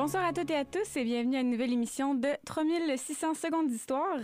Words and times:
Bonsoir 0.00 0.24
à 0.26 0.32
toutes 0.32 0.52
et 0.52 0.54
à 0.54 0.64
tous 0.64 0.96
et 0.96 1.02
bienvenue 1.02 1.36
à 1.38 1.40
une 1.40 1.50
nouvelle 1.50 1.72
émission 1.72 2.14
de 2.14 2.28
3600 2.46 3.34
secondes 3.34 3.66
d'histoire. 3.66 4.20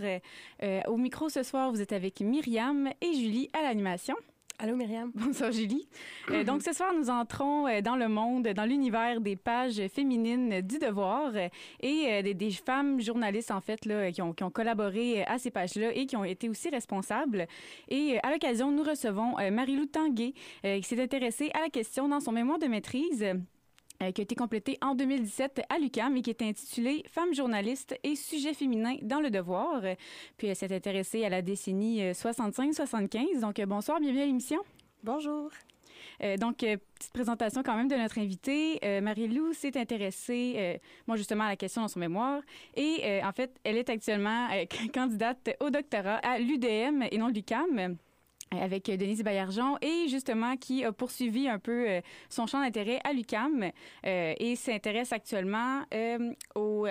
Euh, 0.63 0.81
au 0.87 0.95
micro 0.95 1.27
ce 1.27 1.43
soir, 1.43 1.69
vous 1.69 1.81
êtes 1.81 1.91
avec 1.91 2.21
Myriam 2.21 2.87
et 3.01 3.13
Julie 3.13 3.49
à 3.51 3.61
l'animation. 3.61 4.15
Allô 4.57 4.77
Myriam. 4.77 5.11
Bonsoir 5.15 5.51
Julie. 5.51 5.85
Euh, 6.31 6.45
donc 6.45 6.61
ce 6.61 6.71
soir, 6.71 6.93
nous 6.97 7.09
entrons 7.09 7.67
euh, 7.67 7.81
dans 7.81 7.97
le 7.97 8.07
monde, 8.07 8.47
dans 8.47 8.63
l'univers 8.63 9.19
des 9.19 9.35
pages 9.35 9.85
féminines 9.89 10.61
du 10.61 10.79
devoir 10.79 11.33
et 11.81 12.23
des, 12.23 12.33
des 12.33 12.51
femmes 12.51 13.01
journalistes 13.01 13.51
en 13.51 13.59
fait 13.59 13.85
là, 13.85 14.13
qui, 14.13 14.21
ont, 14.21 14.31
qui 14.31 14.45
ont 14.45 14.51
collaboré 14.51 15.25
à 15.25 15.37
ces 15.39 15.51
pages-là 15.51 15.93
et 15.93 16.05
qui 16.05 16.15
ont 16.15 16.23
été 16.23 16.47
aussi 16.47 16.69
responsables. 16.69 17.47
Et 17.89 18.17
à 18.23 18.31
l'occasion, 18.31 18.71
nous 18.71 18.83
recevons 18.83 19.35
Marie-Lou 19.51 19.87
Tanguay 19.87 20.33
qui 20.63 20.83
s'est 20.83 21.03
intéressée 21.03 21.51
à 21.53 21.59
la 21.59 21.69
question 21.69 22.07
dans 22.07 22.21
son 22.21 22.31
mémoire 22.31 22.59
de 22.59 22.67
maîtrise 22.67 23.35
euh, 24.01 24.11
qui 24.11 24.21
a 24.21 24.23
été 24.23 24.35
complété 24.35 24.77
en 24.81 24.95
2017 24.95 25.61
à 25.69 25.79
l'UQAM 25.79 26.15
et 26.17 26.21
qui 26.21 26.29
est 26.29 26.41
intitulé 26.41 27.03
Femmes 27.07 27.33
journalistes 27.33 27.97
et 28.03 28.15
sujets 28.15 28.53
féminins 28.53 28.97
dans 29.01 29.19
le 29.19 29.29
devoir. 29.29 29.83
Euh, 29.83 29.95
Puis 30.37 30.47
elle 30.47 30.55
s'est 30.55 30.73
intéressée 30.73 31.25
à 31.25 31.29
la 31.29 31.41
décennie 31.41 32.01
euh, 32.03 32.13
65-75. 32.13 33.39
Donc 33.39 33.59
euh, 33.59 33.65
bonsoir, 33.65 33.99
bienvenue 33.99 34.21
à 34.21 34.25
l'émission. 34.25 34.59
Bonjour. 35.03 35.51
Euh, 36.23 36.37
donc, 36.37 36.63
euh, 36.63 36.77
petite 36.97 37.13
présentation 37.13 37.63
quand 37.63 37.75
même 37.75 37.87
de 37.87 37.95
notre 37.95 38.19
invitée. 38.19 38.79
Euh, 38.83 39.01
Marie-Lou 39.01 39.53
s'est 39.53 39.77
intéressée, 39.77 40.53
euh, 40.57 40.77
moi 41.07 41.17
justement, 41.17 41.43
à 41.45 41.49
la 41.49 41.55
question 41.55 41.81
dans 41.81 41.87
son 41.87 41.99
mémoire. 41.99 42.41
Et 42.75 43.01
euh, 43.03 43.21
en 43.23 43.31
fait, 43.31 43.51
elle 43.63 43.77
est 43.77 43.89
actuellement 43.89 44.47
euh, 44.51 44.65
candidate 44.93 45.55
au 45.59 45.69
doctorat 45.69 46.15
à 46.17 46.39
l'UDM 46.39 47.03
et 47.11 47.17
non 47.17 47.27
l'UQAM 47.27 47.79
euh, 47.79 47.89
avec 48.51 48.89
euh, 48.89 48.97
Denise 48.97 49.23
Baillargeon 49.23 49.77
et 49.81 50.07
justement 50.07 50.55
qui 50.57 50.83
a 50.85 50.91
poursuivi 50.91 51.47
un 51.49 51.59
peu 51.59 51.89
euh, 51.89 52.01
son 52.29 52.47
champ 52.47 52.61
d'intérêt 52.61 52.99
à 53.03 53.13
l'UCAM 53.13 53.71
euh, 54.05 54.33
et 54.37 54.55
s'intéresse 54.55 55.11
actuellement 55.11 55.81
euh, 55.93 56.33
au- 56.55 56.87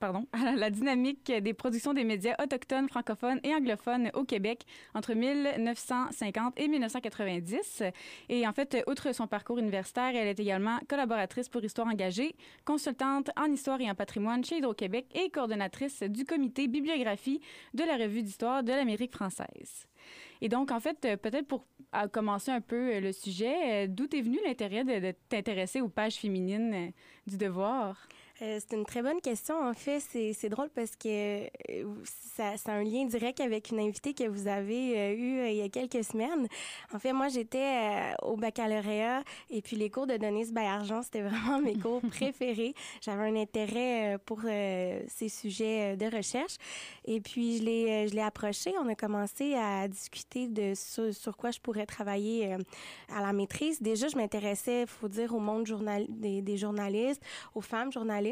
pardon, 0.00 0.26
à 0.32 0.52
la 0.56 0.70
dynamique 0.70 1.30
des 1.30 1.52
productions 1.52 1.92
des 1.92 2.04
médias 2.04 2.34
autochtones, 2.42 2.88
francophones 2.88 3.38
et 3.44 3.54
anglophones 3.54 4.10
au 4.14 4.24
Québec 4.24 4.64
entre 4.94 5.12
1950 5.12 6.58
et 6.58 6.68
1990. 6.68 7.82
Et 8.30 8.46
en 8.46 8.52
fait, 8.52 8.82
outre 8.86 9.12
son 9.12 9.26
parcours 9.26 9.58
universitaire, 9.58 10.12
elle 10.14 10.28
est 10.28 10.40
également 10.40 10.78
collaboratrice 10.88 11.48
pour 11.50 11.62
Histoire 11.62 11.88
engagée, 11.88 12.34
consultante 12.64 13.30
en 13.36 13.46
histoire 13.52 13.80
et 13.80 13.90
en 13.90 13.94
patrimoine 13.94 14.42
chez 14.44 14.56
Hydro-Québec 14.58 15.06
et 15.14 15.28
coordonnatrice 15.30 16.02
du 16.02 16.24
comité 16.24 16.66
bibliographie 16.66 17.40
de 17.74 17.84
la 17.84 17.96
revue 17.96 18.22
d'histoire 18.22 18.62
de 18.62 18.72
l'Amérique 18.72 19.12
française. 19.12 19.86
Et 20.40 20.48
donc, 20.48 20.70
en 20.70 20.80
fait, 20.80 21.04
euh, 21.04 21.16
peut-être 21.16 21.46
pour 21.46 21.66
commencer 22.12 22.50
un 22.50 22.60
peu 22.60 22.94
euh, 22.94 23.00
le 23.00 23.12
sujet, 23.12 23.84
euh, 23.84 23.86
d'où 23.88 24.06
est 24.12 24.20
venu 24.20 24.38
l'intérêt 24.44 24.84
de, 24.84 24.98
de 24.98 25.14
t'intéresser 25.28 25.80
aux 25.80 25.88
pages 25.88 26.16
féminines 26.16 26.92
du 27.26 27.36
devoir? 27.36 28.08
Euh, 28.42 28.58
c'est 28.58 28.76
une 28.76 28.84
très 28.84 29.00
bonne 29.00 29.20
question. 29.20 29.54
En 29.56 29.74
fait, 29.74 30.00
c'est 30.00 30.48
drôle 30.48 30.68
parce 30.74 30.96
que 30.96 31.44
euh, 31.44 31.48
ça, 32.34 32.56
ça 32.56 32.72
a 32.72 32.74
un 32.74 32.82
lien 32.82 33.04
direct 33.04 33.40
avec 33.40 33.70
une 33.70 33.78
invitée 33.78 34.12
que 34.12 34.26
vous 34.26 34.48
avez 34.48 34.98
euh, 34.98 35.14
eue 35.14 35.48
il 35.50 35.56
y 35.56 35.62
a 35.62 35.68
quelques 35.68 36.02
semaines. 36.02 36.48
En 36.92 36.98
fait, 36.98 37.12
moi, 37.12 37.28
j'étais 37.28 38.12
au 38.22 38.36
baccalauréat 38.36 39.22
et 39.50 39.62
puis 39.62 39.76
les 39.76 39.88
cours 39.88 40.08
de 40.08 40.16
Denise 40.16 40.52
Baillargeon, 40.52 41.02
c'était 41.02 41.22
vraiment 41.28 41.60
mes 41.60 41.78
cours 41.78 42.00
préférés. 42.10 42.74
J'avais 43.00 43.22
un 43.22 43.36
intérêt 43.36 44.18
pour 44.26 44.40
ces 44.42 45.28
sujets 45.28 45.96
de 45.96 46.06
recherche. 46.06 46.56
Et 47.04 47.20
puis, 47.20 47.58
je 47.58 47.62
l'ai 47.62 48.08
je 48.08 48.14
l'ai 48.14 48.22
approchée. 48.22 48.74
On 48.80 48.88
a 48.88 48.96
commencé 48.96 49.54
à 49.54 49.86
discuter 49.86 50.48
de 50.48 50.72
sur, 50.74 51.14
sur 51.14 51.36
quoi 51.36 51.52
je 51.52 51.60
pourrais 51.60 51.86
travailler 51.86 52.56
à 53.08 53.20
la 53.20 53.32
maîtrise. 53.32 53.80
Déjà, 53.80 54.08
je 54.08 54.16
m'intéressais, 54.16 54.86
faut 54.86 55.08
dire, 55.08 55.34
au 55.34 55.38
monde 55.38 55.66
journal 55.66 56.06
des, 56.08 56.42
des 56.42 56.56
journalistes, 56.56 57.22
aux 57.54 57.60
femmes 57.60 57.92
journalistes. 57.92 58.24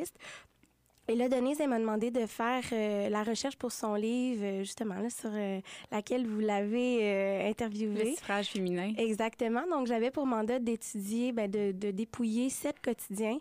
Et 1.09 1.17
là, 1.17 1.29
Denise, 1.29 1.61
elle 1.61 1.69
m'a 1.69 1.81
demandé 1.81 2.13
de 2.13 2.27
faire 2.27 2.63
euh, 2.73 3.09
la 3.09 3.25
recherche 3.25 3.57
pour 3.57 3.73
son 3.73 3.97
livre, 3.97 4.45
euh, 4.45 4.59
justement, 4.61 4.95
là, 4.95 5.11
sur 5.11 5.31
euh, 5.33 5.61
laquelle 5.91 6.25
vous 6.29 6.39
l'avez 6.39 6.99
euh, 7.03 7.43
Le 7.43 7.51
interviewé. 7.51 8.15
suffrage 8.15 8.51
féminin. 8.51 8.93
Exactement. 8.97 9.65
Donc, 9.69 9.89
j'avais 9.89 10.13
pour 10.13 10.27
mandat 10.27 10.61
d'étudier, 10.61 11.33
ben, 11.33 11.51
de, 11.51 11.73
de 11.73 11.91
dépouiller 11.91 12.51
sept 12.51 12.77
quotidiens, 12.81 13.39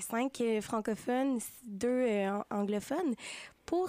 cinq 0.00 0.40
francophones, 0.60 1.40
deux 1.64 2.06
an- 2.28 2.44
anglophones, 2.50 3.14
pour 3.66 3.88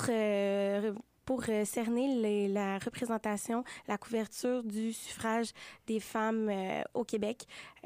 pour 1.26 1.44
euh, 1.50 1.66
cerner 1.66 2.08
les- 2.16 2.48
la 2.48 2.78
représentation, 2.80 3.64
la 3.88 3.98
couverture 3.98 4.64
du 4.64 4.94
suffrage 4.94 5.52
des 5.88 6.00
femmes 6.00 6.50
euh, 6.50 6.82
au 6.94 7.04
Québec. 7.04 7.46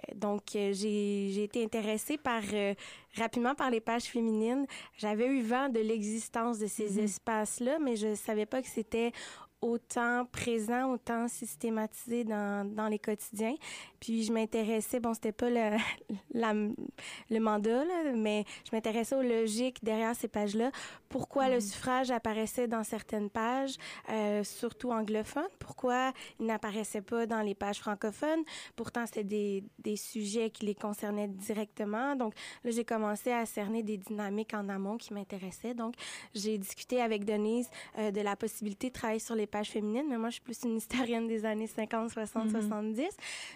Euh, 0.09 0.15
donc, 0.15 0.41
j'ai 0.53 1.43
été 1.43 1.63
intéressée 1.63 2.17
par 2.17 2.41
rapidement 3.15 3.55
par 3.55 3.69
les 3.69 3.79
pages 3.79 4.03
féminines. 4.03 4.65
J'avais 4.97 5.27
eu 5.27 5.41
vent 5.41 5.69
de 5.69 5.79
l'existence 5.79 6.59
de 6.59 6.67
ces 6.67 6.99
espaces-là, 6.99 7.79
mais 7.79 7.95
je 7.95 8.13
savais 8.15 8.45
pas 8.45 8.61
que 8.61 8.67
c'était 8.67 9.11
autant 9.65 10.25
présent, 10.25 10.91
autant 10.91 11.27
systématisé 11.27 12.23
dans, 12.23 12.69
dans 12.69 12.87
les 12.87 12.99
quotidiens. 12.99 13.55
Puis 13.99 14.23
je 14.23 14.31
m'intéressais, 14.31 14.99
bon, 14.99 15.13
c'était 15.15 15.31
pas 15.31 15.49
le, 15.49 15.77
la, 16.33 16.53
le 16.53 17.39
mandat, 17.39 17.83
là, 17.83 18.13
mais 18.15 18.45
je 18.69 18.75
m'intéressais 18.75 19.15
aux 19.15 19.23
logiques 19.23 19.83
derrière 19.83 20.15
ces 20.15 20.27
pages-là. 20.27 20.71
Pourquoi 21.09 21.49
le 21.49 21.59
suffrage 21.59 22.11
apparaissait 22.11 22.67
dans 22.67 22.83
certaines 22.83 23.29
pages, 23.29 23.75
euh, 24.09 24.43
surtout 24.43 24.91
anglophones? 24.91 25.43
Pourquoi 25.57 26.13
il 26.39 26.45
n'apparaissait 26.45 27.01
pas 27.01 27.25
dans 27.25 27.41
les 27.41 27.55
pages 27.55 27.79
francophones? 27.79 28.43
Pourtant, 28.75 29.05
c'était 29.07 29.23
des, 29.23 29.63
des 29.79 29.95
sujets 29.95 30.51
qui 30.51 30.67
les 30.67 30.75
concernaient 30.75 31.27
directement. 31.27 32.15
Donc 32.15 32.35
là, 32.63 32.71
j'ai 32.71 32.85
commencé 32.85 33.31
à 33.31 33.45
cerner 33.47 33.81
des 33.81 33.97
dynamiques 33.97 34.53
en 34.53 34.69
amont 34.69 34.97
qui 34.97 35.13
m'intéressaient. 35.13 35.73
Donc, 35.73 35.95
j'ai 36.35 36.59
discuté 36.59 37.01
avec 37.01 37.25
Denise 37.25 37.69
euh, 37.97 38.11
de 38.11 38.21
la 38.21 38.35
possibilité 38.35 38.89
de 38.89 38.93
travailler 38.93 39.19
sur 39.19 39.35
les 39.35 39.47
pages 39.55 39.69
féminines, 39.69 40.05
mais 40.09 40.17
moi, 40.17 40.27
je 40.27 40.33
suis 40.33 40.41
plus 40.41 40.63
une 40.65 40.75
historienne 40.75 41.27
des 41.27 41.45
années 41.45 41.67
50, 41.67 42.09
60, 42.09 42.51
70, 42.51 43.07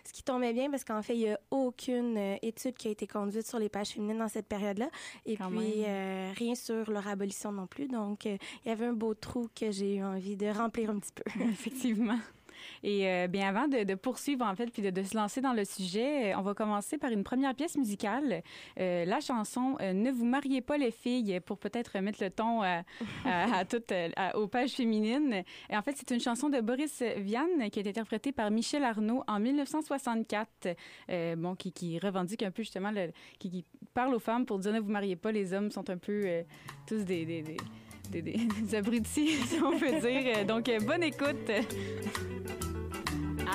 ce 0.06 0.14
qui 0.14 0.24
tombait 0.24 0.54
bien 0.54 0.72
parce 0.72 0.86
qu'en 0.86 1.02
fait, 1.02 1.14
il 1.14 1.22
y 1.22 1.30
a 1.30 1.38
aucune 1.52 2.18
euh, 2.18 2.36
étude 2.42 2.76
qui 2.76 2.88
a 2.88 2.92
été 2.92 3.06
conduite 3.06 3.46
sur 3.46 3.60
les 3.60 3.68
pages 3.68 3.90
féminines 3.90 4.20
dans 4.20 4.30
cette 4.30 4.48
période-là, 4.48 4.90
et 5.26 5.36
Quand 5.36 5.50
puis 5.50 5.84
euh, 5.86 6.32
rien 6.38 6.56
sur 6.56 6.90
leur 6.90 7.06
abolition 7.06 7.52
non 7.52 7.68
plus. 7.68 7.88
Donc, 7.90 8.26
euh, 8.26 8.38
il 8.64 8.70
y 8.70 8.72
avait 8.72 8.86
un 8.86 8.94
beau 8.94 9.14
trou 9.14 9.50
que 9.54 9.72
j'ai 9.72 9.98
eu 9.98 10.04
envie 10.04 10.38
de 10.38 10.48
remplir 10.48 10.90
un 10.90 11.00
petit 11.00 11.12
peu. 11.12 11.24
Effectivement. 11.52 12.20
Et 12.84 13.08
euh, 13.08 13.28
bien 13.28 13.48
avant 13.50 13.68
de, 13.68 13.84
de 13.84 13.96
poursuivre 13.96 14.46
en 14.46 14.56
fait 14.56 14.68
puis 14.72 14.82
de, 14.82 14.90
de 14.90 15.04
se 15.04 15.16
lancer 15.16 15.42
dans 15.42 15.54
le 15.54 15.66
sujet, 15.66 16.34
euh, 16.34 16.38
on 16.38 16.42
va 16.42 16.54
commencer 16.54 16.98
par 16.98 17.12
une 17.12 17.24
première 17.24 17.54
pièce 17.56 17.78
musicale, 17.78 18.42
euh, 18.80 19.06
la 19.06 19.20
chanson 19.20 19.78
Ne 19.82 20.12
vous 20.12 20.26
mariez 20.26 20.62
pas 20.62 20.78
les 20.78 20.92
filles 20.92 21.40
pour 21.46 21.58
peut-être 21.58 21.98
mettre 22.00 22.24
le 22.24 22.30
ton 22.30 22.62
à, 22.62 22.84
à, 23.26 23.58
à 23.60 23.66
toutes 23.70 23.92
à- 23.92 24.38
aux 24.38 24.48
pages 24.48 24.72
féminines. 24.72 25.44
Et 25.70 25.78
en 25.78 25.82
fait, 25.82 25.94
c'est 25.98 26.12
une 26.12 26.20
chanson 26.20 26.50
de 26.50 26.60
Boris 26.62 27.02
Vian 27.18 27.48
qui 27.72 27.80
a 27.80 27.82
été 27.82 27.90
interprétée 27.90 28.32
par 28.32 28.52
Michel 28.52 28.84
Arnaud 28.84 29.24
en 29.28 29.40
1964. 29.40 30.76
Euh, 31.10 31.36
bon, 31.36 31.56
qui, 31.56 31.72
qui 31.72 32.00
revendique 32.00 32.44
un 32.44 32.52
peu 32.52 32.62
justement 32.64 32.92
le, 32.92 33.12
qui, 33.40 33.50
qui 33.50 33.66
parle 33.94 34.14
aux 34.14 34.20
femmes 34.20 34.46
pour 34.46 34.60
dire 34.60 34.72
ne 34.74 34.80
vous 34.80 34.92
mariez 34.92 35.16
pas, 35.16 35.32
les 35.32 35.54
hommes 35.54 35.72
sont 35.72 35.90
un 35.90 35.98
peu 35.98 36.44
tous 36.88 37.04
des, 37.06 37.26
des, 37.26 37.42
des 37.42 37.58
des, 38.10 38.22
des, 38.22 38.76
abrutis, 38.76 39.30
si 39.48 39.60
on 39.64 39.78
peut 39.78 40.00
dire. 40.00 40.46
Donc, 40.46 40.70
bonne 40.86 41.04
écoute. 41.04 41.52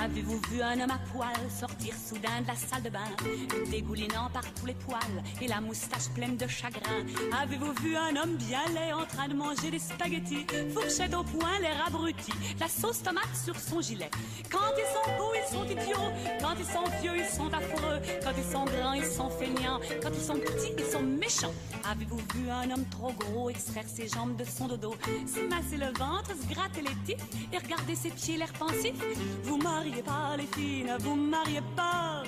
Avez-vous 0.03 0.41
vu 0.51 0.61
un 0.63 0.81
homme 0.81 0.91
à 0.91 0.99
poil 1.13 1.51
sortir 1.51 1.95
soudain 1.95 2.41
de 2.43 2.49
la 2.49 2.57
salle 2.57 2.83
de 2.83 2.91
bain, 2.91 3.01
dégoulinant 3.71 4.29
par 4.33 4.43
tous 4.55 4.67
les 4.67 4.75
poils 4.75 5.23
et 5.41 5.49
la 5.49 5.61
moustache 5.61 6.09
pleine 6.15 6.37
de 6.37 6.47
chagrin? 6.47 7.05
Avez-vous 7.43 7.73
vu 7.83 7.97
un 7.97 8.17
homme 8.17 8.37
bien 8.37 8.65
laid 8.75 8.93
en 8.93 9.07
train 9.07 9.29
de 9.29 9.35
manger 9.35 9.71
des 9.71 9.79
spaghettis, 9.79 10.47
fourchette 10.73 11.15
au 11.15 11.23
poing, 11.23 11.59
l'air 11.61 11.85
abruti, 11.87 12.33
la 12.59 12.69
sauce 12.69 13.03
tomate 13.03 13.35
sur 13.45 13.59
son 13.59 13.81
gilet? 13.81 14.11
Quand 14.51 14.59
ils 14.77 14.93
sont 14.93 15.17
beaux, 15.17 15.33
ils 15.35 15.55
sont 15.55 15.65
idiots, 15.65 16.13
quand 16.41 16.55
ils 16.59 16.67
sont 16.67 16.85
vieux, 17.01 17.17
ils 17.17 17.35
sont 17.35 17.53
affreux, 17.53 18.01
quand 18.23 18.33
ils 18.37 18.53
sont 18.53 18.65
grands, 18.65 18.93
ils 18.93 19.07
sont 19.07 19.31
feignants, 19.31 19.81
quand 20.03 20.11
ils 20.13 20.25
sont 20.25 20.39
petits, 20.39 20.73
ils 20.77 20.85
sont 20.85 21.03
méchants. 21.03 21.55
Avez-vous 21.91 22.21
vu 22.35 22.51
un 22.51 22.71
homme 22.71 22.85
trop 22.91 23.13
gros 23.13 23.51
extraire 23.51 23.85
ses 23.87 24.09
jambes 24.09 24.37
de 24.37 24.45
son 24.45 24.69
dodo, 24.69 24.95
se 25.27 25.41
masser 25.49 25.77
le 25.77 25.93
ventre, 25.99 26.31
se 26.31 26.53
gratter 26.53 26.83
les 26.83 26.95
tifs 27.05 27.25
et 27.53 27.59
regarder 27.59 27.95
ses 27.95 28.11
pieds 28.11 28.37
l'air 28.37 28.53
pensif? 28.55 28.93
Vous 29.45 29.59
mariez 29.85 30.03
pas 30.03 30.37
les 30.39 30.47
filles, 30.47 30.85
ne 30.85 30.97
vous 31.03 31.15
mariez 31.15 31.61
pas. 31.77 32.23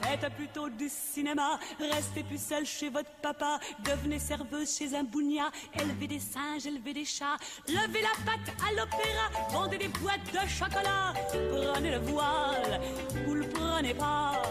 Faites 0.00 0.34
plutôt 0.34 0.68
du 0.70 0.88
cinéma, 0.88 1.58
restez 1.78 2.22
plus 2.22 2.42
seul 2.42 2.64
chez 2.64 2.88
votre 2.88 3.10
papa, 3.22 3.58
devenez 3.84 4.18
serveuse 4.18 4.76
chez 4.76 4.94
un 4.94 5.04
bougna, 5.04 5.50
élevez 5.74 6.06
des 6.06 6.18
singes, 6.18 6.66
élevez 6.66 6.94
des 6.94 7.04
chats, 7.04 7.36
levez 7.68 8.00
la 8.00 8.14
patte 8.24 8.54
à 8.66 8.72
l'opéra, 8.72 9.26
vendez 9.50 9.78
des 9.78 9.88
boîtes 9.88 10.32
de 10.32 10.48
chocolat, 10.48 11.12
prenez 11.52 11.90
le 11.90 11.98
voile, 11.98 12.80
ou 13.26 13.34
le 13.34 13.48
prenez 13.48 13.94
pas, 13.94 14.42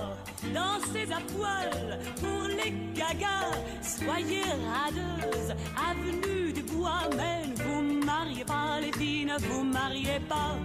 dansez 0.54 1.12
à 1.12 1.22
poil 1.36 2.00
pour 2.18 2.48
les 2.50 2.72
gagas, 2.94 3.58
soyez 3.82 4.44
radeuse, 4.44 5.56
avenue 5.90 6.54
du 6.54 6.62
bois, 6.64 7.10
mais 7.16 7.48
ne 7.48 7.64
vous 7.64 8.06
mariez 8.06 8.46
pas 8.46 8.80
les 8.80 8.92
filles, 8.92 9.26
ne 9.26 9.38
vous 9.40 9.64
mariez 9.64 10.20
pas. 10.28 10.56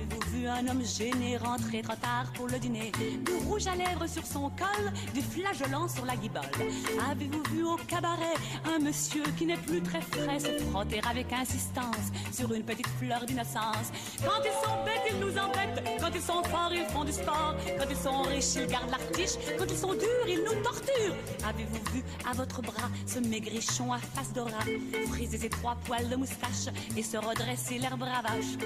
Avez-vous 0.00 0.30
vu 0.30 0.48
un 0.48 0.66
homme 0.68 0.84
gêné 0.84 1.36
rentrer 1.36 1.82
trop 1.82 1.96
tard 1.96 2.32
pour 2.34 2.46
le 2.46 2.58
dîner 2.58 2.90
Du 3.24 3.32
rouge 3.46 3.66
à 3.66 3.74
lèvres 3.74 4.06
sur 4.06 4.24
son 4.24 4.50
col, 4.50 4.92
du 5.12 5.20
flageolant 5.20 5.88
sur 5.88 6.06
la 6.06 6.16
guibole. 6.16 6.42
Avez-vous 7.10 7.42
vu 7.52 7.64
au 7.64 7.76
cabaret 7.76 8.34
un 8.64 8.78
monsieur 8.78 9.24
qui 9.36 9.44
n'est 9.46 9.58
plus 9.58 9.82
très 9.82 10.00
frais 10.00 10.38
se 10.38 10.58
frotter 10.70 11.00
avec 11.08 11.30
insistance 11.32 12.12
sur 12.32 12.52
une 12.54 12.62
petite 12.62 12.88
fleur 12.98 13.26
d'innocence 13.26 13.92
Quand 14.24 14.40
ils 14.42 14.66
sont 14.66 14.84
bêtes, 14.84 15.12
ils 15.12 15.20
nous 15.20 15.36
embêtent. 15.38 15.84
Quand 16.00 16.10
ils 16.14 16.22
sont 16.22 16.42
forts, 16.44 16.72
ils 16.72 16.86
font 16.92 17.04
du 17.04 17.12
sport. 17.12 17.54
Quand 17.78 17.86
ils 17.90 17.96
sont 17.96 18.22
riches, 18.22 18.54
ils 18.56 18.66
gardent 18.66 18.90
l'artiche. 18.90 19.36
Quand 19.58 19.66
ils 19.68 19.78
sont 19.78 19.92
durs, 19.92 20.26
ils 20.28 20.42
nous 20.44 20.62
torturent. 20.62 21.16
Avez-vous 21.46 21.92
vu 21.92 22.02
à 22.28 22.32
votre 22.32 22.62
bras 22.62 22.88
ce 23.06 23.18
maigrichon 23.18 23.92
à 23.92 23.98
face 23.98 24.32
rat 24.36 24.64
Friser 25.08 25.38
ses 25.38 25.50
trois 25.50 25.76
poils 25.84 26.08
de 26.08 26.16
moustache 26.16 26.72
et 26.96 27.02
se 27.02 27.18
redresser 27.18 27.78
l'air 27.78 27.98
bravache 27.98 28.56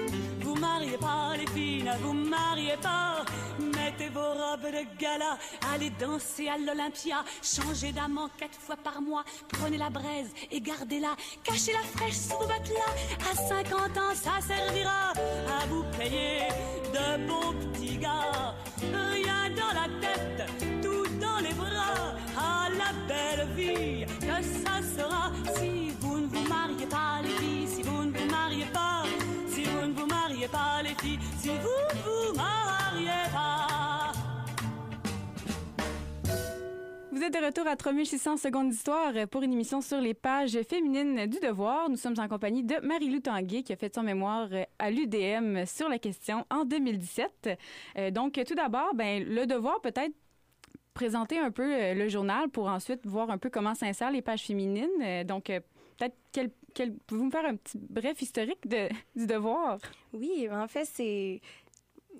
Vous 0.41 0.55
mariez 0.55 0.97
pas 0.97 1.24
les 1.33 1.47
filles, 1.47 1.83
ne 1.83 1.97
vous 2.03 2.13
mariez 2.13 2.77
pas. 2.81 3.25
Mettez 3.59 4.09
vos 4.09 4.21
robes 4.21 4.71
de 4.71 4.99
gala, 4.99 5.37
allez 5.73 5.89
danser 5.91 6.47
à 6.49 6.57
l'Olympia. 6.57 7.23
Changez 7.41 7.91
d'amant 7.91 8.29
quatre 8.37 8.59
fois 8.59 8.75
par 8.75 9.01
mois, 9.01 9.23
prenez 9.47 9.77
la 9.77 9.89
braise 9.89 10.31
et 10.51 10.61
gardez-la. 10.61 11.15
Cachez 11.43 11.73
la 11.73 11.83
fraîche 11.95 12.15
sous 12.15 12.37
vos 12.37 12.47
matelas, 12.47 12.93
à 13.31 13.35
50 13.35 13.97
ans 13.97 14.15
ça 14.15 14.41
servira 14.41 15.13
À 15.59 15.65
vous 15.69 15.83
payer 15.97 16.47
de 16.93 17.27
bons 17.27 17.53
petits 17.71 17.97
gars. 17.97 18.55
Rien 18.81 19.49
dans 19.55 19.73
la 19.73 19.87
tête, 20.01 20.49
tout 20.81 21.07
dans 21.19 21.39
les 21.39 21.53
bras. 21.53 22.15
À 22.37 22.69
la 22.69 22.91
belle 23.07 23.47
vie 23.55 24.05
que 24.19 24.43
ça 24.43 24.81
sera 24.95 25.31
Si 25.55 25.74
de 37.29 37.43
retour 37.43 37.65
à 37.65 37.75
3600 37.75 38.37
secondes 38.37 38.69
d'histoire 38.69 39.13
pour 39.31 39.41
une 39.41 39.53
émission 39.53 39.81
sur 39.81 39.99
les 39.99 40.13
pages 40.13 40.59
féminines 40.69 41.25
du 41.25 41.39
devoir. 41.39 41.89
Nous 41.89 41.97
sommes 41.97 42.15
en 42.19 42.27
compagnie 42.27 42.63
de 42.63 42.75
Marie-Lou 42.85 43.19
Tanguay 43.19 43.63
qui 43.63 43.73
a 43.73 43.75
fait 43.75 43.93
son 43.93 44.03
mémoire 44.03 44.47
à 44.77 44.91
l'UDM 44.91 45.65
sur 45.65 45.89
la 45.89 45.97
question 45.97 46.45
en 46.51 46.65
2017. 46.65 47.49
Euh, 47.97 48.11
donc, 48.11 48.39
tout 48.45 48.53
d'abord, 48.53 48.93
ben, 48.93 49.23
le 49.23 49.47
devoir 49.47 49.81
peut-être 49.81 50.13
présenter 50.93 51.37
un 51.37 51.51
peu 51.51 51.75
euh, 51.75 51.93
le 51.93 52.09
journal 52.09 52.49
pour 52.49 52.67
ensuite 52.67 53.05
voir 53.05 53.29
un 53.29 53.37
peu 53.37 53.49
comment 53.49 53.75
s'insèrent 53.75 54.11
les 54.11 54.21
pages 54.21 54.43
féminines. 54.43 54.89
Euh, 55.03 55.23
donc, 55.23 55.49
euh, 55.49 55.59
peut-être 55.97 56.15
quel, 56.31 56.49
quel, 56.73 56.93
pouvez-vous 56.93 57.25
me 57.25 57.31
faire 57.31 57.45
un 57.45 57.55
petit 57.55 57.77
bref 57.77 58.21
historique 58.21 58.67
de, 58.67 58.89
du 59.15 59.27
devoir? 59.27 59.77
Oui, 60.13 60.47
en 60.51 60.67
fait, 60.67 60.85
c'est 60.85 61.41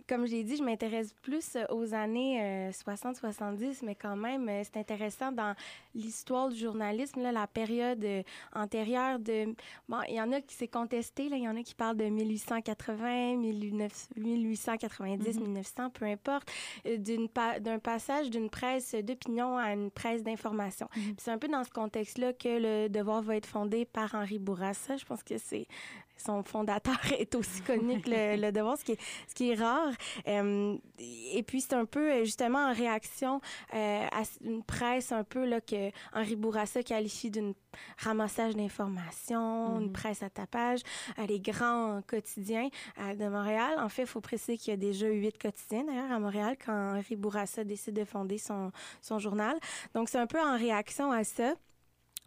comme 0.08 0.26
j'ai 0.28 0.44
dit, 0.44 0.56
je 0.58 0.64
m'intéresse 0.64 1.14
plus 1.22 1.58
aux 1.70 1.94
années 1.94 2.42
euh, 2.42 2.72
60-70, 2.72 3.80
mais 3.84 3.96
quand 3.96 4.16
même, 4.16 4.48
euh, 4.50 4.62
c'est 4.64 4.78
intéressant 4.80 5.32
dans 5.32 5.56
l'histoire 5.94 6.50
du 6.50 6.58
journalisme, 6.58 7.22
là, 7.22 7.32
la 7.32 7.48
période 7.48 8.04
euh, 8.04 8.24
antérieure 8.54 9.20
de... 9.20 9.56
Bon, 9.90 9.98
il 10.08 10.16
y 10.16 10.22
en 10.22 10.32
a 10.32 10.42
qui 10.42 10.56
s'est 10.56 10.68
contesté, 10.68 11.30
là, 11.30 11.38
il 11.38 11.44
y 11.44 11.50
en 11.50 11.56
a 11.56 11.64
qui 11.64 11.76
parlent 11.76 11.98
de 11.98 12.06
1880, 12.06 13.38
19, 13.42 14.08
1890, 14.18 15.40
1900, 15.40 15.90
peu 15.92 16.06
importe, 16.06 16.52
euh, 16.86 16.98
pa- 17.34 17.60
d'un 17.60 17.80
passage 17.80 18.30
d'une 18.30 18.50
presse 18.50 18.96
d'opinion 18.96 19.58
à 19.58 19.74
une 19.74 19.92
presse 19.92 20.24
d'information. 20.24 20.88
Puis 20.94 21.16
C'est 21.18 21.32
un 21.32 21.38
peu 21.38 21.48
dans 21.48 21.64
ce 21.64 21.70
contexte-là 21.72 22.34
que 22.34 22.50
le 22.86 22.90
devoir 22.90 23.22
va 23.22 23.36
être 23.36 23.46
fondé 23.46 23.86
par 23.86 24.14
Henri 24.16 24.40
Bourassa. 24.40 24.98
Je 24.98 25.06
pense 25.06 25.24
que 25.24 25.38
c'est 25.38 25.68
son 26.18 26.44
fondateur 26.44 27.00
est 27.20 27.36
aussi 27.36 27.62
connu 27.62 28.02
que 28.02 28.10
le, 28.10 28.42
le 28.42 28.52
devoir, 28.52 28.78
ce 28.78 28.84
qui 28.84 28.94
est, 28.94 29.00
ce 29.28 29.36
qui 29.36 29.52
est 29.52 29.56
rare. 29.56 29.94
Euh, 30.28 30.78
et 31.00 31.44
puis, 31.44 31.62
c'est 31.62 31.74
un 31.74 31.86
peu 31.86 32.12
euh, 32.12 32.24
justement 32.24 32.70
en 32.70 32.74
réaction 32.74 33.42
euh, 33.74 34.08
à 34.12 34.24
une 34.44 34.64
presse 34.64 35.12
un 35.12 35.24
peu 35.24 35.46
là, 35.46 35.62
que 35.62 35.92
Henri 36.14 36.36
Bourassa 36.36 36.84
qualifie 36.84 37.30
d'une 37.30 37.54
ramassage 37.98 38.56
d'informations, 38.56 39.80
une 39.80 39.92
presse 39.92 40.24
à 40.24 40.30
tapage, 40.30 40.82
euh, 41.20 41.26
les 41.26 41.40
grands 41.40 42.02
quotidiens 42.08 42.70
de 42.98 43.28
Montréal. 43.28 43.76
En 43.80 43.90
fait, 43.90 44.04
il 44.04 44.08
faut 44.08 44.22
préciser 44.22 44.58
qu'il 44.58 44.72
y 44.72 44.74
a 44.74 44.78
déjà 44.78 45.08
huit 45.08 45.38
quotidiens 45.38 45.84
d'ailleurs 45.84 46.12
à 46.12 46.20
Montréal 46.20 46.56
quand 46.64 46.96
Henri 46.98 47.16
Bourassa 47.16 47.64
décide 47.64 47.96
de 47.96 48.06
fonder 48.06 48.38
son, 48.38 48.72
son 49.02 49.20
journal. 49.20 49.58
Donc, 49.94 50.10
c'est 50.10 50.20
un 50.20 50.28
peu 50.28 50.40
en 50.40 50.58
réaction 50.58 51.12
à 51.12 51.24
ça. 51.24 51.56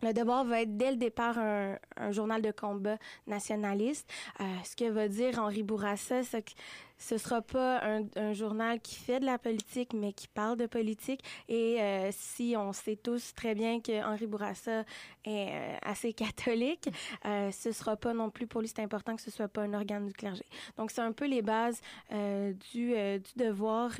Le 0.02 0.12
devoir 0.12 0.44
va 0.44 0.62
être 0.62 0.76
dès 0.76 0.90
le 0.90 0.96
départ 0.96 1.38
un, 1.38 1.78
journal 2.10 2.40
de 2.40 2.52
combat 2.52 2.98
nationaliste. 3.26 4.08
Euh, 4.40 4.44
ce 4.64 4.76
que 4.76 4.88
va 4.88 5.08
dire 5.08 5.38
Henri 5.38 5.62
Bourassa, 5.62 6.22
c'est 6.22 6.42
que 6.42 6.52
ce 6.98 7.16
sera 7.16 7.40
pas 7.42 7.80
un, 8.16 8.32
journal 8.32 8.80
qui 8.80 8.96
fait 8.96 9.20
de 9.20 9.24
la 9.24 9.38
politique, 9.38 9.92
mais 9.94 10.12
qui 10.12 10.28
parle 10.28 10.56
de 10.56 10.66
politique. 10.66 11.22
Et 11.48 11.80
euh, 11.80 12.10
si 12.12 12.54
on 12.56 12.72
sait 12.72 12.96
tous 12.96 13.32
très 13.34 13.54
bien 13.54 13.80
que 13.80 14.04
Henri 14.04 14.26
Bourassa 14.26 14.84
est 15.24 15.48
euh, 15.50 15.76
assez 15.82 16.12
catholique, 16.14 16.88
euh, 17.24 17.50
ce 17.50 17.72
sera 17.72 17.96
pas 17.96 18.12
non 18.12 18.30
plus 18.30 18.46
pour 18.46 18.60
lui 18.60 18.68
c'est 18.68 18.82
important 18.82 19.16
que 19.16 19.22
ce 19.22 19.30
soit 19.30 19.48
pas 19.48 19.62
un 19.62 19.74
organe 19.74 20.06
du 20.06 20.12
clergé. 20.12 20.44
Donc 20.76 20.90
c'est 20.90 21.00
un 21.00 21.12
peu 21.12 21.26
les 21.26 21.42
bases 21.42 21.80
euh, 22.12 22.52
du, 22.72 22.88
du 22.88 23.32
devoir 23.36 23.92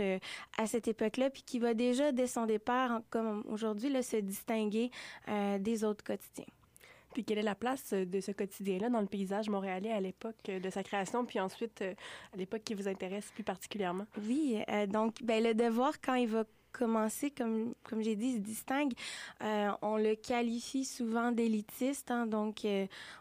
à 0.57 0.67
cette 0.67 0.89
époque-là, 0.89 1.31
puis 1.31 1.43
qui 1.43 1.59
va 1.59 1.75
déjà 1.75 2.13
dès 2.13 2.27
son 2.27 2.47
départ, 2.47 3.01
comme 3.11 3.45
aujourd'hui, 3.49 3.91
se 4.03 4.17
distinguer 4.17 4.91
des 5.59 5.85
autres 5.85 6.05
quotidiens. 6.05 6.45
Puis 7.19 7.25
quelle 7.25 7.39
est 7.39 7.43
la 7.43 7.57
place 7.57 7.95
euh, 7.95 8.05
de 8.05 8.21
ce 8.21 8.31
quotidien-là 8.31 8.91
dans 8.91 9.01
le 9.01 9.09
paysage 9.09 9.49
montréalais 9.49 9.91
à 9.91 10.01
l'époque 10.01 10.37
euh, 10.51 10.61
de 10.61 10.71
sa 10.71 10.85
création, 10.85 11.25
puis 11.25 11.41
ensuite 11.41 11.83
euh, 11.83 11.93
à 12.33 12.37
l'époque 12.37 12.63
qui 12.65 12.75
vous 12.75 12.87
intéresse 12.87 13.29
plus 13.35 13.43
particulièrement? 13.43 14.07
Oui, 14.23 14.63
donc 14.87 15.21
ben, 15.25 15.43
le 15.43 15.53
devoir, 15.53 16.01
quand 16.01 16.15
il 16.15 16.29
va 16.29 16.45
commencer, 16.71 17.33
comme, 17.33 17.75
comme 17.83 18.03
j'ai 18.03 18.15
dit, 18.15 18.35
se 18.35 18.39
distingue. 18.39 18.93
On 19.41 19.97
le 19.97 20.15
qualifie 20.15 20.85
souvent 20.85 21.33
d'élitiste. 21.33 22.13
hein, 22.13 22.29
donc, 22.29 22.61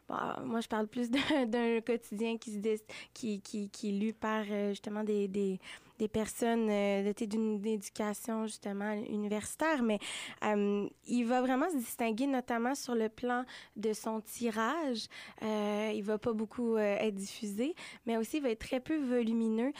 bon, 0.08 0.16
moi, 0.46 0.62
je 0.62 0.68
parle 0.68 0.86
plus 0.86 1.10
d'un 1.48 1.82
quotidien 1.82 2.38
qui, 2.38 2.52
se 2.52 2.78
qui, 3.16 3.42
qui, 3.42 3.72
qui 3.72 3.90
est 3.90 4.00
lu 4.00 4.14
par 4.14 4.44
justement 4.70 5.04
des, 5.04 5.60
des 6.00 6.08
personnes 6.08 6.70
euh, 6.70 7.04
dotées 7.04 7.28
d'une 7.28 7.66
éducation 7.66 8.46
justement 8.46 8.92
universitaire, 8.94 9.82
mais 9.84 10.00
euh, 10.44 10.88
il 11.08 11.24
va 11.26 11.42
vraiment 11.42 11.70
se 11.70 11.78
distinguer 11.78 12.28
notamment 12.28 12.76
sur 12.76 12.96
le 12.96 13.10
plan 13.10 13.44
de 13.76 13.94
son 13.94 14.22
tirage. 14.22 15.08
Euh, 15.42 15.92
il 15.94 16.04
va 16.04 16.18
pas 16.18 16.34
beaucoup 16.34 16.76
euh, 16.76 16.98
être 17.00 17.16
diffusé, 17.16 17.74
mais 18.06 18.18
aussi 18.18 18.38
il 18.38 18.44
va 18.44 18.50
être 18.50 18.60
très 18.68 18.80
peu 18.80 18.98
volumineux. 18.98 19.72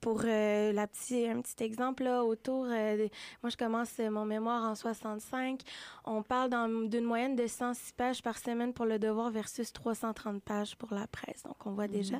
Pour 0.00 0.22
la 0.22 0.86
petit, 0.86 1.26
un 1.26 1.40
petit 1.40 1.62
exemple, 1.64 2.04
là, 2.04 2.24
autour, 2.24 2.64
de- 2.64 3.08
moi 3.42 3.50
je 3.50 3.56
commence 3.56 3.98
mon 3.98 4.24
mémoire 4.24 4.70
en 4.70 4.74
65, 4.74 5.60
on 6.04 6.22
parle 6.22 6.50
d'une 6.88 7.04
moyenne 7.04 7.36
de 7.36 7.46
106 7.46 7.92
pages 7.92 8.22
par 8.22 8.38
semaine 8.38 8.72
pour 8.72 8.86
le 8.86 8.98
devoir 8.98 9.30
versus 9.30 9.72
330 9.72 10.42
pages 10.42 10.76
pour 10.76 10.92
la 10.94 11.06
presse. 11.06 11.42
Donc 11.44 11.66
on 11.66 11.72
voit 11.72 11.88
déjà. 11.88 12.16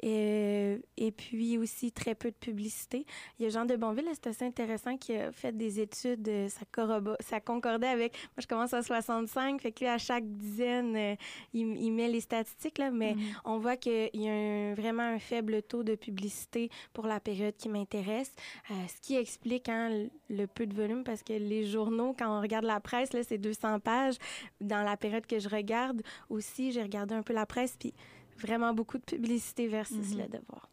Et, 0.00 0.78
et 0.96 1.12
puis 1.12 1.58
aussi 1.58 1.92
très 1.92 2.14
peu 2.14 2.30
de 2.30 2.36
publicité. 2.36 2.83
Il 2.92 3.44
y 3.44 3.46
a 3.46 3.48
Jean 3.48 3.64
de 3.64 3.76
Bonville, 3.76 4.08
c'est 4.12 4.26
assez 4.28 4.44
intéressant, 4.44 4.96
qui 4.96 5.14
a 5.14 5.32
fait 5.32 5.56
des 5.56 5.80
études, 5.80 6.28
euh, 6.28 6.48
ça, 6.48 6.60
corrobo- 6.72 7.16
ça 7.20 7.40
concordait 7.40 7.86
avec, 7.88 8.12
moi 8.36 8.40
je 8.42 8.46
commence 8.46 8.72
à 8.74 8.82
65, 8.82 9.60
fait 9.60 9.72
que 9.72 9.80
lui 9.80 9.86
à 9.86 9.98
chaque 9.98 10.24
dizaine, 10.26 10.96
euh, 10.96 11.14
il, 11.52 11.76
il 11.76 11.90
met 11.92 12.08
les 12.08 12.20
statistiques, 12.20 12.78
là, 12.78 12.90
mais 12.90 13.16
on 13.44 13.58
voit 13.58 13.76
qu'il 13.76 14.10
y 14.14 14.28
a 14.28 14.32
un- 14.32 14.74
vraiment 14.74 15.02
un 15.02 15.18
faible 15.18 15.62
taux 15.62 15.82
de 15.82 15.94
publicité 15.94 16.70
pour 16.92 17.06
la 17.06 17.20
période 17.20 17.56
qui 17.56 17.68
m'intéresse, 17.68 18.32
euh, 18.70 18.74
ce 18.88 19.00
qui 19.00 19.16
explique 19.16 19.68
hein, 19.68 20.06
le, 20.28 20.46
peu 20.46 20.66
de 20.66 20.74
volume 20.74 21.04
parce 21.04 21.22
que 21.22 21.32
les 21.32 21.64
journaux, 21.66 22.14
quand 22.18 22.38
on 22.38 22.40
regarde 22.40 22.64
la 22.64 22.80
presse, 22.80 23.12
là, 23.12 23.22
c'est 23.22 23.38
200 23.38 23.80
pages. 23.80 24.16
Dans 24.60 24.82
la 24.82 24.96
période 24.96 25.26
que 25.26 25.38
je 25.38 25.48
regarde 25.48 26.02
aussi, 26.28 26.72
j'ai 26.72 26.82
regardé 26.82 27.14
un 27.14 27.22
peu 27.22 27.32
la 27.32 27.46
presse, 27.46 27.76
puis 27.78 27.92
vraiment 28.38 28.72
beaucoup 28.74 28.98
de 28.98 29.04
publicité 29.04 29.66
versus 29.68 30.12
Mhm. 30.14 30.18
le 30.22 30.24
devoir. 30.38 30.68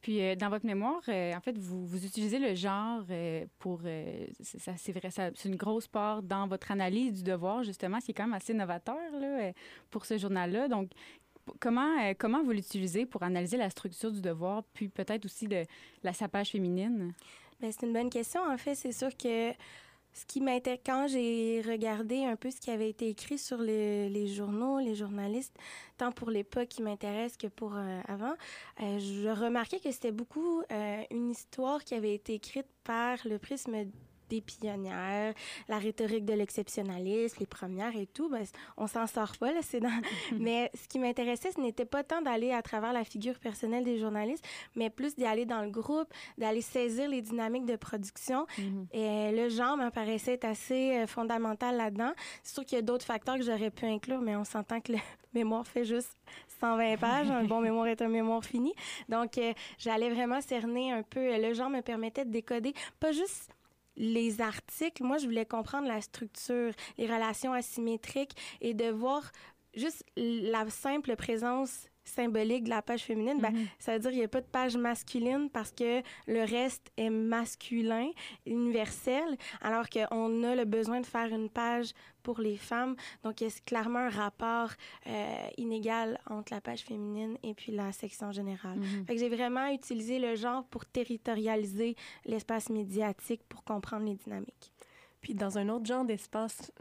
Puis, 0.00 0.22
euh, 0.22 0.34
dans 0.34 0.48
votre 0.48 0.64
mémoire, 0.64 1.02
euh, 1.08 1.34
en 1.34 1.40
fait, 1.40 1.56
vous, 1.58 1.86
vous 1.86 2.06
utilisez 2.06 2.38
le 2.38 2.54
genre 2.54 3.04
euh, 3.10 3.44
pour. 3.58 3.80
ça- 4.42 4.76
c'est 4.76 4.92
vrai, 4.92 5.10
c'est 5.10 5.44
une 5.48 5.56
grosse 5.56 5.88
part 5.88 6.22
dans 6.22 6.46
votre 6.46 6.70
analyse 6.70 7.12
du 7.12 7.22
devoir, 7.22 7.62
justement, 7.64 8.00
ce 8.00 8.06
qui 8.06 8.10
est 8.12 8.14
quand 8.14 8.24
même 8.24 8.32
assez 8.34 8.54
novateur 8.54 8.96
là, 9.20 9.52
pour 9.90 10.06
ce 10.06 10.16
journal-là. 10.16 10.68
Donc, 10.68 10.90
comment, 11.58 12.12
comment 12.18 12.42
vous 12.42 12.52
l'utilisez 12.52 13.04
pour 13.04 13.22
analyser 13.22 13.56
la 13.56 13.68
structure 13.68 14.10
du 14.10 14.20
devoir, 14.22 14.62
puis 14.72 14.88
peut-être 14.88 15.24
aussi 15.24 15.48
de 15.48 15.64
la 16.02 16.12
sapage 16.12 16.50
féminine? 16.50 17.12
Ben, 17.60 17.70
c'est 17.70 17.86
une 17.86 17.92
bonne 17.92 18.08
question. 18.10 18.40
En 18.42 18.56
fait, 18.56 18.74
c'est 18.74 18.92
sûr 18.92 19.14
que 19.16 19.50
ce 20.12 20.24
qui 20.26 20.40
m'intéresse, 20.40 20.80
quand 20.84 21.06
j'ai 21.08 21.62
regardé 21.62 22.24
un 22.24 22.36
peu 22.36 22.50
ce 22.50 22.60
qui 22.60 22.70
avait 22.70 22.90
été 22.90 23.08
écrit 23.08 23.38
sur 23.38 23.58
le- 23.58 24.08
les 24.08 24.26
journaux, 24.26 24.78
les 24.80 24.94
journalistes, 24.94 25.56
tant 25.98 26.12
pour 26.12 26.30
l'époque 26.30 26.68
qui 26.68 26.82
m'intéresse 26.82 27.36
que 27.36 27.46
pour 27.46 27.74
euh, 27.76 28.00
avant, 28.08 28.34
euh, 28.82 28.98
je 28.98 29.28
remarquais 29.28 29.78
que 29.80 29.90
c'était 29.92 30.12
beaucoup 30.12 30.62
euh, 30.72 31.02
une 31.10 31.30
histoire 31.30 31.84
qui 31.84 31.94
avait 31.94 32.14
été 32.14 32.34
écrite 32.34 32.66
par 32.84 33.18
le 33.24 33.38
prisme 33.38 33.84
des 34.30 34.40
pionnières, 34.40 35.34
la 35.68 35.78
rhétorique 35.78 36.24
de 36.24 36.32
l'exceptionnalisme, 36.32 37.36
les 37.40 37.46
premières 37.46 37.94
et 37.96 38.06
tout. 38.06 38.30
Ben, 38.30 38.44
on 38.76 38.86
s'en 38.86 39.06
sort 39.06 39.36
pas, 39.38 39.52
là, 39.52 39.60
c'est 39.62 39.80
dans... 39.80 39.90
mais 40.38 40.70
ce 40.74 40.88
qui 40.88 40.98
m'intéressait, 40.98 41.50
ce 41.52 41.60
n'était 41.60 41.84
pas 41.84 42.04
tant 42.04 42.22
d'aller 42.22 42.52
à 42.52 42.62
travers 42.62 42.92
la 42.92 43.04
figure 43.04 43.38
personnelle 43.38 43.84
des 43.84 43.98
journalistes, 43.98 44.44
mais 44.76 44.88
plus 44.88 45.16
d'y 45.16 45.24
aller 45.24 45.44
dans 45.44 45.62
le 45.62 45.70
groupe, 45.70 46.08
d'aller 46.38 46.62
saisir 46.62 47.08
les 47.08 47.22
dynamiques 47.22 47.66
de 47.66 47.76
production. 47.76 48.46
Mhm. 48.58 48.86
Et 48.92 49.32
le 49.32 49.48
genre 49.48 49.76
me 49.76 49.90
paraissait 49.90 50.34
être 50.34 50.44
assez 50.44 50.96
euh, 50.96 51.06
fondamental 51.06 51.76
là-dedans. 51.76 52.12
C'est 52.42 52.54
sûr 52.54 52.64
qu'il 52.64 52.76
y 52.76 52.78
a 52.78 52.82
d'autres 52.82 53.04
facteurs 53.04 53.36
que 53.36 53.42
j'aurais 53.42 53.70
pu 53.70 53.86
inclure, 53.86 54.20
mais 54.20 54.36
on 54.36 54.44
s'entend 54.44 54.80
que 54.80 54.92
le 54.92 54.98
mémoire 55.34 55.66
fait 55.66 55.84
juste 55.84 56.16
120 56.60 56.96
pages. 56.98 57.30
Un 57.30 57.44
bon 57.44 57.60
mémoire 57.68 57.88
est 57.88 58.00
un 58.02 58.08
mémoire 58.08 58.44
fini. 58.44 58.72
Donc, 59.08 59.38
euh, 59.38 59.52
j'allais 59.78 60.10
vraiment 60.10 60.40
cerner 60.40 60.92
un 60.92 61.02
peu. 61.02 61.36
Le 61.36 61.52
genre 61.54 61.70
me 61.70 61.80
permettait 61.80 62.24
de 62.24 62.30
décoder 62.30 62.74
pas 63.00 63.12
juste 63.12 63.50
les 63.96 64.40
articles. 64.40 65.02
Moi, 65.02 65.18
je 65.18 65.26
voulais 65.26 65.46
comprendre 65.46 65.88
la 65.88 66.00
structure, 66.00 66.72
les 66.98 67.06
relations 67.06 67.52
asymétriques 67.52 68.36
et 68.60 68.74
de 68.74 68.90
voir 68.90 69.30
juste 69.74 70.04
la 70.16 70.68
simple 70.70 71.16
présence 71.16 71.89
symbolique 72.04 72.64
de 72.64 72.70
la 72.70 72.82
page 72.82 73.02
féminine, 73.04 73.38
ben, 73.40 73.52
Mhm. 73.52 73.66
ça 73.78 73.92
veut 73.92 73.98
dire 74.00 74.10
qu'il 74.10 74.18
n'y 74.20 74.24
a 74.24 74.28
pas 74.28 74.40
de 74.40 74.46
page 74.46 74.76
masculine 74.76 75.48
parce 75.50 75.70
que 75.70 76.02
le 76.26 76.40
reste 76.44 76.90
est 76.96 77.10
masculin, 77.10 78.10
universel, 78.46 79.36
alors 79.60 79.88
qu'on 79.88 80.42
a 80.44 80.54
le 80.54 80.64
besoin 80.64 81.00
de 81.00 81.06
faire 81.06 81.26
une 81.32 81.48
page 81.48 81.92
pour 82.22 82.40
les 82.40 82.56
femmes. 82.56 82.96
Donc, 83.22 83.40
il 83.40 83.44
y 83.44 83.46
a 83.46 83.50
clairement 83.64 84.00
un 84.00 84.10
rapport 84.10 84.70
euh, 85.06 85.36
inégal 85.56 86.20
entre 86.28 86.52
la 86.52 86.60
page 86.60 86.82
féminine 86.82 87.38
et 87.42 87.54
puis 87.54 87.72
la 87.72 87.92
section 87.92 88.30
générale. 88.32 88.78
Fait 89.06 89.14
que 89.14 89.20
j'ai 89.20 89.28
vraiment 89.30 89.68
utilisé 89.72 90.18
le 90.18 90.34
genre 90.36 90.64
pour 90.64 90.84
territorialiser 90.86 91.96
l'espace 92.26 92.68
médiatique 92.70 93.42
pour 93.48 93.64
comprendre 93.64 94.04
les 94.06 94.14
dynamiques. 94.14 94.72
Puis 95.20 95.34
dans 95.34 95.58
un 95.58 95.68
autre 95.68 95.86
genre 95.86 96.04
d'espace, 96.04 96.72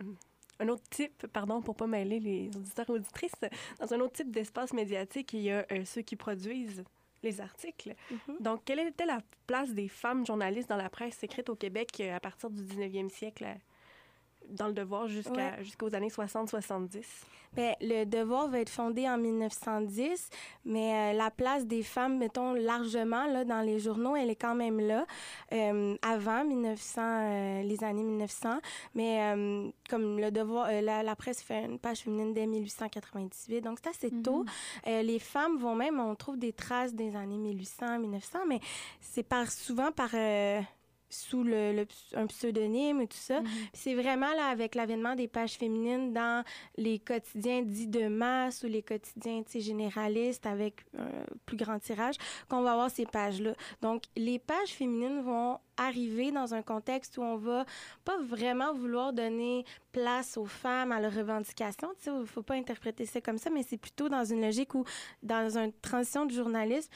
un 0.59 0.67
autre 0.67 0.83
type, 0.89 1.27
pardon, 1.27 1.61
pour 1.61 1.75
pas 1.75 1.87
mêler 1.87 2.19
les 2.19 2.49
auditeurs 2.55 2.89
et 2.89 2.93
auditrices, 2.93 3.31
dans 3.79 3.93
un 3.93 3.99
autre 3.99 4.13
type 4.13 4.31
d'espace 4.31 4.73
médiatique, 4.73 5.33
il 5.33 5.41
y 5.41 5.51
a 5.51 5.65
euh, 5.71 5.85
ceux 5.85 6.01
qui 6.01 6.15
produisent 6.15 6.83
les 7.23 7.41
articles. 7.41 7.95
Donc, 8.39 8.61
quelle 8.65 8.79
était 8.79 9.05
la 9.05 9.19
place 9.47 9.71
des 9.71 9.87
femmes 9.87 10.25
journalistes 10.25 10.69
dans 10.69 10.77
la 10.77 10.89
presse 10.89 11.21
écrite 11.23 11.49
au 11.49 11.55
Québec 11.55 11.89
euh, 11.99 12.15
à 12.15 12.19
partir 12.19 12.49
du 12.49 12.61
19e 12.63 13.09
siècle, 13.09 13.45
dans 14.49 14.67
le 14.67 14.73
devoir 14.73 15.07
jusqu'à, 15.07 15.61
jusqu'aux 15.63 15.93
années 15.95 16.09
60-70? 16.09 17.03
Bien, 17.55 17.73
le 17.81 18.05
devoir 18.05 18.47
va 18.47 18.59
être 18.59 18.69
fondé 18.69 19.09
en 19.09 19.17
1910, 19.17 20.29
mais 20.65 21.13
euh, 21.13 21.17
la 21.17 21.31
place 21.31 21.65
des 21.65 21.81
femmes, 21.81 22.19
mettons 22.19 22.53
largement 22.53 23.25
là 23.25 23.43
dans 23.43 23.61
les 23.61 23.79
journaux, 23.79 24.15
elle 24.15 24.29
est 24.29 24.35
quand 24.35 24.53
même 24.53 24.79
là 24.79 25.07
euh, 25.51 25.95
avant 26.03 26.43
1900, 26.45 27.01
euh, 27.01 27.61
les 27.63 27.83
années 27.83 28.03
1900. 28.03 28.59
Mais 28.93 29.33
euh, 29.35 29.67
comme 29.89 30.19
le 30.19 30.29
devoir, 30.29 30.67
euh, 30.69 30.81
la, 30.81 31.01
la 31.01 31.15
presse 31.15 31.41
fait 31.41 31.65
une 31.65 31.79
page 31.79 32.01
féminine 32.01 32.35
dès 32.35 32.45
1898, 32.45 33.61
donc 33.61 33.79
c'est 33.83 33.89
assez 33.89 34.11
tôt. 34.21 34.45
Euh, 34.85 35.01
les 35.01 35.17
femmes 35.19 35.57
vont 35.57 35.73
même, 35.73 35.99
on 35.99 36.13
trouve 36.13 36.37
des 36.37 36.53
traces 36.53 36.93
des 36.93 37.15
années 37.15 37.37
1800, 37.39 37.97
1900, 37.97 38.39
mais 38.47 38.59
c'est 39.01 39.23
par 39.23 39.49
souvent 39.51 39.91
par 39.91 40.09
euh, 40.13 40.61
sous 41.09 41.43
le, 41.43 41.73
le- 41.73 41.87
un 42.15 42.27
pseudonyme 42.27 43.01
et 43.01 43.07
tout 43.07 43.17
ça. 43.17 43.41
Mhm. 43.41 43.47
C'est 43.73 43.95
vraiment 43.95 44.31
là 44.33 44.47
avec 44.47 44.75
l'avènement 44.75 45.15
des 45.15 45.27
pages 45.27 45.53
féminines 45.53 46.13
dans 46.13 46.43
les 46.77 46.99
quotidiens 46.99 47.61
dits 47.63 47.87
de 47.87 48.07
masse 48.07 48.63
ou 48.63 48.67
les 48.67 48.83
quotidiens 48.83 49.43
généralistes 49.55 50.45
avec 50.45 50.85
un 50.97 51.07
plus 51.45 51.57
grand 51.57 51.79
tirage 51.79 52.15
qu'on 52.47 52.61
va 52.61 52.73
avoir 52.73 52.91
ces 52.91 53.05
pages-là. 53.05 53.53
Donc, 53.81 54.03
les 54.15 54.39
pages 54.39 54.69
féminines 54.69 55.21
vont 55.21 55.57
arriver 55.79 56.31
dans 56.31 56.53
un 56.53 56.61
contexte 56.61 57.17
où 57.17 57.21
on 57.23 57.37
va 57.37 57.65
pas 58.05 58.17
vraiment 58.21 58.73
vouloir 58.73 59.13
donner 59.13 59.65
place 59.91 60.37
aux 60.37 60.45
femmes, 60.45 60.91
à 60.91 60.99
leurs 60.99 61.13
revendications. 61.15 61.89
Tu 61.97 62.03
sais, 62.05 62.11
faut 62.25 62.43
pas 62.43 62.55
interpréter 62.55 63.05
ça 63.05 63.21
comme 63.21 63.37
ça, 63.37 63.49
mais 63.49 63.63
c'est 63.63 63.77
plutôt 63.77 64.09
dans 64.09 64.23
une 64.25 64.41
logique 64.41 64.75
où, 64.75 64.83
dans 65.23 65.57
une 65.57 65.71
transition 65.73 66.25
de 66.25 66.31
journalisme, 66.31 66.91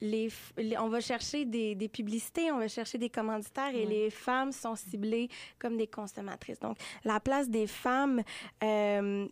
les, 0.00 0.28
f- 0.28 0.52
les- 0.56 0.78
on 0.78 0.88
va 0.88 1.00
chercher 1.00 1.44
des, 1.44 1.74
des 1.74 1.88
publicités, 1.88 2.50
on 2.52 2.58
va 2.58 2.68
chercher 2.68 2.96
des 2.98 3.10
commanditaires 3.10 3.74
et 3.74 3.84
les 3.86 4.10
femmes 4.10 4.52
sont 4.52 4.76
ciblées 4.76 5.28
comme 5.58 5.76
des 5.76 5.86
consommatrices. 5.86 6.60
Donc, 6.60 6.78
la 7.04 7.20
place 7.20 7.48
des 7.48 7.66
femmes 7.66 8.22
euh, 8.62 9.26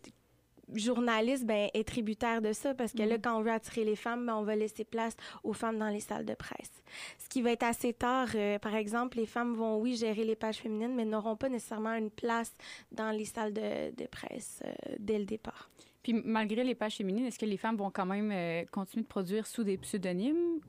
journalistes 0.73 1.45
ben, 1.45 1.69
est 1.73 1.87
tributaire 1.87 2.41
de 2.41 2.53
ça 2.53 2.73
parce 2.73 2.91
que 2.93 3.03
là, 3.03 3.15
Mhm. 3.15 3.21
quand 3.21 3.37
on 3.39 3.41
veut 3.41 3.51
attirer 3.51 3.83
les 3.85 3.95
femmes, 3.95 4.25
ben, 4.25 4.35
on 4.35 4.43
va 4.43 4.55
laisser 4.55 4.83
place 4.83 5.15
aux 5.43 5.53
femmes 5.53 5.77
dans 5.77 5.89
les 5.89 5.99
salles 5.99 6.25
de 6.25 6.33
presse. 6.33 6.71
Ce 7.17 7.29
qui 7.29 7.41
va 7.41 7.51
être 7.51 7.63
assez 7.63 7.93
tard, 7.93 8.29
euh, 8.35 8.59
par 8.59 8.75
exemple, 8.75 9.17
les 9.17 9.25
femmes 9.25 9.53
vont, 9.55 9.77
oui, 9.79 9.95
gérer 9.95 10.23
les 10.23 10.35
pages 10.35 10.57
féminines, 10.57 10.93
mais 10.95 11.05
n'auront 11.05 11.35
pas 11.35 11.49
nécessairement 11.49 11.93
une 11.93 12.11
place 12.11 12.55
dans 12.91 13.11
les 13.11 13.25
salles 13.25 13.53
de, 13.53 13.95
de 13.95 14.05
presse 14.07 14.61
euh, 14.65 14.95
dès 14.99 15.19
le 15.19 15.25
départ. 15.25 15.69
Puis 16.03 16.13
malgré 16.13 16.63
les 16.63 16.75
pages 16.75 16.95
féminines, 16.95 17.25
est-ce 17.25 17.39
que 17.39 17.45
les 17.45 17.57
femmes 17.57 17.75
vont 17.77 17.91
quand 17.91 18.05
même 18.05 18.31
euh, 18.31 18.63
continuer 18.71 19.03
de 19.03 19.07
produire 19.07 19.45
sous 19.45 19.63
des 19.63 19.77
pseudonymes 19.77 20.59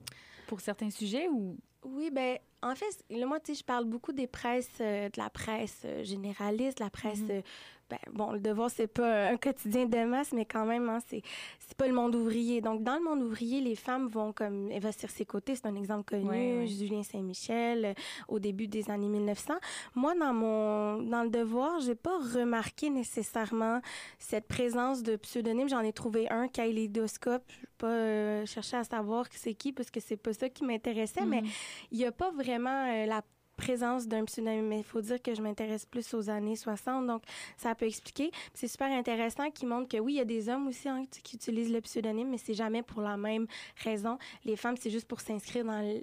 pour 0.47 0.61
certains 0.61 0.91
sujets 0.91 1.29
ou? 1.29 1.57
Oui, 1.85 2.11
ben 2.11 2.39
en 2.63 2.75
fait, 2.75 3.05
là, 3.11 3.27
moi, 3.27 3.41
tu 3.41 3.53
sais, 3.55 3.61
je 3.61 3.65
parle 3.65 3.85
beaucoup 3.85 4.13
des 4.13 4.27
presses, 4.27 4.69
euh, 4.81 5.09
de 5.09 5.21
la 5.21 5.31
presse 5.31 5.83
euh, 5.85 6.03
généraliste, 6.05 6.81
la 6.81 6.91
presse. 6.91 7.23
Euh, 7.31 7.43
ben, 7.91 7.99
bon, 8.13 8.33
le 8.33 8.41
devoir, 8.41 8.69
c'est 8.71 8.87
pas 8.87 9.29
un 9.29 9.39
quotidien 9.39 9.87
de 9.87 10.05
masse, 10.05 10.33
mais 10.33 10.45
quand 10.45 10.67
même, 10.67 10.91
hein, 10.91 10.99
c'est 11.09 11.23
c'est 11.61 11.77
pas 11.77 11.87
le 11.87 11.95
monde 11.95 12.15
ouvrier. 12.15 12.61
Donc, 12.61 12.83
dans 12.83 12.97
le 12.97 13.03
monde 13.03 13.23
ouvrier, 13.23 13.61
les 13.63 13.77
femmes 13.77 14.09
vont 14.09 14.33
comme 14.33 14.71
Eva 14.71 14.91
ses 14.93 15.25
côtés, 15.25 15.55
c'est 15.55 15.67
un 15.67 15.75
exemple 15.75 16.05
connu, 16.05 16.29
Ouais, 16.29 16.59
ouais. 16.59 16.67
Julien 16.67 17.03
Saint-Michel, 17.03 17.95
au 18.27 18.39
début 18.39 18.67
des 18.69 18.91
années 18.91 19.09
1900. 19.09 19.55
Moi, 19.95 20.15
dans 20.15 20.35
mon 20.35 21.03
dans 21.03 21.23
le 21.23 21.31
devoir, 21.31 21.81
j'ai 21.81 21.95
pas 21.95 22.19
remarqué 22.35 22.91
nécessairement 22.91 23.81
cette 24.19 24.47
présence 24.49 25.03
de 25.03 25.17
pseudonymes. 25.17 25.69
J'en 25.69 25.81
ai 25.81 25.93
trouvé 25.93 26.29
un, 26.31 26.49
Kaléidoscope. 26.49 27.45
Je 27.51 27.67
pas 27.79 28.45
chercher 28.47 28.77
à 28.79 28.85
savoir 28.85 29.27
c'est 29.31 29.55
qui, 29.55 29.73
parce 29.73 29.91
que 29.91 30.01
c'est 30.01 30.17
pas 30.17 30.33
ça 30.33 30.49
qui 30.49 30.65
m'intéressait, 30.65 31.25
mais 31.25 31.43
Mhm. 31.43 31.49
il 31.93 31.99
n'y 31.99 32.05
a 32.07 32.13
pas 32.13 32.31
vraiment 32.33 32.48
euh, 32.49 33.07
la 33.07 33.23
présence 33.57 34.07
d'un 34.07 34.25
pseudonyme, 34.25 34.69
mais 34.69 34.79
il 34.79 34.85
faut 34.85 35.01
dire 35.01 35.21
que 35.21 35.35
je 35.35 35.43
m'intéresse 35.43 35.85
plus 35.85 36.15
aux 36.15 36.31
années 36.31 36.57
60, 36.57 37.07
donc 37.07 37.23
ça 37.57 37.75
peut 37.75 37.87
expliquer. 37.87 38.31
C'est 38.55 38.69
super 38.69 38.91
intéressant 38.91 39.51
qui 39.51 39.67
montre 39.67 39.89
que 39.89 39.99
oui, 39.99 40.15
il 40.15 40.17
y 40.17 40.21
a 40.21 40.25
des 40.25 40.49
hommes 40.49 40.69
aussi 40.69 40.89
hein, 40.89 41.05
qui 41.11 41.37
utilisent 41.37 41.73
le 41.73 41.81
pseudonyme, 41.81 42.31
mais 42.31 42.39
c'est 42.39 42.55
jamais 42.55 42.83
pour 42.83 43.03
la 43.03 43.17
même 43.17 43.47
raison. 43.83 44.17
Les 44.45 44.57
femmes, 44.57 44.77
c'est 44.79 44.91
juste 44.91 45.09
pour 45.09 45.21
s'inscrire 45.21 45.65
dans 45.65 46.03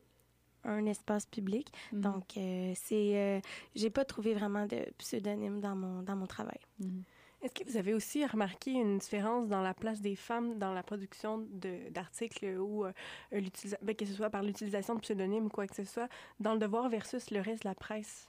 un 0.66 0.86
espace 0.86 1.25
public. 1.25 1.72
Mhm. 1.94 2.02
Donc, 2.02 2.38
euh, 2.38 2.74
c'est, 2.75 3.18
euh, 3.18 3.40
j'ai 3.75 3.90
pas 3.90 4.06
trouvé 4.06 4.34
vraiment 4.34 4.66
de 4.66 4.86
pseudonyme 4.98 5.62
dans 5.62 5.75
mon, 5.75 6.04
dans 6.04 6.16
mon 6.16 6.28
travail. 6.28 6.60
Mhm. 6.80 7.04
Est-ce 7.46 7.54
que 7.54 7.70
vous 7.70 7.78
avez 7.78 7.94
aussi 7.94 8.25
remarqué 8.25 8.72
une 8.72 8.98
différence 8.98 9.48
dans 9.48 9.62
la 9.62 9.75
place 9.75 10.02
des 10.02 10.16
femmes 10.16 10.58
dans 10.58 10.74
la 10.74 10.82
production 10.82 11.46
d'articles 11.92 12.58
ou 12.58 12.86
euh, 12.86 12.92
ben, 13.84 13.96
que 13.96 14.04
ce 14.04 14.14
soit 14.16 14.32
par 14.32 14.42
l'utilisation 14.42 14.96
de 14.96 15.00
pseudonymes 15.02 15.46
ou 15.46 15.50
quoi 15.50 15.68
que 15.68 15.75
ce 15.75 15.84
soit, 15.84 16.10
dans 16.40 16.54
le 16.54 16.60
devoir 16.60 16.90
versus 16.90 17.30
le 17.30 17.42
reste 17.42 17.62
de 17.62 17.70
la 17.70 17.75
presse, 17.75 18.28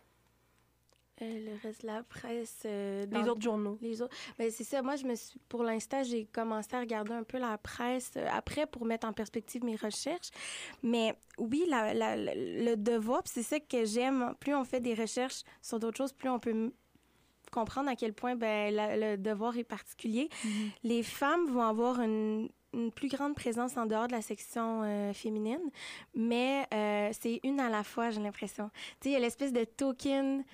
Euh, 1.22 1.46
le 1.46 1.56
reste 1.62 1.80
de 1.80 1.86
la 1.86 2.02
presse, 2.02 2.58
euh, 2.66 3.06
les 3.10 3.26
autres 3.26 3.40
journaux? 3.40 3.78
Les 3.80 4.02
autres. 4.02 4.14
Ben, 4.38 4.50
c'est 4.50 4.64
ça. 4.64 4.82
Moi, 4.82 4.96
je 4.96 5.06
me 5.06 5.14
suis, 5.14 5.40
pour 5.48 5.62
l'instant, 5.62 6.02
j'ai 6.02 6.26
commencé 6.26 6.74
à 6.76 6.80
regarder 6.80 7.14
un 7.14 7.24
peu 7.24 7.38
la 7.38 7.56
presse 7.56 8.12
euh, 8.18 8.26
après 8.30 8.66
pour 8.66 8.84
mettre 8.84 9.06
en 9.06 9.14
perspective 9.14 9.64
mes 9.64 9.76
recherches. 9.76 10.28
Mais 10.82 11.14
oui, 11.38 11.64
la- 11.70 11.94
la- 11.94 12.16
la- 12.16 12.34
le 12.34 12.76
devoir, 12.76 13.22
c'est 13.24 13.42
ça 13.42 13.58
que 13.60 13.86
j'aime. 13.86 14.34
Plus 14.40 14.54
on 14.54 14.64
fait 14.64 14.80
des 14.80 14.92
recherches 14.92 15.42
sur 15.62 15.78
d'autres 15.80 15.96
choses, 15.96 16.12
plus 16.12 16.28
on 16.28 16.38
peut 16.38 16.70
comprendre 17.50 17.88
à 17.88 17.96
quel 17.96 18.12
point 18.12 18.34
ben, 18.36 18.72
la- 18.74 18.96
le 18.96 19.16
devoir 19.16 19.56
est 19.56 19.64
particulier. 19.64 20.28
Mhm. 20.44 20.50
Les 20.84 21.02
femmes 21.02 21.46
vont 21.48 21.62
avoir 21.62 22.00
une, 22.00 22.48
une 22.74 22.90
plus 22.92 23.08
grande 23.08 23.34
présence 23.34 23.76
en 23.76 23.86
dehors 23.86 24.06
de 24.08 24.12
la 24.12 24.20
section 24.22 24.82
euh, 24.82 25.12
féminine, 25.14 25.60
mais 26.14 26.66
euh, 26.74 27.08
c'est 27.18 27.40
une 27.44 27.60
à 27.60 27.68
la 27.70 27.82
fois, 27.84 28.10
j'ai 28.10 28.20
l'impression. 28.20 28.70
Tu 29.00 29.04
sais, 29.04 29.08
il 29.10 29.12
y 29.12 29.16
a 29.16 29.20
l'espèce 29.20 29.52
de 29.52 29.64
token 29.64 30.44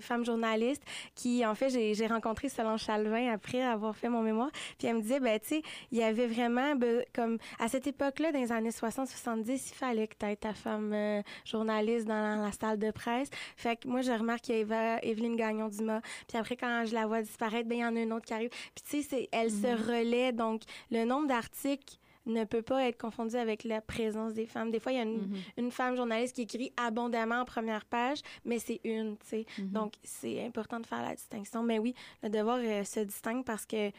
femme 0.00 0.24
journaliste 0.24 0.82
qui, 1.14 1.44
en 1.44 1.54
fait, 1.54 1.70
j'ai 1.70 2.06
rencontré 2.06 2.48
Solange 2.48 2.82
Chalvin 2.82 3.32
après 3.32 3.62
avoir 3.62 3.96
fait 3.96 4.08
mon 4.08 4.22
mémoire, 4.22 4.50
puis 4.78 4.88
elle 4.88 4.96
me 4.96 5.00
disait, 5.02 5.20
ben 5.20 5.38
tu 5.40 5.48
sais, 5.48 5.62
il 5.90 5.98
y 5.98 6.02
avait 6.02 6.26
vraiment, 6.26 6.74
comme, 7.14 7.38
à 7.58 7.68
cette 7.68 7.86
époque-là, 7.86 8.32
dans 8.32 8.40
les 8.40 8.52
années 8.52 8.70
60-70, 8.70 9.70
il 9.70 9.74
fallait 9.74 10.06
que 10.06 10.14
tu 10.18 10.26
aies 10.26 10.36
ta 10.36 10.54
femme 10.54 10.92
euh, 10.92 11.22
journaliste 11.44 12.06
dans 12.06 12.42
la 12.42 12.52
salle 12.52 12.78
de 12.78 12.90
presse. 12.90 13.30
Fait 13.56 13.76
que 13.76 13.88
moi, 13.88 14.02
je 14.02 14.12
remarque 14.12 14.42
qu'il 14.42 14.56
y 14.56 14.72
a 14.72 15.04
Evelyne 15.04 15.36
Gagnon-Dumas, 15.36 16.00
puis 16.28 16.38
après, 16.38 16.56
quand 16.56 16.84
je 16.86 16.94
la 16.94 17.06
vois 17.06 17.22
disparaître, 17.22 17.68
ben 17.68 17.78
il 17.78 17.80
y 17.80 17.84
en 17.84 17.96
a 17.96 18.00
une 18.00 18.12
autre 18.12 18.26
qui 18.26 18.34
arrive. 18.34 18.50
Puis 18.50 18.84
tu 18.88 19.02
sais, 19.02 19.28
elle 19.32 19.50
se 19.50 19.66
relaie, 19.66 20.32
donc 20.32 20.62
le 20.90 21.04
nombre 21.04 21.28
d'articles 21.28 21.98
ne 22.26 22.44
peut 22.44 22.62
pas 22.62 22.86
être 22.88 22.98
confondu 22.98 23.36
avec 23.36 23.64
la 23.64 23.80
présence 23.80 24.32
des 24.34 24.46
femmes. 24.46 24.70
Des 24.70 24.80
fois, 24.80 24.92
il 24.92 24.96
y 24.96 24.98
a 24.98 25.02
une, 25.04 25.22
Mhm. 25.28 25.36
une 25.58 25.70
femme 25.70 25.96
journaliste 25.96 26.34
qui 26.36 26.42
écrit 26.42 26.72
abondamment 26.76 27.40
en 27.40 27.44
première 27.44 27.84
page, 27.84 28.20
mais 28.44 28.58
c'est 28.58 28.80
une, 28.84 29.16
tu 29.18 29.26
sais. 29.26 29.46
Mhm. 29.58 29.70
Donc, 29.70 29.92
c'est 30.02 30.44
important 30.44 30.80
de 30.80 30.86
faire 30.86 31.02
la 31.02 31.14
distinction. 31.14 31.62
Mais 31.62 31.78
oui, 31.78 31.94
le 32.22 32.28
devoir 32.30 32.58
euh, 32.62 32.84
se 32.84 33.00
distingue 33.00 33.44
parce 33.44 33.66
que 33.66 33.90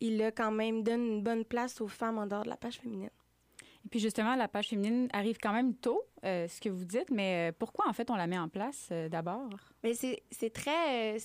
il 0.00 0.20
a 0.22 0.32
quand 0.32 0.50
même 0.50 0.82
donne 0.82 1.04
une 1.06 1.22
bonne 1.22 1.44
place 1.44 1.80
aux 1.80 1.88
femmes 1.88 2.18
en 2.18 2.26
dehors 2.26 2.42
de 2.44 2.48
la 2.48 2.56
page 2.56 2.78
féminine. 2.80 3.10
Et 3.86 3.88
puis 3.90 4.00
justement, 4.00 4.34
la 4.34 4.48
page 4.48 4.68
féminine 4.68 5.08
arrive 5.12 5.36
quand 5.40 5.52
même 5.52 5.74
tôt, 5.74 6.02
euh, 6.24 6.48
ce 6.48 6.58
que 6.60 6.70
vous 6.70 6.84
dites, 6.86 7.10
mais 7.10 7.50
euh, 7.50 7.52
pourquoi 7.58 7.86
en 7.86 7.92
fait 7.92 8.10
on 8.10 8.16
la 8.16 8.26
met 8.26 8.38
en 8.38 8.48
place 8.48 8.88
euh, 8.90 9.08
d'abord? 9.10 9.48
Mais 9.82 9.92
c'est 9.94 10.50
très... 10.54 11.16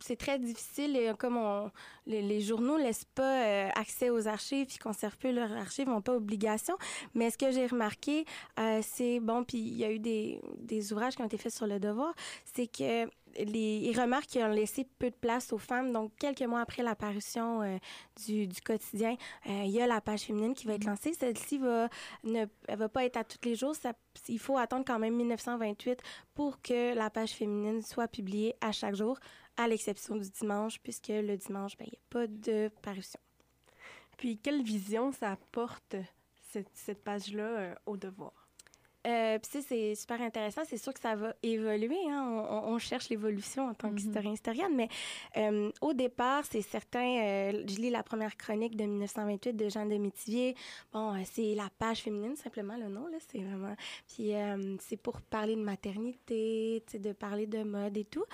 c'est 0.00 0.16
très 0.16 0.38
difficile, 0.38 0.96
et 0.96 1.12
comme 1.18 1.36
on, 1.36 1.70
les, 2.06 2.22
les 2.22 2.40
journaux 2.40 2.78
ne 2.78 2.84
laissent 2.84 3.04
pas 3.04 3.44
euh, 3.44 3.68
accès 3.74 4.10
aux 4.10 4.26
archives, 4.26 4.66
puis 4.66 4.78
conservent 4.78 5.18
peu 5.18 5.30
leurs 5.30 5.52
archives, 5.52 5.88
n'ont 5.88 6.02
pas 6.02 6.14
obligation. 6.14 6.76
Mais 7.14 7.30
ce 7.30 7.38
que 7.38 7.50
j'ai 7.50 7.66
remarqué, 7.66 8.24
euh, 8.58 8.80
c'est, 8.82 9.20
bon, 9.20 9.44
puis 9.44 9.58
il 9.58 9.76
y 9.76 9.84
a 9.84 9.92
eu 9.92 9.98
des, 9.98 10.40
des 10.58 10.92
ouvrages 10.92 11.16
qui 11.16 11.22
ont 11.22 11.26
été 11.26 11.38
faits 11.38 11.52
sur 11.52 11.66
le 11.66 11.78
devoir, 11.78 12.14
c'est 12.44 12.66
que 12.66 13.08
les, 13.38 13.78
ils 13.78 13.98
remarquent 13.98 14.26
qu'ils 14.26 14.42
ont 14.42 14.48
laissé 14.48 14.86
peu 14.98 15.10
de 15.10 15.14
place 15.14 15.52
aux 15.52 15.58
femmes. 15.58 15.92
Donc, 15.92 16.12
quelques 16.18 16.42
mois 16.42 16.60
après 16.60 16.82
l'apparition 16.82 17.62
euh, 17.62 17.78
du, 18.26 18.46
du 18.46 18.60
quotidien, 18.60 19.16
euh, 19.46 19.62
il 19.64 19.70
y 19.70 19.80
a 19.80 19.86
la 19.86 20.00
page 20.00 20.22
féminine 20.22 20.54
qui 20.54 20.66
va 20.66 20.74
être 20.74 20.84
lancée. 20.84 21.12
Celle-ci 21.12 21.58
va 21.58 21.88
ne 22.24 22.46
elle 22.68 22.78
va 22.78 22.88
pas 22.88 23.04
être 23.04 23.16
à 23.16 23.24
tous 23.24 23.38
les 23.44 23.54
jours. 23.54 23.74
Ça, 23.74 23.92
il 24.28 24.38
faut 24.38 24.56
attendre 24.56 24.84
quand 24.86 24.98
même 24.98 25.14
1928 25.14 26.00
pour 26.34 26.60
que 26.62 26.94
la 26.94 27.10
page 27.10 27.32
féminine 27.32 27.82
soit 27.82 28.08
publiée 28.08 28.54
à 28.60 28.72
chaque 28.72 28.94
jour, 28.94 29.18
à 29.56 29.68
l'exception 29.68 30.16
du 30.16 30.30
dimanche, 30.30 30.80
puisque 30.80 31.08
le 31.08 31.36
dimanche, 31.36 31.76
ben, 31.76 31.86
il 31.86 31.92
n'y 31.92 31.98
a 31.98 32.08
pas 32.10 32.26
de 32.26 32.70
parution. 32.82 33.20
Puis, 34.16 34.38
quelle 34.38 34.62
vision 34.62 35.12
ça 35.12 35.32
apporte, 35.32 35.96
cette, 36.50 36.70
cette 36.74 37.02
page-là, 37.02 37.42
euh, 37.42 37.74
au 37.86 37.96
devoir? 37.96 38.39
Euh, 39.06 39.38
puis 39.38 39.62
c'est 39.66 39.94
super 39.94 40.20
intéressant. 40.20 40.62
C'est 40.66 40.76
sûr 40.76 40.92
que 40.92 41.00
ça 41.00 41.14
va 41.16 41.34
évoluer. 41.42 41.98
Hein. 42.08 42.46
On, 42.66 42.78
cherche 42.78 43.08
l'évolution 43.08 43.68
en 43.68 43.74
tant 43.74 43.92
qu'historien, 43.92 44.32
historienne. 44.32 44.74
Mais 44.74 44.88
euh, 45.36 45.70
au 45.80 45.92
départ, 45.92 46.44
c'est 46.50 46.62
certain. 46.62 47.00
euh, 47.22 47.64
je 47.66 47.76
lis 47.76 47.90
la 47.90 48.02
première 48.02 48.36
chronique 48.36 48.76
de 48.76 48.84
1928 48.84 49.54
de 49.54 49.68
Jean 49.68 49.86
de 49.86 49.96
Métivier. 49.96 50.54
Bon, 50.92 51.14
c'est 51.24 51.54
la 51.54 51.68
page 51.78 52.02
féminine, 52.02 52.36
simplement 52.36 52.76
le 52.76 52.88
nom. 52.88 53.06
là. 53.06 53.18
C'est 53.28 53.42
vraiment. 53.42 53.74
Puis 54.08 54.32
c'est 54.80 54.96
pour 54.96 55.20
parler 55.22 55.56
de 55.56 55.62
maternité, 55.62 56.82
de 56.92 57.12
parler 57.12 57.46
de 57.46 57.62
mode 57.62 57.96
et 57.96 58.04
tout. 58.04 58.24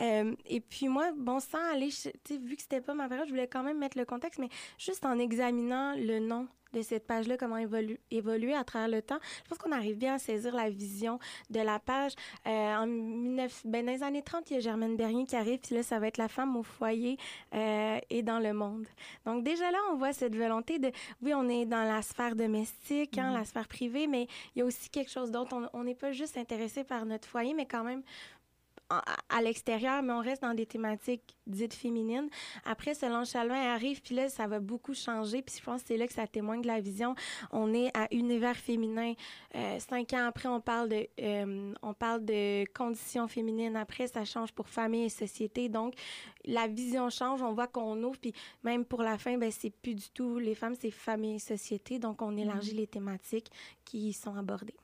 Et 0.00 0.60
puis 0.60 0.88
moi, 0.88 1.12
bon, 1.16 1.40
sans 1.40 1.72
aller, 1.72 1.90
vu 2.30 2.56
que 2.56 2.62
c'était 2.62 2.80
pas 2.80 2.94
ma 2.94 3.08
période, 3.08 3.26
je 3.26 3.32
voulais 3.32 3.48
quand 3.48 3.62
même 3.62 3.78
mettre 3.78 3.98
le 3.98 4.04
contexte, 4.04 4.38
mais 4.38 4.48
juste 4.78 5.04
en 5.04 5.18
examinant 5.18 5.94
le 5.96 6.18
nom 6.18 6.48
de 6.72 6.82
cette 6.82 7.06
page-là, 7.06 7.36
comment 7.36 7.56
évolu 7.56 7.98
évoluer 8.10 8.54
à 8.54 8.64
travers 8.64 8.88
le 8.88 9.02
temps, 9.02 9.18
je 9.44 9.48
pense 9.48 9.58
qu'on 9.58 9.72
arrive 9.72 9.96
bien 9.96 10.14
à 10.14 10.18
saisir 10.18 10.54
la 10.54 10.68
vision 10.68 11.18
de 11.50 11.60
la 11.60 11.78
page. 11.78 12.12
Euh, 12.46 12.50
en 12.76 12.86
19, 12.86 13.62
ben, 13.66 13.86
dans 13.86 13.92
les 13.92 14.02
années 14.02 14.22
30, 14.22 14.50
il 14.50 14.54
y 14.54 14.56
a 14.56 14.60
Germaine 14.60 14.96
Bernier 14.96 15.24
qui 15.24 15.36
arrive, 15.36 15.58
puis 15.58 15.74
là, 15.74 15.82
ça 15.82 15.98
va 15.98 16.08
être 16.08 16.18
la 16.18 16.28
femme 16.28 16.56
au 16.56 16.62
foyer 16.62 17.16
euh, 17.54 17.98
et 18.10 18.22
dans 18.22 18.38
le 18.40 18.52
monde. 18.52 18.86
Donc 19.24 19.44
déjà 19.44 19.70
là, 19.70 19.78
on 19.92 19.96
voit 19.96 20.12
cette 20.12 20.34
volonté 20.36 20.78
de, 20.78 20.90
oui, 21.22 21.32
on 21.34 21.48
est 21.48 21.66
dans 21.66 21.84
la 21.84 22.02
sphère 22.02 22.36
domestique, 22.36 23.16
hein, 23.18 23.32
la 23.32 23.44
sphère 23.44 23.68
privée, 23.68 24.06
mais 24.06 24.26
il 24.54 24.58
y 24.60 24.62
a 24.62 24.64
aussi 24.64 24.90
quelque 24.90 25.10
chose 25.10 25.30
d'autre. 25.30 25.70
On- 25.72 25.84
n'est 25.86 25.94
pas 25.94 26.10
juste 26.12 26.36
intéressé 26.36 26.82
par 26.82 27.06
notre 27.06 27.28
foyer, 27.28 27.54
mais 27.54 27.64
quand 27.66 27.84
même 27.84 28.02
à 28.88 29.42
l'extérieur, 29.42 30.02
mais 30.02 30.12
on 30.12 30.20
reste 30.20 30.42
dans 30.42 30.54
des 30.54 30.66
thématiques 30.66 31.36
dites 31.46 31.74
féminines. 31.74 32.28
Après, 32.64 32.94
Solange 32.94 33.28
Chalvin 33.28 33.54
arrive, 33.54 34.00
puis 34.00 34.14
là, 34.14 34.28
ça 34.28 34.46
va 34.46 34.60
beaucoup 34.60 34.94
changer. 34.94 35.42
Puis 35.42 35.56
je 35.58 35.62
pense 35.62 35.82
que 35.82 35.88
c'est 35.88 35.96
là 35.96 36.06
que 36.06 36.12
ça 36.12 36.26
témoigne 36.26 36.62
de 36.62 36.66
la 36.66 36.80
vision. 36.80 37.14
On 37.50 37.72
est 37.74 37.90
à 37.96 38.06
univers 38.12 38.56
féminin. 38.56 39.14
Euh, 39.54 39.78
cinq 39.78 40.12
ans 40.12 40.26
après, 40.26 40.48
on 40.48 40.60
parle 40.60 40.88
de, 40.88 41.08
euh, 41.20 41.72
on 41.82 41.94
parle 41.94 42.24
de 42.24 42.64
conditions 42.72 43.28
féminines. 43.28 43.76
Après, 43.76 44.06
ça 44.06 44.24
change 44.24 44.52
pour 44.52 44.68
famille 44.68 45.04
et 45.04 45.08
société. 45.08 45.68
Donc, 45.68 45.94
la 46.44 46.66
vision 46.66 47.10
change. 47.10 47.42
On 47.42 47.52
voit 47.52 47.66
qu'on 47.68 48.02
ouvre. 48.02 48.18
Puis 48.18 48.32
même 48.62 48.84
pour 48.84 49.02
la 49.02 49.18
fin, 49.18 49.36
ben 49.38 49.50
c'est 49.50 49.70
plus 49.70 49.94
du 49.94 50.10
tout 50.10 50.38
les 50.38 50.54
femmes, 50.54 50.74
c'est 50.78 50.90
famille 50.90 51.36
et 51.36 51.38
société. 51.38 51.98
Donc, 51.98 52.22
on 52.22 52.36
élargit 52.36 52.74
les 52.74 52.86
thématiques 52.86 53.50
qui 53.84 54.08
y 54.08 54.12
sont 54.12 54.34
abordées. 54.36 54.74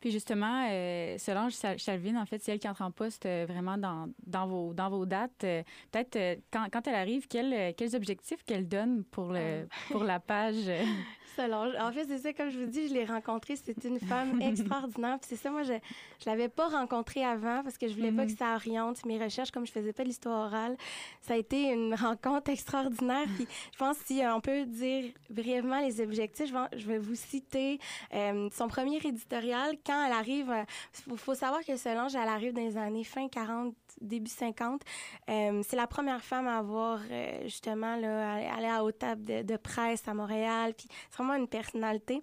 Puis 0.00 0.10
justement, 0.10 0.66
euh, 0.70 1.18
Solange 1.18 1.54
Chalvin, 1.76 2.16
en 2.16 2.24
fait, 2.26 2.42
c'est 2.42 2.52
elle 2.52 2.58
qui 2.58 2.68
entre 2.68 2.82
en 2.82 2.90
poste 2.90 3.26
euh, 3.26 3.44
vraiment 3.46 3.76
dans, 3.76 4.08
dans, 4.26 4.46
vos, 4.46 4.72
dans 4.72 4.88
vos 4.88 5.04
dates. 5.04 5.44
Euh, 5.44 5.62
Peut-être, 5.92 6.16
euh, 6.16 6.36
quand, 6.50 6.66
quand 6.72 6.86
elle 6.88 6.94
arrive, 6.94 7.26
quels, 7.28 7.74
quels 7.74 7.94
objectifs 7.94 8.42
qu'elle 8.44 8.66
donne 8.66 9.04
pour, 9.04 9.32
le, 9.32 9.66
pour 9.90 10.04
la 10.04 10.18
page? 10.18 10.70
euh? 11.38 11.42
Solange. 11.42 11.74
En 11.80 11.92
fait, 11.92 12.04
c'est 12.06 12.18
ça, 12.18 12.32
comme 12.32 12.50
je 12.50 12.58
vous 12.58 12.66
dis, 12.66 12.88
je 12.88 12.94
l'ai 12.94 13.04
rencontrée. 13.04 13.56
C'est 13.56 13.84
une 13.84 14.00
femme 14.00 14.40
extraordinaire. 14.42 15.18
Puis 15.20 15.30
c'est 15.30 15.42
ça, 15.42 15.50
moi, 15.50 15.62
je 15.62 15.74
je 16.20 16.28
l'avais 16.28 16.48
pas 16.48 16.68
rencontrée 16.68 17.24
avant 17.24 17.62
parce 17.62 17.78
que 17.78 17.88
je 17.88 17.94
voulais 17.94 18.12
pas 18.12 18.26
que 18.26 18.32
ça 18.32 18.54
oriente 18.54 19.04
mes 19.06 19.22
recherches. 19.22 19.50
Comme 19.50 19.66
je 19.66 19.72
faisais 19.72 19.92
pas 19.92 20.02
de 20.02 20.08
l'histoire 20.08 20.46
orale, 20.46 20.76
ça 21.22 21.34
a 21.34 21.36
été 21.36 21.70
une 21.72 21.94
rencontre 22.06 22.50
extraordinaire. 22.50 23.26
Puis 23.36 23.46
je 23.72 23.78
pense 23.78 23.96
si 24.04 24.22
euh, 24.22 24.34
on 24.34 24.40
peut 24.40 24.66
dire 24.66 25.12
brièvement 25.30 25.80
les 25.80 26.00
objectifs, 26.00 26.52
je 26.76 26.86
vais, 26.86 26.98
vous 26.98 27.14
citer 27.14 27.78
euh, 28.12 28.48
son 28.52 28.68
premier 28.68 28.98
éditorial. 28.98 29.76
Quand 29.84 30.04
elle 30.04 30.12
arrive, 30.12 30.52
il 31.06 31.16
faut, 31.16 31.34
savoir 31.34 31.64
que 31.64 31.76
Solange, 31.76 32.14
elle 32.14 32.28
arrive 32.28 32.52
dans 32.52 32.60
les 32.60 32.76
années 32.76 33.04
fin 33.04 33.28
40, 33.28 33.74
début 34.00 34.30
50. 34.30 34.82
Euh, 35.28 35.62
c'est 35.66 35.76
la 35.76 35.86
première 35.86 36.22
femme 36.22 36.48
à 36.48 36.58
avoir 36.58 37.00
euh, 37.10 37.42
justement 37.44 37.96
là, 37.96 38.34
aller 38.54 38.66
à 38.66 38.84
haute 38.84 38.98
table 38.98 39.24
de, 39.24 39.42
de 39.42 39.56
presse 39.56 40.06
à 40.08 40.14
Montréal. 40.14 40.74
Puis 40.76 40.86
c'est 41.10 41.16
vraiment 41.16 41.34
une 41.34 41.48
personnalité. 41.48 42.22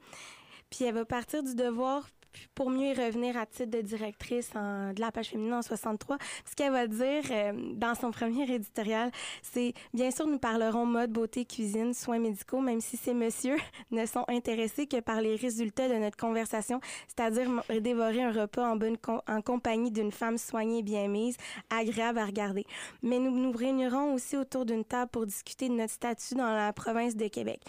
Puis 0.70 0.86
elle 0.86 0.96
va 0.96 1.06
partir 1.06 1.44
du 1.44 1.56
devoir 1.56 2.08
pour 2.56 2.70
mieux 2.70 2.88
y 2.88 2.94
revenir 2.94 3.38
à 3.38 3.46
titre 3.46 3.72
de 3.72 3.82
directrice 3.82 4.52
de 4.54 5.00
la 5.00 5.12
page 5.12 5.30
féminine 5.30 5.54
en 5.54 5.62
63. 5.62 6.18
Ce 6.46 6.56
qu'elle 6.56 6.72
va 6.72 6.88
dire 6.88 7.24
euh, 7.32 7.54
dans 7.74 7.96
son 7.96 8.12
premier 8.18 8.52
éditorial, 8.52 9.12
c'est 9.42 9.74
bien 9.94 10.12
sûr 10.12 10.28
nous 10.28 10.40
parlerons 10.40 10.86
mode, 10.86 11.12
beauté, 11.12 11.46
cuisine, 11.46 11.94
soins 11.94 12.20
médicaux, 12.20 12.62
même 12.62 12.82
si 12.82 12.98
ces 12.98 13.14
messieurs 13.14 13.58
ne 13.92 14.06
sont 14.06 14.26
intéressés 14.28 14.88
que 14.88 15.00
par 15.00 15.22
les 15.22 15.36
résultats 15.36 15.90
de 15.90 15.96
notre 15.96 16.18
conversation, 16.18 16.80
c'est-à-dire 17.08 17.50
dévorer 17.82 18.24
un 18.24 18.32
repas 18.32 18.70
en 18.70 18.76
bonne 18.76 18.98
en 19.28 19.42
compagnie 19.42 19.92
d'une 19.92 20.12
femme 20.12 20.38
soignée 20.38 20.80
et 20.80 20.84
bien 20.84 21.08
mise, 21.08 21.38
agréable 21.70 22.20
à 22.20 22.26
regarder. 22.26 22.66
Mais 23.02 23.20
nous 23.20 23.32
nous 23.32 23.52
réunirons 23.52 24.14
aussi 24.14 24.38
autour 24.38 24.66
d'une 24.66 24.84
table 24.84 25.12
pour 25.12 25.26
discuter 25.26 25.70
de 25.70 25.74
notre 25.74 25.94
statut 25.94 26.36
dans 26.36 26.54
la 26.54 26.74
province 26.74 27.16
de 27.16 27.28
Québec. 27.28 27.62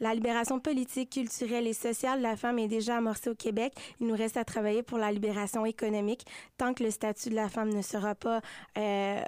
La 0.00 0.14
libération 0.14 0.60
politique, 0.60 1.10
culturelle 1.10 1.66
et 1.66 1.74
sociale 1.74 2.18
de 2.18 2.22
la 2.22 2.36
femme 2.36 2.58
est 2.58 2.68
déjà 2.68 2.96
amorcée 2.96 3.30
au 3.30 3.34
Québec. 3.34 3.74
Il 4.00 4.06
nous 4.06 4.16
reste 4.16 4.38
à 4.38 4.44
travailler 4.44 4.82
pour 4.82 4.96
la 4.96 5.12
libération 5.12 5.66
économique. 5.66 6.26
Tant 6.56 6.72
que 6.72 6.82
le 6.82 6.90
statut 6.90 7.28
de 7.28 7.34
la 7.34 7.50
femme 7.50 7.68
ne 7.68 7.82
sera 7.82 8.14
pas 8.14 8.40
euh, 8.78 9.20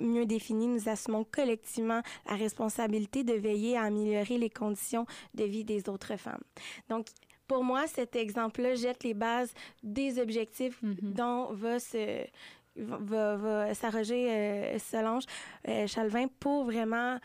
mieux 0.00 0.26
défini, 0.26 0.66
nous 0.66 0.88
assumons 0.88 1.24
collectivement 1.24 2.02
la 2.28 2.34
responsabilité 2.34 3.22
de 3.22 3.34
veiller 3.34 3.76
à 3.76 3.82
améliorer 3.82 4.38
les 4.38 4.50
conditions 4.50 5.06
de 5.34 5.44
vie 5.44 5.64
des 5.64 5.88
autres 5.88 6.16
femmes. 6.16 6.42
Donc, 6.88 7.06
pour 7.46 7.62
moi, 7.62 7.86
cet 7.86 8.16
exemple-là 8.16 8.74
jette 8.74 9.04
les 9.04 9.14
bases 9.14 9.52
des 9.82 10.20
objectifs 10.20 10.80
dont 10.82 11.52
va 11.52 11.78
se 11.78 12.26
va, 12.76 13.36
va 13.36 13.74
s'arroger 13.74 14.30
euh, 14.30 14.78
Solange 14.78 15.24
euh, 15.66 15.86
Chalvin 15.86 16.26
pour 16.38 16.64
vraiment 16.64 17.18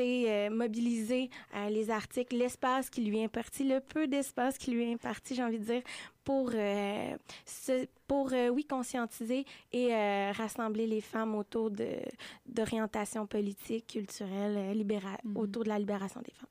euh, 0.00 0.50
mobiliser 0.50 1.30
euh, 1.54 1.68
les 1.68 1.90
articles, 1.90 2.36
l'espace 2.36 2.90
qui 2.90 3.02
lui 3.02 3.18
est 3.20 3.24
imparti, 3.24 3.64
le 3.64 3.80
peu 3.80 4.06
d'espace 4.06 4.58
qui 4.58 4.70
lui 4.72 4.82
est 4.84 4.92
imparti, 4.94 5.34
j'ai 5.34 5.42
envie 5.44 5.58
de 5.58 5.64
dire, 5.64 5.82
pour, 6.24 6.50
euh, 6.54 7.16
pour 8.06 8.32
oui, 8.52 8.64
conscientiser 8.64 9.44
et 9.72 9.92
rassembler 10.32 10.86
les 10.86 11.00
femmes 11.00 11.34
autour 11.34 11.70
d'orientation 12.46 13.26
politique, 13.26 13.86
culturelle, 13.88 14.76
libéra- 14.76 15.18
autour 15.34 15.64
de 15.64 15.68
la 15.68 15.78
libération 15.78 16.20
des 16.20 16.32
femmes. 16.32 16.48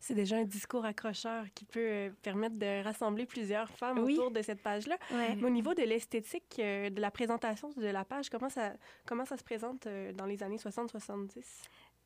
C'est 0.00 0.14
déjà 0.14 0.36
un 0.36 0.44
discours 0.44 0.84
accrocheur 0.84 1.46
qui 1.54 1.64
peut 1.64 2.12
permettre 2.20 2.56
de 2.58 2.82
rassembler 2.84 3.24
plusieurs 3.24 3.70
femmes 3.70 4.00
Oui. 4.00 4.18
autour 4.18 4.30
de 4.30 4.42
cette 4.42 4.60
page-là. 4.62 4.98
Ouais. 5.10 5.34
Mais 5.36 5.44
au 5.46 5.48
niveau 5.50 5.72
de 5.72 5.80
l'esthétique, 5.82 6.56
de 6.58 7.00
la 7.00 7.10
présentation 7.10 7.70
de 7.70 7.86
la 7.86 8.04
page, 8.04 8.28
comment 8.28 8.50
ça, 8.50 8.74
comment 9.06 9.24
ça 9.24 9.38
se 9.38 9.44
présente 9.44 9.88
dans 10.14 10.26
les 10.26 10.42
années 10.42 10.58
60-70? 10.58 11.42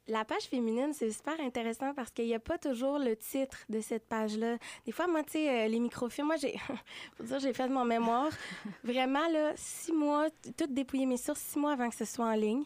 La 0.09 0.25
page 0.25 0.45
féminine, 0.45 0.95
c'est 0.95 1.11
super 1.11 1.39
intéressant 1.39 1.93
parce 1.93 2.11
qu'il 2.11 2.25
n'y 2.25 2.35
a 2.35 2.39
pas 2.39 2.57
toujours 2.57 2.99
le 2.99 3.15
titre 3.15 3.59
de 3.69 3.83
cette 3.83 4.09
page-là. 4.09 4.57
Des 4.87 4.93
fois, 4.93 5.07
moi, 5.07 5.23
tu 5.23 5.33
sais, 5.33 5.67
euh, 5.67 5.69
les 5.69 5.79
microfilms, 5.79 6.27
moi, 6.27 6.37
j'ai, 6.37 6.59
faut 7.19 7.25
dire, 7.25 7.39
j'ai 7.41 7.53
fait 7.53 7.69
mon 7.69 7.85
mémoire. 7.85 8.31
Vraiment, 8.85 9.29
là, 9.29 9.53
six 9.55 9.93
mois, 9.93 10.29
tout 10.57 10.67
dépouiller 10.67 11.05
mes 11.05 11.19
sources, 11.19 11.41
six 11.41 11.59
mois 11.59 11.73
avant 11.73 11.91
que 11.91 11.95
ce 11.95 12.07
soit 12.07 12.25
en 12.25 12.33
ligne. 12.33 12.65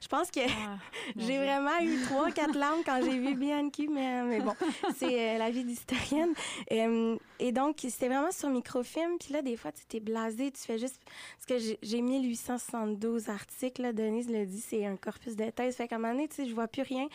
Je 0.00 0.08
pense 0.08 0.30
que 0.30 0.40
Ah, 0.40 0.78
j'ai 1.16 1.38
vraiment 1.38 1.78
eu 1.80 2.02
trois, 2.04 2.30
quatre 2.30 2.56
larmes 2.56 2.82
quand 2.84 3.00
j'ai 3.02 3.18
vu 3.18 3.34
Bianchi, 3.34 3.88
mais, 3.88 4.22
mais 4.22 4.40
bon, 4.40 4.54
c'est 4.96 5.34
euh, 5.34 5.38
la 5.38 5.50
vie 5.50 5.64
d'historienne. 5.64 6.32
Euh, 6.72 7.16
et 7.38 7.52
donc, 7.52 7.76
c'était 7.80 8.08
vraiment 8.08 8.30
sur 8.32 8.48
microfilm. 8.48 9.18
Puis 9.18 9.32
là, 9.32 9.42
des 9.42 9.56
fois, 9.56 9.72
tu 9.72 9.84
t'es 9.86 10.00
blasé, 10.00 10.50
tu 10.50 10.60
fais 10.60 10.78
juste... 10.78 11.00
Parce 11.36 11.46
que 11.46 11.58
j'ai- 11.58 11.78
j'ai 11.82 12.00
1872 12.00 13.28
articles, 13.28 13.82
là, 13.82 13.92
Denise 13.92 14.28
le 14.30 14.46
dit, 14.46 14.60
c'est 14.60 14.84
un 14.86 14.96
corpus 14.96 15.36
de 15.36 15.50
thèse. 15.50 15.76
Fait 15.76 15.88
qu'à 15.88 15.96
un 15.96 15.98
moment 15.98 16.12
donné, 16.14 16.28
tu 16.28 16.36
sais, 16.36 16.46
je 16.48 16.54
vois 16.54 16.68
plus 16.68 16.82
rien. 16.82 17.08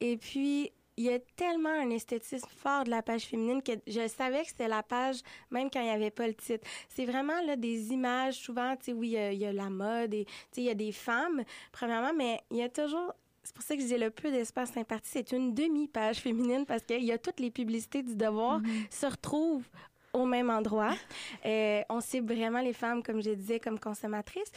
Et 0.00 0.16
puis, 0.16 0.72
il 1.00 1.06
y 1.06 1.12
a 1.14 1.18
tellement 1.36 1.70
un 1.70 1.88
esthétisme 1.90 2.46
fort 2.56 2.84
de 2.84 2.90
la 2.90 3.00
page 3.02 3.22
féminine 3.22 3.62
que 3.62 3.72
je 3.86 4.06
savais 4.08 4.42
que 4.42 4.48
c'était 4.48 4.68
la 4.68 4.82
page, 4.82 5.20
même 5.50 5.70
quand 5.70 5.80
il 5.80 5.84
n'y 5.86 5.90
avait 5.90 6.10
pas 6.10 6.26
le 6.26 6.34
titre. 6.34 6.66
C'est 6.88 7.06
vraiment 7.06 7.40
là, 7.46 7.56
des 7.56 7.92
images, 7.92 8.34
souvent, 8.34 8.76
tu 8.76 8.84
sais, 8.86 8.92
oui, 8.92 9.08
il 9.08 9.12
y 9.12 9.16
a- 9.18 9.32
il 9.32 9.38
y, 9.38 9.46
a 9.46 9.52
la 9.52 9.70
mode 9.70 10.12
et 10.12 10.24
tu 10.26 10.32
sais, 10.52 10.60
il 10.60 10.64
y 10.64 10.70
a 10.70 10.74
des 10.74 10.92
femmes, 10.92 11.42
premièrement, 11.72 12.12
mais 12.14 12.40
il 12.50 12.58
y 12.58 12.62
a 12.62 12.68
toujours 12.68 13.14
c'est 13.42 13.54
pour 13.54 13.64
ça 13.64 13.74
que 13.74 13.80
je 13.80 13.86
dis 13.86 13.96
le 13.96 14.10
peu 14.10 14.30
d'espace 14.30 14.76
imparti, 14.76 15.08
c'est 15.10 15.32
une 15.32 15.54
demi-page 15.54 16.18
féminine 16.18 16.66
parce 16.66 16.82
qu'il 16.84 17.02
y 17.02 17.10
a 17.10 17.16
toutes 17.18 17.40
les 17.40 17.50
publicités 17.50 18.02
du 18.02 18.14
devoir 18.14 18.60
Mm-hmm. 18.60 18.90
se 18.90 19.06
retrouvent 19.06 19.64
au 20.12 20.26
même 20.26 20.50
endroit. 20.50 20.94
Euh, 21.46 21.80
on 21.88 22.00
cible 22.02 22.34
vraiment 22.34 22.60
les 22.60 22.74
femmes, 22.74 23.02
comme 23.02 23.22
je 23.22 23.30
disais, 23.30 23.58
comme 23.58 23.78
consommatrices. 23.80 24.52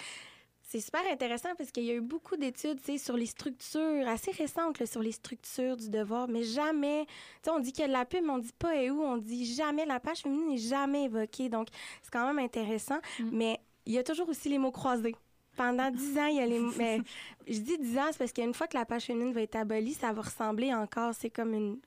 C'est 0.73 0.79
super 0.79 1.01
intéressant 1.11 1.49
parce 1.55 1.69
qu'il 1.69 1.83
y 1.83 1.91
a 1.91 1.93
eu 1.93 2.01
beaucoup 2.01 2.35
d'études 2.35 2.79
sur 2.97 3.15
les 3.15 3.27
structures, 3.27 4.07
assez 4.07 4.31
récentes 4.31 4.79
là, 4.79 4.87
sur 4.87 5.03
les 5.03 5.11
structures 5.11 5.77
du 5.77 5.87
devoir, 5.87 6.27
mais 6.27 6.41
jamais, 6.43 7.05
on 7.47 7.59
dit 7.59 7.71
qu'il 7.71 7.81
y 7.81 7.85
a 7.85 7.87
de 7.89 7.93
la 7.93 8.05
pub, 8.05 8.23
mais 8.23 8.31
on 8.31 8.39
dit 8.39 8.53
pas 8.57 8.75
et 8.81 8.89
où, 8.89 8.99
on 9.03 9.17
dit 9.17 9.45
jamais, 9.53 9.85
la 9.85 9.99
page 9.99 10.21
féminine 10.21 10.47
n'est 10.49 10.57
jamais 10.57 11.03
évoquée. 11.03 11.47
Donc, 11.47 11.67
c'est 12.01 12.09
quand 12.11 12.25
même 12.25 12.39
intéressant, 12.39 12.97
Mm. 13.19 13.29
mais 13.31 13.59
il 13.85 13.93
y 13.93 13.99
a 13.99 14.03
toujours 14.03 14.27
aussi 14.29 14.49
les 14.49 14.57
mots 14.57 14.71
croisés. 14.71 15.15
Pendant 15.55 15.91
dix 15.91 16.17
ans, 16.17 16.25
il 16.25 16.37
y 16.37 16.39
a 16.39 16.47
les 16.47 16.57
mots. 16.57 16.71
Mais 16.75 17.01
je 17.47 17.59
dis 17.59 17.77
dix 17.77 17.95
ans, 17.99 18.07
c'est 18.09 18.17
parce 18.17 18.33
qu'une 18.33 18.55
fois 18.55 18.65
que 18.65 18.75
la 18.75 18.85
page 18.85 19.03
féminine 19.03 19.31
va 19.31 19.43
être 19.43 19.55
abolie, 19.55 19.93
ça 19.93 20.11
va 20.11 20.23
ressembler 20.23 20.73
encore. 20.73 21.13
C'est 21.13 21.29
comme 21.29 21.53
une, 21.53 21.77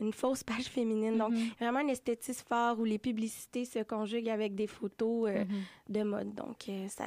une 0.00 0.12
fausse 0.12 0.44
page 0.44 0.66
féminine. 0.66 1.18
Donc, 1.18 1.32
Mhm. 1.32 1.48
vraiment 1.58 1.80
un 1.80 1.88
esthétisme 1.88 2.44
fort 2.48 2.78
où 2.78 2.84
les 2.84 2.98
publicités 2.98 3.64
se 3.64 3.80
conjuguent 3.82 4.28
avec 4.30 4.54
des 4.54 4.68
photos 4.68 5.28
euh, 5.28 5.44
Mhm. 5.44 5.62
de 5.88 6.02
mode. 6.04 6.34
Donc, 6.36 6.68
euh, 6.68 6.86
ça, 6.86 7.06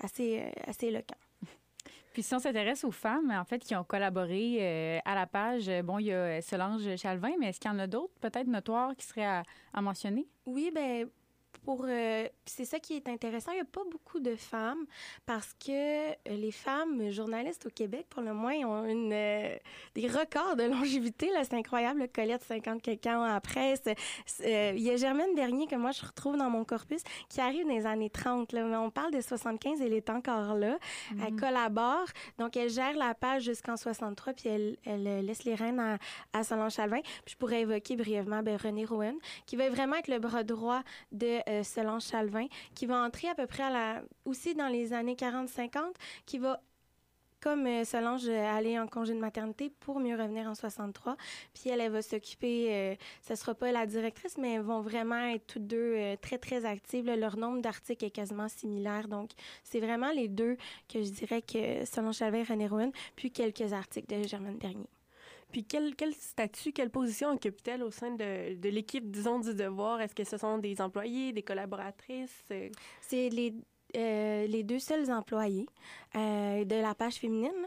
assez, 0.00 0.40
euh, 0.40 0.50
assez 0.66 0.86
éloquent. 0.86 1.16
Puis 2.12 2.22
si 2.22 2.34
on 2.34 2.38
s'intéresse 2.38 2.84
aux 2.84 2.90
femmes, 2.90 3.30
en 3.30 3.44
fait, 3.44 3.60
qui 3.60 3.74
ont 3.76 3.84
collaboré 3.84 4.58
euh, 4.60 4.98
à 5.04 5.14
la 5.14 5.26
page, 5.26 5.68
euh, 5.68 5.82
bon, 5.82 5.98
il 5.98 6.06
y 6.06 6.12
a 6.12 6.42
Solange 6.42 6.96
Chalvin, 6.96 7.32
mais 7.38 7.50
est-ce 7.50 7.60
qu'il 7.60 7.70
y 7.70 7.74
en 7.74 7.78
a 7.78 7.86
d'autres, 7.86 8.14
peut-être 8.20 8.48
notoires, 8.48 8.96
qui 8.96 9.06
seraient 9.06 9.24
à, 9.24 9.42
à 9.72 9.80
mentionner? 9.80 10.26
Oui, 10.46 10.70
ben 10.74 11.08
pour 11.64 11.84
euh, 11.86 12.26
c'est 12.44 12.64
ça 12.64 12.78
qui 12.78 12.94
est 12.94 13.08
intéressant. 13.08 13.52
Il 13.52 13.56
n'y 13.56 13.60
a 13.60 13.64
pas 13.64 13.84
beaucoup 13.90 14.20
de 14.20 14.34
femmes 14.36 14.84
parce 15.26 15.54
que 15.54 16.10
euh, 16.10 16.14
les 16.26 16.50
femmes 16.50 17.10
journalistes 17.10 17.66
au 17.66 17.70
Québec, 17.70 18.06
pour 18.10 18.22
le 18.22 18.32
moins, 18.34 18.54
ont 18.64 18.84
une, 18.84 19.12
euh, 19.12 19.56
des 19.94 20.08
records 20.08 20.56
de 20.56 20.64
longévité. 20.64 21.30
Là, 21.32 21.44
c'est 21.44 21.54
incroyable. 21.54 22.08
Colette, 22.12 22.42
50 22.42 22.82
quelques 22.82 23.06
ans. 23.06 23.24
Euh, 23.24 24.72
Il 24.74 24.82
y 24.82 24.90
a 24.90 24.96
Germaine 24.96 25.34
Bernier 25.34 25.66
que 25.66 25.76
moi 25.76 25.92
je 25.92 26.04
retrouve 26.04 26.36
dans 26.36 26.50
mon 26.50 26.64
corpus 26.64 27.02
qui 27.28 27.40
arrive 27.40 27.66
dans 27.66 27.74
les 27.74 27.86
années 27.86 28.10
30. 28.10 28.52
Là. 28.52 28.64
Mais 28.64 28.76
On 28.76 28.90
parle 28.90 29.12
de 29.12 29.20
75, 29.20 29.80
elle 29.80 29.92
est 29.92 30.10
encore 30.10 30.54
là. 30.54 30.78
Elle 31.24 31.36
collabore. 31.36 32.06
Donc, 32.38 32.56
elle 32.56 32.70
gère 32.70 32.96
la 32.96 33.14
page 33.14 33.44
jusqu'en 33.44 33.76
63, 33.76 34.32
puis 34.32 34.48
elle, 34.48 34.76
elle 34.84 35.24
laisse 35.24 35.44
les 35.44 35.54
rênes 35.54 35.80
à, 35.80 35.98
à 36.32 36.42
Solange 36.44 36.74
Chalvin. 36.74 37.00
Puis 37.00 37.32
je 37.32 37.36
pourrais 37.36 37.62
évoquer 37.62 37.96
brièvement 37.96 38.42
ben, 38.42 38.56
René 38.56 38.84
Rowan, 38.84 39.14
qui 39.46 39.56
va 39.56 39.68
vraiment 39.68 39.96
être 39.96 40.08
le 40.08 40.18
bras 40.18 40.42
droit 40.42 40.82
de 41.12 41.40
euh, 41.50 41.62
Solange 41.62 42.04
Chalvin, 42.04 42.46
qui 42.74 42.86
va 42.86 43.02
entrer 43.02 43.28
à 43.28 43.34
peu 43.34 43.46
près 43.46 43.64
aussi 44.24 44.54
dans 44.54 44.68
les 44.68 44.92
années 44.92 45.14
40-50, 45.14 45.80
qui 46.26 46.38
va 46.38 46.60
comme 47.40 47.66
euh, 47.66 47.84
Solange 47.84 48.28
euh, 48.28 48.56
aller 48.56 48.78
en 48.78 48.86
congé 48.86 49.14
de 49.14 49.18
maternité 49.18 49.70
pour 49.80 49.98
mieux 49.98 50.16
revenir 50.16 50.46
en 50.46 50.54
63. 50.54 51.16
Puis 51.54 51.70
elle, 51.70 51.80
elle 51.80 51.92
va 51.92 52.02
s'occuper, 52.02 52.74
euh, 52.74 52.94
ce 53.26 53.34
sera 53.34 53.54
pas 53.54 53.72
la 53.72 53.86
directrice, 53.86 54.36
mais 54.38 54.54
elles 54.54 54.62
vont 54.62 54.80
vraiment 54.80 55.20
être 55.28 55.46
toutes 55.46 55.66
deux 55.66 55.94
euh, 55.96 56.16
très, 56.20 56.38
très 56.38 56.64
actives. 56.64 57.06
Leur 57.06 57.36
nombre 57.36 57.60
d'articles 57.60 58.04
est 58.04 58.10
quasiment 58.10 58.48
similaire. 58.48 59.08
Donc, 59.08 59.30
c'est 59.64 59.80
vraiment 59.80 60.10
les 60.10 60.28
deux 60.28 60.56
que 60.88 61.02
je 61.02 61.10
dirais 61.10 61.42
que 61.42 61.84
Solange 61.86 62.16
Chalvin 62.16 62.44
René 62.44 62.66
Rowan, 62.66 62.92
puis 63.16 63.30
quelques 63.30 63.72
articles 63.72 64.14
de 64.14 64.26
Germaine 64.26 64.58
Bernier. 64.58 64.99
Puis 65.50 65.64
quel, 65.64 65.94
statut, 66.14 66.72
quelle 66.72 66.90
position 66.90 67.32
occupe-t-elle 67.32 67.82
au 67.82 67.90
sein 67.90 68.10
de, 68.12 68.68
l'équipe, 68.68 69.10
disons, 69.10 69.40
du 69.40 69.54
devoir? 69.54 70.00
Est-ce 70.00 70.14
que 70.14 70.24
ce 70.24 70.36
sont 70.36 70.58
des 70.58 70.80
employés, 70.80 71.32
des 71.32 71.42
collaboratrices? 71.42 72.44
Euh, 72.52 72.68
C'est 73.00 73.28
les, 73.28 73.54
euh, 73.96 74.46
les 74.46 74.62
deux 74.62 74.78
seuls 74.78 75.10
employés 75.10 75.66
euh, 76.14 76.64
de 76.64 76.76
la 76.76 76.94
page 76.94 77.14
féminine. 77.14 77.66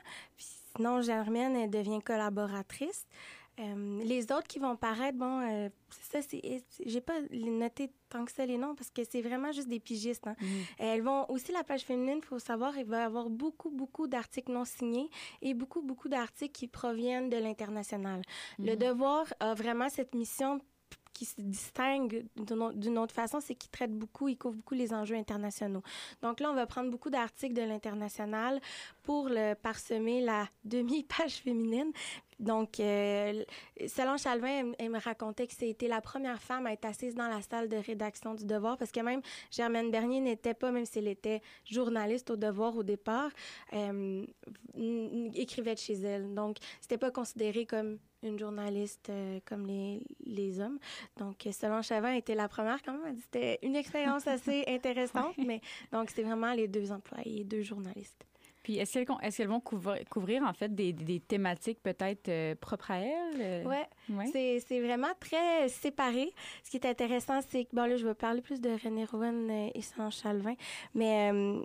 Sinon, 0.76 1.02
Germaine, 1.02 1.70
devient 1.70 2.00
collaboratrice. 2.04 3.06
Euh, 3.60 4.00
les 4.04 4.24
autres 4.32 4.48
qui 4.48 4.58
vont 4.58 4.76
paraître, 4.76 5.18
bon, 5.18 5.42
euh, 5.42 5.70
ça, 5.92 6.20
c'est, 6.28 6.42
j'ai 6.86 7.02
pas 7.02 7.20
noté 7.32 7.92
tant 8.10 8.26
que 8.26 8.32
ça 8.32 8.46
les 8.48 8.58
noms 8.58 8.74
parce 8.74 8.90
que 8.90 9.04
c'est 9.04 9.22
vraiment 9.22 9.52
juste 9.52 9.68
des 9.68 9.80
pigistes. 9.80 10.26
hein. 10.26 10.36
Elles 10.80 11.04
vont 11.04 11.30
aussi 11.30 11.52
la 11.52 11.64
page 11.64 11.82
féminine, 11.84 12.18
il 12.22 12.26
faut 12.26 12.40
savoir, 12.40 12.76
il 12.78 12.86
va 12.86 13.02
y 13.02 13.04
avoir 13.04 13.30
beaucoup, 13.30 13.70
beaucoup 13.70 14.08
d'articles 14.08 14.52
non 14.52 14.66
signés 14.66 15.08
et 15.44 15.54
beaucoup, 15.54 15.84
beaucoup 15.84 16.10
d'articles 16.10 16.52
qui 16.54 16.68
proviennent 16.68 17.30
de 17.30 17.38
l'international. 17.38 18.24
Le 18.58 18.76
devoir 18.76 19.26
a 19.40 19.54
vraiment 19.54 19.90
cette 19.90 20.16
mission 20.16 20.60
qui 21.14 21.26
se 21.26 21.40
distingue 21.40 22.26
d'une 22.36 22.60
autre- 22.64 22.76
d'une 22.76 22.98
autre 22.98 23.14
façon, 23.14 23.40
c'est 23.40 23.54
qu'il 23.54 23.70
traite 23.70 23.92
beaucoup, 23.94 24.30
il 24.30 24.36
couvre 24.36 24.56
beaucoup 24.56 24.74
les 24.74 24.96
enjeux 24.96 25.16
internationaux. 25.16 25.84
Donc 26.24 26.40
là, 26.40 26.50
on 26.50 26.56
va 26.56 26.66
prendre 26.66 26.90
beaucoup 26.90 27.12
d'articles 27.12 27.54
de 27.54 27.62
l'international 27.62 28.60
pour 29.04 29.30
le 29.30 29.54
parsemer 29.54 30.22
la 30.22 30.50
demi-page 30.64 31.36
féminine. 31.44 31.92
Donc, 32.40 32.80
euh, 32.80 33.44
Solange 33.88 34.22
Chalvin, 34.22 34.48
elle, 34.48 34.76
elle 34.80 34.90
me 34.90 35.00
racontait 35.00 35.48
que 35.48 35.54
c'était 35.54 35.88
la 35.88 36.02
première 36.02 36.42
femme 36.42 36.66
à 36.66 36.74
être 36.74 36.86
assise 36.86 37.16
dans 37.16 37.28
la 37.28 37.42
salle 37.42 37.70
de 37.70 37.78
rédaction 37.78 38.34
du 38.34 38.46
Devoir, 38.46 38.78
parce 38.78 38.92
que 38.92 39.00
même 39.00 39.22
Germaine 39.52 39.92
Bernier 39.92 40.20
n'était 40.20 40.54
pas, 40.54 40.72
même 40.72 40.86
si 40.86 41.00
elle 41.00 41.08
était 41.08 41.42
journaliste 41.66 42.30
au 42.32 42.36
Devoir 42.36 42.76
au 42.78 42.84
départ, 42.84 43.32
euh, 43.74 44.26
écrivait 45.36 45.76
de 45.76 45.80
chez 45.80 45.94
elle. 45.94 46.34
Donc, 46.34 46.58
c'était 46.82 46.98
pas 46.98 47.12
considéré 47.12 47.66
comme 47.66 48.00
une 48.24 48.40
journaliste 48.40 49.10
euh, 49.10 49.40
comme 49.46 49.66
les, 49.66 50.02
les 50.26 50.60
hommes. 50.60 50.80
Donc, 51.18 51.48
Solange 51.52 51.88
Chalvin 51.88 52.14
était 52.14 52.36
la 52.36 52.48
première 52.48 52.82
quand 52.82 52.98
même. 52.98 53.18
C'était 53.18 53.60
une 53.64 53.76
expérience 53.76 54.28
assez 54.28 54.64
intéressante, 54.68 55.38
mais 55.38 55.62
donc, 55.92 56.10
c'est 56.10 56.24
vraiment 56.24 56.54
les 56.54 56.68
deux 56.68 56.92
employés, 56.92 57.44
deux 57.44 57.62
journalistes. 57.62 58.26
Puis 58.64 58.78
est-ce 58.78 59.00
qu'elles, 59.00 59.48
vont 59.48 59.60
couvrir, 59.60 60.00
couvrir, 60.10 60.44
en 60.44 60.54
fait, 60.54 60.74
des, 60.74 60.94
des 60.94 61.20
thématiques 61.20 61.84
peut-être 61.84 62.30
euh, 62.30 62.56
propres 62.56 62.92
à 62.92 63.00
elles? 63.00 63.42
euh? 63.42 63.64
Ouais. 64.10 64.60
C'est, 64.68 64.80
vraiment 64.80 65.12
très 65.20 65.68
séparé. 65.68 66.34
Ce 66.64 66.72
qui 66.72 66.78
est 66.78 66.86
intéressant, 66.86 67.40
c'est 67.50 67.66
que, 67.66 67.76
bon, 67.76 67.86
là, 67.86 67.98
je 67.98 68.08
vais 68.08 68.14
parler 68.14 68.42
plus 68.42 68.62
de 68.62 68.70
René 68.84 69.06
Rowan 69.06 69.50
euh, 69.50 69.70
et 69.74 69.82
Solange 69.82 70.16
Chalvin, 70.16 70.56
mais 70.96 71.32
euh, 71.34 71.62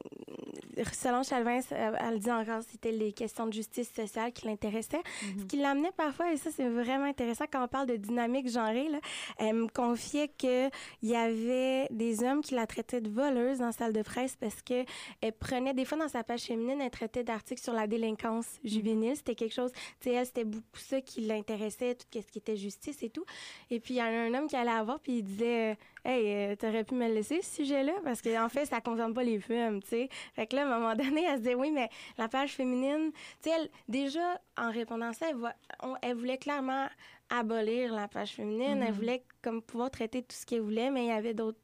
Solange 0.92 1.26
Chalvin, 1.26 1.60
elle 1.70 2.18
dit 2.18 2.30
encore 2.30 2.62
c'était 2.68 2.92
les 2.92 3.12
questions 3.12 3.46
de 3.46 3.52
justice 3.52 3.92
sociale 3.92 4.32
qui 4.32 4.46
l'intéressaient. 4.46 5.02
Ce 5.38 5.44
qui 5.44 5.56
l'amenait 5.56 5.92
parfois, 5.96 6.32
et 6.32 6.36
ça, 6.36 6.50
c'est 6.50 6.68
vraiment 6.68 7.04
intéressant 7.04 7.44
quand 7.50 7.64
on 7.64 7.68
parle 7.68 7.86
de 7.86 7.96
dynamique 7.96 8.48
genrée, 8.50 8.88
là, 8.88 8.98
elle 9.38 9.54
me 9.54 9.68
confiait 9.68 10.28
qu'il 10.28 10.70
y 11.02 11.14
avait 11.14 11.86
des 11.90 12.24
hommes 12.24 12.42
qui 12.42 12.54
la 12.54 12.66
traitaient 12.66 13.00
de 13.00 13.10
voleuse 13.10 13.58
dans 13.58 13.66
la 13.66 13.72
salle 13.72 13.92
de 13.92 14.02
presse 14.02 14.36
parce 14.36 14.62
que 14.62 14.84
elle 15.20 15.32
prenait, 15.32 15.74
des 15.74 15.84
fois, 15.84 15.98
dans 15.98 16.08
sa 16.08 16.24
page 16.24 16.42
féminine, 16.42 16.80
elle 16.88 16.92
traitait 16.92 17.22
d'articles 17.24 17.62
sur 17.62 17.72
la 17.74 17.86
délinquance 17.86 18.46
juvénile. 18.64 19.14
C'était 19.16 19.34
quelque 19.34 19.54
chose, 19.54 19.72
tu 20.00 20.08
sais, 20.08 20.12
elle, 20.14 20.26
c'était 20.26 20.44
beaucoup 20.44 20.64
ça 20.78 21.00
qui 21.00 21.20
l'intéressait, 21.20 21.94
tout 21.94 22.06
ce 22.12 22.30
qui 22.32 22.38
était 22.38 22.56
justice 22.56 23.02
et 23.02 23.10
tout. 23.10 23.24
Et 23.70 23.78
puis, 23.80 23.94
il 23.94 23.96
y 23.98 24.00
a 24.00 24.06
un 24.06 24.32
homme 24.34 24.46
qui 24.48 24.56
allait 24.56 24.70
la 24.72 24.82
voir, 24.82 24.98
puis 25.00 25.18
il 25.18 25.22
disait, 25.22 25.72
euh, 25.72 25.74
Hey, 26.04 26.52
euh, 26.52 26.56
t'aurais 26.56 26.84
pu 26.84 26.94
me 26.94 27.06
laisser, 27.12 27.42
ce 27.42 27.56
sujet-là, 27.56 27.92
parce 28.02 28.22
qu'en 28.22 28.46
en 28.46 28.48
fait, 28.48 28.64
ça 28.66 28.80
concerne 28.80 29.12
pas 29.12 29.22
les 29.24 29.40
femmes, 29.40 29.82
tu 29.82 29.88
sais. 29.90 30.08
Fait 30.34 30.46
que 30.46 30.56
là, 30.56 30.62
à 30.62 30.66
un 30.74 30.78
moment 30.78 30.94
donné, 30.94 31.24
elle 31.24 31.34
se 31.34 31.38
disait, 31.42 31.54
oui, 31.54 31.70
mais 31.70 31.90
la 32.16 32.28
page 32.28 32.52
féminine, 32.54 33.10
tu 33.42 33.50
sais, 33.50 33.56
elle, 33.56 33.68
déjà, 33.88 34.40
en 34.56 34.70
répondant 34.70 35.08
à 35.10 35.12
ça, 35.12 35.26
elle, 35.28 35.36
voit- 35.36 35.54
on- 35.82 35.96
elle 36.00 36.14
voulait 36.16 36.38
clairement 36.38 36.86
abolir 37.28 37.92
la 37.92 38.08
page 38.08 38.30
féminine. 38.30 38.78
Elle 38.82 38.92
voulait 38.94 39.22
comme 39.42 39.60
pouvoir 39.60 39.90
traiter 39.90 40.22
tout 40.22 40.34
ce 40.34 40.46
qu'elle 40.46 40.60
voulait, 40.62 40.90
mais 40.90 41.04
il 41.04 41.08
y 41.08 41.12
avait 41.12 41.34
d'autres. 41.34 41.58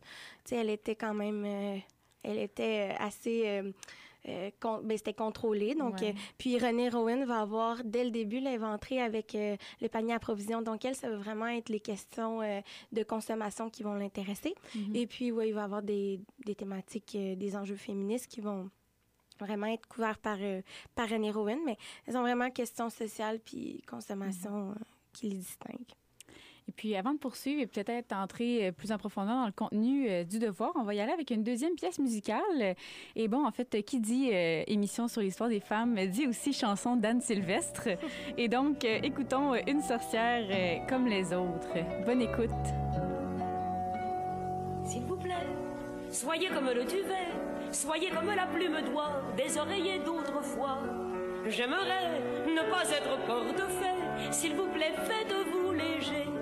Tu 0.45 0.51
sais, 0.51 0.57
elle 0.57 0.69
était 0.71 0.97
quand 0.97 1.15
même. 1.15 1.43
euh, 1.47 1.79
elle 2.23 2.39
était 2.39 2.95
assez. 2.99 3.43
euh, 3.47 3.73
euh, 4.29 4.51
con- 4.61 4.81
ben, 4.83 4.97
c'était 4.97 5.15
contrôlé. 5.15 5.75
Donc, 5.75 6.01
Ouais. 6.01 6.11
euh, 6.11 6.19
puis 6.39 6.59
René 6.59 6.89
Rowan 6.89 7.25
va 7.25 7.41
avoir, 7.41 7.83
dès 7.85 8.05
le 8.05 8.11
début, 8.11 8.41
entrer 8.65 9.01
avec 9.01 9.35
euh, 9.35 9.57
le 9.81 9.89
panier 9.89 10.15
à 10.15 10.19
provision. 10.19 10.63
Donc, 10.63 10.85
elle, 10.85 10.95
ça 10.95 11.11
va 11.11 11.17
vraiment 11.17 11.47
être 11.47 11.69
les 11.69 11.81
questions 11.81 12.41
euh, 12.43 12.61
de 12.93 13.03
consommation 13.03 13.69
qui 13.71 13.83
vont 13.83 13.95
l'intéresser. 13.95 14.55
Et 14.95 15.07
puis, 15.07 15.31
ouais, 15.33 15.49
il 15.49 15.53
va 15.55 15.61
y 15.61 15.65
avoir 15.65 15.83
des, 15.83 16.21
des 16.47 16.55
thématiques, 16.55 17.17
des 17.17 17.57
enjeux 17.57 17.77
féministes 17.77 18.27
qui 18.29 18.41
vont 18.41 18.71
vraiment 19.41 19.67
être 19.67 19.87
couverts 19.89 20.19
par, 20.19 20.39
par 20.95 21.09
René 21.09 21.31
Rowan. 21.31 21.59
Mais 21.65 21.77
elles 22.07 22.17
ont 22.17 22.23
vraiment 22.23 22.51
questions 22.51 22.89
sociales 22.91 23.41
puis 23.41 23.83
consommation 23.89 24.71
euh, 24.71 24.75
qui 25.13 25.29
les 25.29 25.37
distinguent. 25.39 25.93
Et 26.67 26.73
puis, 26.73 26.97
avant 26.97 27.13
de 27.13 27.19
poursuivre 27.19 27.61
et 27.61 27.67
peut-être 27.67 28.13
entrer 28.13 28.69
euh, 28.69 28.73
plus 28.73 28.91
en 28.91 28.97
profondeur 28.97 29.37
dans 29.37 29.47
le 29.47 29.53
contenu 29.53 30.09
euh, 30.09 30.25
du 30.25 30.39
devoir, 30.39 30.73
on 30.77 30.85
va 30.85 30.95
y 30.95 31.01
aller 31.01 31.13
avec 31.13 31.31
une 31.31 31.43
deuxième 31.43 31.75
pièce 31.75 31.99
musicale. 31.99 32.75
Et 33.17 33.29
bon, 33.29 33.47
en 33.47 33.51
fait, 33.51 33.83
qui 33.85 34.01
dit 34.01 34.31
euh, 34.33 34.63
émission 34.67 35.07
sur 35.07 35.21
l'histoire 35.21 35.51
des 35.51 35.61
femmes 35.61 35.95
dit 36.07 36.27
aussi 36.27 36.53
chanson 36.53 36.97
d'Anne 36.97 37.21
Sylvestre. 37.21 37.89
Et 38.39 38.49
donc, 38.49 38.85
euh, 38.85 38.99
écoutons 39.03 39.55
euh, 39.55 39.59
Une 39.67 39.83
sorcière 39.83 40.45
euh, 40.51 40.87
comme 40.89 41.07
les 41.07 41.33
autres. 41.35 41.77
Bonne 42.07 42.23
écoute. 42.23 42.51
S'il 44.85 45.03
vous 45.03 45.17
plaît, 45.17 45.47
soyez 46.11 46.49
comme 46.49 46.67
le 46.67 46.85
duvet, 46.85 47.29
soyez 47.73 48.11
comme 48.11 48.35
la 48.35 48.47
plume 48.47 48.81
d'oie 48.91 49.23
des 49.37 49.59
oreillers 49.59 49.99
d'autrefois. 49.99 50.79
J'aimerais 51.47 52.21
ne 52.47 52.71
pas 52.71 52.89
être 52.91 53.27
corps 53.27 53.53
de 53.53 53.67
fait, 53.73 54.33
s'il 54.33 54.55
vous 54.55 54.69
plaît, 54.69 54.93
faites-vous 55.07 55.73
léger 55.73 56.34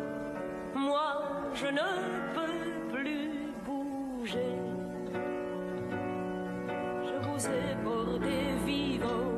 moi 0.82 1.22
je 1.54 1.66
ne 1.66 1.88
peux 2.34 2.92
plus 2.92 3.30
bouger. 3.64 4.52
Je 7.08 7.14
vous 7.24 7.46
ai 7.46 7.74
porté 7.84 8.36
vivant, 8.66 9.32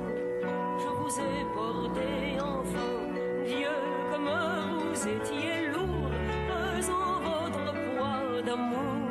je 0.82 0.90
vous 0.98 1.20
ai 1.20 1.38
porté 1.54 2.40
enfant. 2.40 2.98
Dieu, 3.46 3.76
comme 4.10 4.30
vous 4.70 5.08
étiez 5.08 5.68
lourd, 5.72 6.10
pesant 6.48 7.20
votre 7.28 7.72
poids 7.72 8.42
d'amour. 8.46 9.03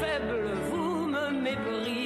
faible, 0.00 0.50
vous 0.70 1.06
me 1.06 1.30
méprisez. 1.30 2.01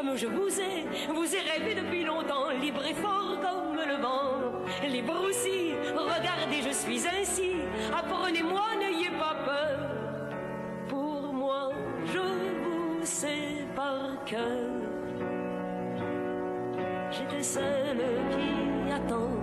comme 0.00 0.16
je 0.16 0.26
vous 0.26 0.60
ai, 0.60 0.86
vous 1.12 1.34
ai 1.34 1.40
rêvé 1.40 1.74
depuis 1.74 2.04
longtemps, 2.04 2.50
libre 2.50 2.82
et 2.88 2.94
fort 2.94 3.36
comme 3.40 3.76
le 3.76 4.00
vent. 4.00 4.64
Libre 4.88 5.28
aussi, 5.28 5.74
regardez, 5.94 6.62
je 6.66 6.72
suis 6.72 7.02
ainsi, 7.06 7.52
apprenez-moi, 7.92 8.62
n'ayez 8.78 9.10
pas 9.10 9.36
peur. 9.44 9.78
Pour 10.88 11.32
moi, 11.32 11.70
je 12.06 12.18
vous 12.18 13.04
sais 13.04 13.66
par 13.76 14.24
cœur. 14.24 14.70
J'étais 17.10 17.42
celle 17.42 18.00
qui 18.30 18.92
attend 18.92 19.39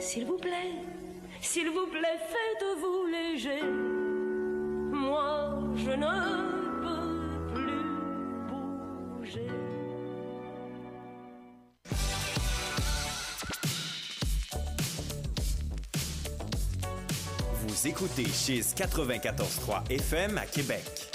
S'il 0.00 0.24
vous 0.24 0.38
plaît, 0.38 0.72
s'il 1.42 1.68
vous 1.68 1.86
plaît, 1.86 2.18
faites-vous 2.30 3.04
léger. 3.04 3.62
Moi, 4.90 5.58
je 5.76 5.90
ne 5.90 6.06
peux 6.80 7.54
plus 7.54 7.84
bouger. 8.48 9.46
Vous 17.66 17.86
écoutez 17.86 18.24
Chiz 18.24 18.74
94.3 18.74 19.90
FM 19.90 20.38
à 20.38 20.46
Québec. 20.46 21.10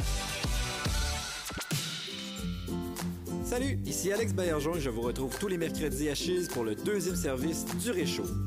Salut, 3.43 3.79
ici 3.85 4.13
Alex 4.13 4.33
Baillargeon 4.33 4.75
et 4.75 4.79
je 4.79 4.91
vous 4.91 5.01
retrouve 5.01 5.35
tous 5.39 5.47
les 5.47 5.57
mercredis 5.57 6.09
à 6.09 6.15
Chiz 6.15 6.47
pour 6.49 6.63
le 6.63 6.75
deuxième 6.75 7.15
service 7.15 7.65
du 7.83 7.89
Réchaud. 7.89 8.44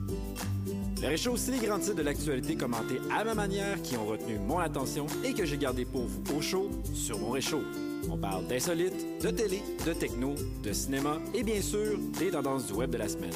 Le 1.01 1.07
Réchaud, 1.07 1.37
c'est 1.37 1.53
les 1.53 1.65
grands 1.65 1.79
titres 1.79 1.97
de 1.97 2.03
l'actualité 2.03 2.57
commentés 2.57 2.99
à 3.17 3.23
ma 3.23 3.35
manière 3.35 3.81
qui 3.83 3.97
ont 3.97 4.05
retenu 4.05 4.37
mon 4.39 4.59
attention 4.59 5.07
et 5.25 5.33
que 5.33 5.45
j'ai 5.45 5.57
gardé 5.57 5.85
pour 5.85 6.03
vous 6.03 6.37
au 6.37 6.41
chaud 6.41 6.71
sur 6.93 7.21
mon 7.21 7.31
Réchaud. 7.31 7.63
On 8.11 8.17
parle 8.17 8.47
d'insolites, 8.49 9.23
de 9.23 9.31
télé, 9.31 9.63
de 9.87 9.93
techno, 9.93 10.35
de 10.63 10.73
cinéma 10.73 11.19
et 11.35 11.45
bien 11.45 11.63
sûr 11.63 11.99
des 12.19 12.31
tendances 12.31 12.67
du 12.67 12.73
web 12.73 12.91
de 12.91 12.99
la 12.99 13.09
semaine. 13.09 13.31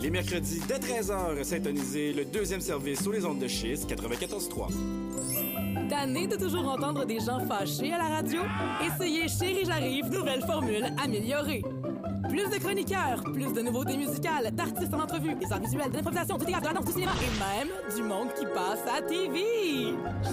Les 0.00 0.10
mercredis 0.10 0.60
dès 0.68 0.78
13h, 0.78 1.42
syntonisez 1.42 2.12
le 2.12 2.24
deuxième 2.24 2.60
service 2.60 3.02
sur 3.02 3.12
les 3.12 3.24
ondes 3.24 3.40
de 3.40 3.48
Chiz 3.48 3.84
94.3. 3.86 4.68
Tanné 5.88 6.28
de 6.28 6.36
toujours 6.36 6.68
entendre 6.68 7.04
des 7.04 7.18
gens 7.18 7.40
fâchés 7.46 7.92
à 7.92 7.98
la 7.98 8.16
radio? 8.16 8.40
Essayez 8.86 9.26
Chérie 9.28 9.64
J'arrive, 9.64 10.06
nouvelle 10.06 10.42
formule 10.42 10.86
améliorée. 11.02 11.62
Plus 12.30 12.48
de 12.48 12.58
chroniqueurs, 12.58 13.22
plus 13.24 13.52
de 13.52 13.60
nouveautés 13.60 13.96
musicales, 13.96 14.50
d'artistes 14.52 14.94
en 14.94 15.00
entrevue, 15.00 15.34
des 15.34 15.52
arts 15.52 15.58
visuels, 15.60 15.90
de 15.90 15.96
l'improvisation, 15.96 16.38
du 16.38 16.46
théâtre, 16.46 16.62
de 16.62 16.66
la 16.68 16.72
danse, 16.74 16.84
du 16.84 16.92
cinéma 16.92 17.12
et 17.20 17.64
même 17.64 17.96
du 17.96 18.02
monde 18.04 18.28
qui 18.38 18.46
passe 18.46 18.84
à 18.96 19.02
TV. 19.02 19.40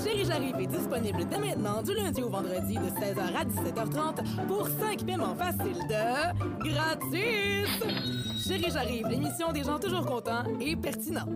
Chérie 0.03 0.23
J'arrive 0.23 0.55
est 0.59 0.67
disponible 0.67 1.25
dès 1.27 1.39
maintenant 1.39 1.81
du 1.81 1.95
lundi 1.95 2.21
au 2.21 2.29
vendredi 2.29 2.75
de 2.75 2.89
16h 2.89 3.35
à 3.35 3.45
17h30 3.45 4.45
pour 4.47 4.67
5 4.67 5.05
paiements 5.05 5.35
faciles 5.35 5.87
de 5.89 6.69
gratis. 6.69 8.45
Chérie 8.47 8.71
J'arrive, 8.71 9.07
l'émission 9.07 9.51
des 9.51 9.63
gens 9.63 9.79
toujours 9.79 10.05
contents 10.05 10.43
et 10.61 10.75
pertinents. 10.75 11.27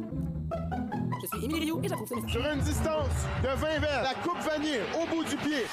Je 1.24 1.28
suis 1.28 1.46
Émilie 1.46 1.62
Rioux 1.62 1.82
et 1.84 1.88
j'approuve 1.88 2.08
ce 2.08 2.16
message. 2.16 2.32
Sur 2.32 2.46
une 2.46 2.60
distance 2.60 3.28
de 3.42 3.48
20 3.48 3.80
verres, 3.80 4.04
la 4.04 4.14
coupe 4.14 4.40
vanille 4.42 4.80
au 5.02 5.08
bout 5.08 5.24
du 5.24 5.38
pied. 5.38 5.66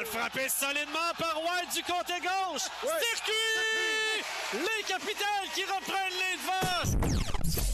Balle 0.00 0.06
frappée 0.06 0.48
solidement 0.48 1.12
par 1.18 1.36
White 1.36 1.74
du 1.74 1.82
côté 1.82 2.14
gauche. 2.22 2.62
Circuit! 2.80 3.34
Les 4.54 4.82
capitales 4.84 5.48
qui 5.54 5.62
reprennent 5.64 6.16
les 6.16 6.36
devants. 6.38 7.10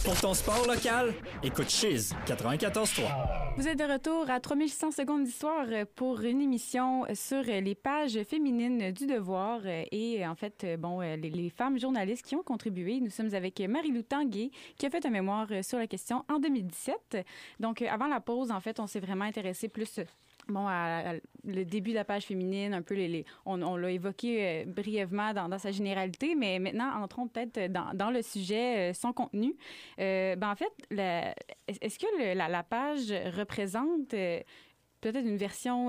Pour 0.05 0.21
ton 0.21 0.35
sport 0.35 0.67
local, 0.67 1.15
écoute 1.45 1.69
Chiz 1.69 2.17
94.3. 2.27 3.55
Vous 3.57 3.69
êtes 3.69 3.79
de 3.79 3.85
retour 3.85 4.29
à 4.29 4.41
3600 4.41 4.91
secondes 4.91 5.23
d'histoire 5.23 5.67
pour 5.95 6.21
une 6.23 6.41
émission 6.41 7.05
sur 7.15 7.43
les 7.43 7.75
pages 7.77 8.21
féminines 8.25 8.91
du 8.91 9.07
devoir 9.07 9.61
et 9.65 10.27
en 10.27 10.35
fait, 10.35 10.67
bon, 10.81 11.01
les, 11.01 11.31
les 11.31 11.51
femmes 11.51 11.79
journalistes 11.79 12.27
qui 12.27 12.35
ont 12.35 12.43
contribué. 12.43 12.99
Nous 13.01 13.11
sommes 13.11 13.35
avec 13.35 13.61
Marie-Lou 13.61 14.03
Tanguay 14.03 14.51
qui 14.79 14.87
a 14.87 14.91
fait 14.91 15.07
un 15.07 15.11
mémoire 15.11 15.47
sur 15.63 15.79
la 15.79 15.87
question 15.87 16.25
en 16.29 16.41
2017. 16.41 17.25
Donc, 17.61 17.83
avant 17.83 18.09
la 18.09 18.19
pause, 18.19 18.51
en 18.51 18.61
fait, 18.61 18.81
on 18.81 18.89
s'est 18.89 19.01
vraiment 19.01 19.27
intéressé 19.27 19.69
plus 19.69 20.01
bon, 20.49 20.67
le 21.45 21.65
début 21.65 21.91
de 21.91 21.97
la 21.97 22.05
page 22.05 22.25
féminine, 22.25 22.75
un 22.75 22.83
peu 22.83 22.95
les, 22.95 23.25
on, 23.45 23.77
l'a 23.77 23.91
évoqué 23.91 24.47
euh, 24.47 24.65
brièvement 24.67 25.33
dans, 25.33 25.59
sa 25.59 25.71
généralité, 25.71 26.35
mais 26.35 26.59
maintenant 26.59 27.03
entrons 27.03 27.29
peut-être 27.29 27.73
dans, 27.73 28.11
le 28.11 28.23
sujet, 28.23 28.91
euh, 28.91 28.95
son 28.95 29.13
contenu. 29.13 29.55
Euh, 29.99 30.37
ben, 30.37 30.51
en 30.51 30.57
fait, 30.57 30.73
est-ce 31.69 31.99
que 31.99 32.35
la, 32.35 32.63
page 32.63 33.13
représente 33.37 34.15
euh, 34.15 34.41
peut-être 35.01 35.27
une 35.27 35.37
version, 35.37 35.89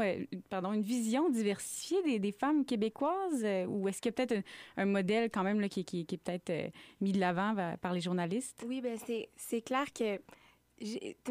pardon, 0.50 0.74
une 0.74 0.82
vision 0.82 1.30
diversifiée 1.30 2.20
des, 2.20 2.32
femmes 2.32 2.66
québécoises, 2.66 3.46
ou 3.68 3.88
est-ce 3.88 4.02
qu'il 4.02 4.12
y 4.12 4.14
a 4.14 4.26
peut-être 4.26 4.44
un, 4.76 4.86
modèle 4.86 5.30
quand 5.32 5.44
même 5.44 5.68
qui, 5.70 5.80
est 5.80 6.18
peut-être 6.18 6.72
mis 7.02 7.14
de 7.14 7.20
l'avant 7.20 7.54
va- 7.54 7.78
par 7.78 7.94
les 7.94 8.02
journalistes? 8.02 8.64
Oui, 8.68 8.82
ben 8.82 8.98
c'est, 9.38 9.62
clair 9.62 9.86
que 9.94 10.20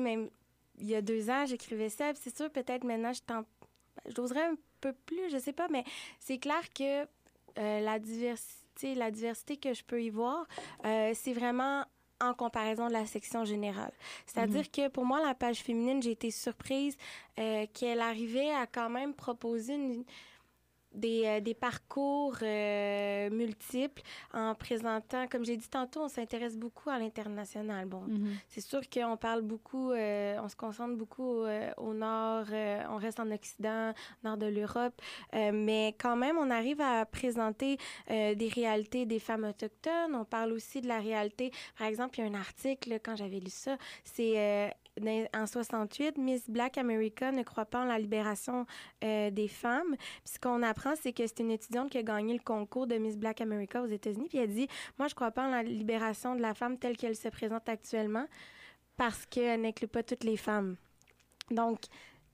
même 0.01 0.29
il 0.79 0.87
y 0.87 0.95
a 0.95 1.03
deux 1.03 1.31
ans, 1.31 1.45
j'écrivais 1.47 1.89
ça. 1.89 2.13
C'est 2.15 2.37
sûr, 2.37 2.51
peut-être 2.51 2.85
maintenant, 2.85 3.13
je 3.13 3.21
j'oserais 4.15 4.45
un 4.45 4.57
peu 4.81 4.93
plus, 4.93 5.31
je 5.31 5.39
sais 5.39 5.53
pas, 5.53 5.69
mais 5.69 5.85
c'est 6.21 6.39
clair 6.39 6.61
que 6.75 7.03
euh, 7.59 7.81
la 7.81 7.99
diversité, 7.99 8.95
la 8.95 9.11
diversité 9.11 9.57
que 9.57 9.73
je 9.75 9.83
peux 9.83 10.03
y 10.03 10.11
voir, 10.11 10.47
euh, 10.85 11.13
c'est 11.15 11.33
vraiment 11.33 11.85
en 12.21 12.33
comparaison 12.35 12.87
de 12.89 12.93
la 12.93 13.05
section 13.07 13.45
générale. 13.45 13.93
C'est-à-dire 14.27 14.71
que 14.71 14.89
pour 14.89 15.05
moi, 15.05 15.21
la 15.25 15.35
page 15.35 15.59
féminine, 15.59 16.03
j'ai 16.03 16.13
été 16.13 16.31
surprise 16.31 16.97
euh, 17.39 17.67
qu'elle 17.75 18.01
arrivait 18.01 18.51
à 18.53 18.67
quand 18.67 18.89
même 18.89 19.13
proposer 19.15 19.75
une- 19.75 20.05
des, 20.97 21.23
euh, 21.27 21.41
des 21.41 21.55
parcours 21.55 22.37
euh, 22.43 23.31
multiples 23.31 24.03
en 24.33 24.55
présentant, 24.55 25.27
comme 25.29 25.45
j'ai 25.45 25.57
dit 25.57 25.69
tantôt, 25.69 26.01
on 26.03 26.09
s'intéresse 26.09 26.57
beaucoup 26.57 26.91
à 26.91 26.99
l'international. 26.99 27.87
Bon, 27.87 28.03
c'est 28.49 28.61
sûr 28.61 28.81
qu'on 28.89 29.17
parle 29.17 29.43
beaucoup, 29.43 29.93
euh, 29.93 30.37
on 30.43 30.49
se 30.49 30.57
concentre 30.57 30.97
beaucoup 30.97 31.45
au 31.77 31.95
nord, 31.95 32.47
euh, 32.53 32.83
on 32.91 32.97
reste 32.97 33.21
en 33.21 33.31
Occident, 33.31 33.93
nord 34.25 34.37
de 34.37 34.47
l'Europe, 34.47 35.01
mais 35.33 35.95
quand 35.99 36.17
même, 36.17 36.39
on 36.39 36.51
arrive 36.51 36.81
à 36.81 37.05
présenter 37.07 37.79
des 38.09 38.51
réalités 38.55 39.07
des 39.07 39.19
femmes 39.19 39.45
autochtones. 39.45 40.15
On 40.15 40.25
parle 40.25 40.53
aussi 40.53 40.81
de 40.81 40.89
la 40.89 40.99
réalité. 40.99 41.51
Par 41.79 41.87
exemple, 41.87 42.19
il 42.19 42.25
y 42.25 42.29
a 42.29 42.31
un 42.31 42.35
article, 42.41 42.99
quand 43.05 43.17
j'avais 43.17 43.41
lu 43.41 43.51
ça, 43.51 43.77
c'est 44.05 44.73
en 45.35 45.47
68, 45.47 46.19
Miss 46.19 46.49
Black 46.49 46.79
America 46.79 47.31
ne 47.33 47.43
croit 47.43 47.67
pas 47.67 47.83
en 47.83 47.85
la 47.85 47.99
libération 47.99 48.67
euh, 49.05 49.31
des 49.31 49.49
femmes. 49.49 49.97
Puis 50.25 50.35
ce 50.35 50.39
qu'on 50.39 50.63
apprend, 50.63 50.95
c'est 51.01 51.13
que 51.13 51.27
c'est 51.27 51.41
une 51.41 51.51
étudiante 51.51 51.91
qui 51.91 51.99
a 51.99 52.03
gagné 52.03 52.33
le 52.33 52.41
concours 52.41 52.87
de 52.87 52.97
Miss 52.97 53.17
Black 53.17 53.41
America 53.41 53.83
aux 53.83 53.87
États-Unis. 53.87 54.29
Puis 54.29 54.39
elle 54.39 54.53
dit, 54.53 54.69
moi, 54.99 55.09
je 55.09 55.15
crois 55.15 55.31
pas 55.31 55.47
en 55.47 55.51
la 55.51 55.63
libération 55.63 56.35
de 56.35 56.41
la 56.41 56.55
femme 56.55 56.79
telle 56.79 56.97
qu'elle 56.97 57.17
se 57.17 57.29
présente 57.29 57.69
actuellement 57.69 58.27
parce 58.97 59.27
qu'elle 59.27 59.61
n'inclut 59.61 59.89
pas 59.89 60.03
toutes 60.03 60.25
les 60.25 60.37
femmes. 60.37 60.77
Donc, 61.51 61.81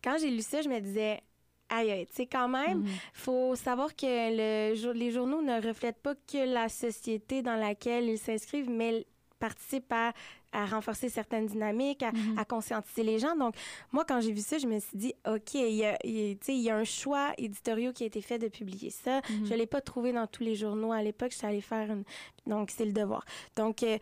quand 0.02 0.16
j'ai 0.20 0.30
lu 0.30 0.42
ça, 0.42 0.62
je 0.62 0.68
me 0.68 0.80
disais, 0.80 1.20
aïe, 1.68 1.90
aïe, 1.90 2.06
tu 2.06 2.14
sais, 2.14 2.26
quand 2.26 2.48
même, 2.48 2.84
faut 3.12 3.56
savoir 3.56 3.94
que 3.96 4.06
le, 4.06 4.92
les 4.92 5.10
journaux 5.10 5.42
ne 5.42 5.60
reflètent 5.66 6.00
pas 6.00 6.14
que 6.14 6.44
la 6.52 6.68
société 6.68 7.42
dans 7.42 7.56
laquelle 7.56 8.08
ils 8.08 8.18
s'inscrivent, 8.18 8.70
mais 8.70 9.06
participent 9.38 9.92
à, 9.92 10.12
à 10.52 10.66
renforcer 10.66 11.08
certaines 11.08 11.46
dynamiques, 11.46 12.02
à, 12.02 12.12
à 12.36 12.44
conscientiser 12.44 13.02
les 13.02 13.18
gens. 13.18 13.34
Donc, 13.36 13.54
moi, 13.90 14.04
quand 14.06 14.20
j'ai 14.20 14.32
vu 14.32 14.40
ça, 14.40 14.58
je 14.58 14.66
me 14.66 14.78
suis 14.78 14.96
dit, 14.96 15.14
OK, 15.26 15.54
il 15.54 15.74
y 15.74 15.84
a, 15.84 15.98
il 16.04 16.36
il 16.46 16.60
y 16.60 16.70
un 16.70 16.84
choix 16.84 17.32
éditorial 17.38 17.92
qui 17.92 18.04
a 18.04 18.06
été 18.06 18.20
fait 18.20 18.38
de 18.38 18.48
publier 18.48 18.90
ça. 18.90 19.20
Je 19.44 19.52
ne 19.52 19.56
l'ai 19.56 19.66
pas 19.66 19.80
trouvé 19.80 20.12
dans 20.12 20.26
tous 20.26 20.42
les 20.42 20.54
journaux 20.54 20.92
à 20.92 21.02
l'époque. 21.02 21.32
Je 21.32 21.38
suis 21.38 21.46
allée 21.46 21.60
faire 21.60 21.90
une... 21.90 22.04
Donc, 22.46 22.70
c'est 22.70 22.84
le 22.84 22.92
devoir. 22.92 23.24
Donc, 23.56 23.82
euh, 23.82 23.98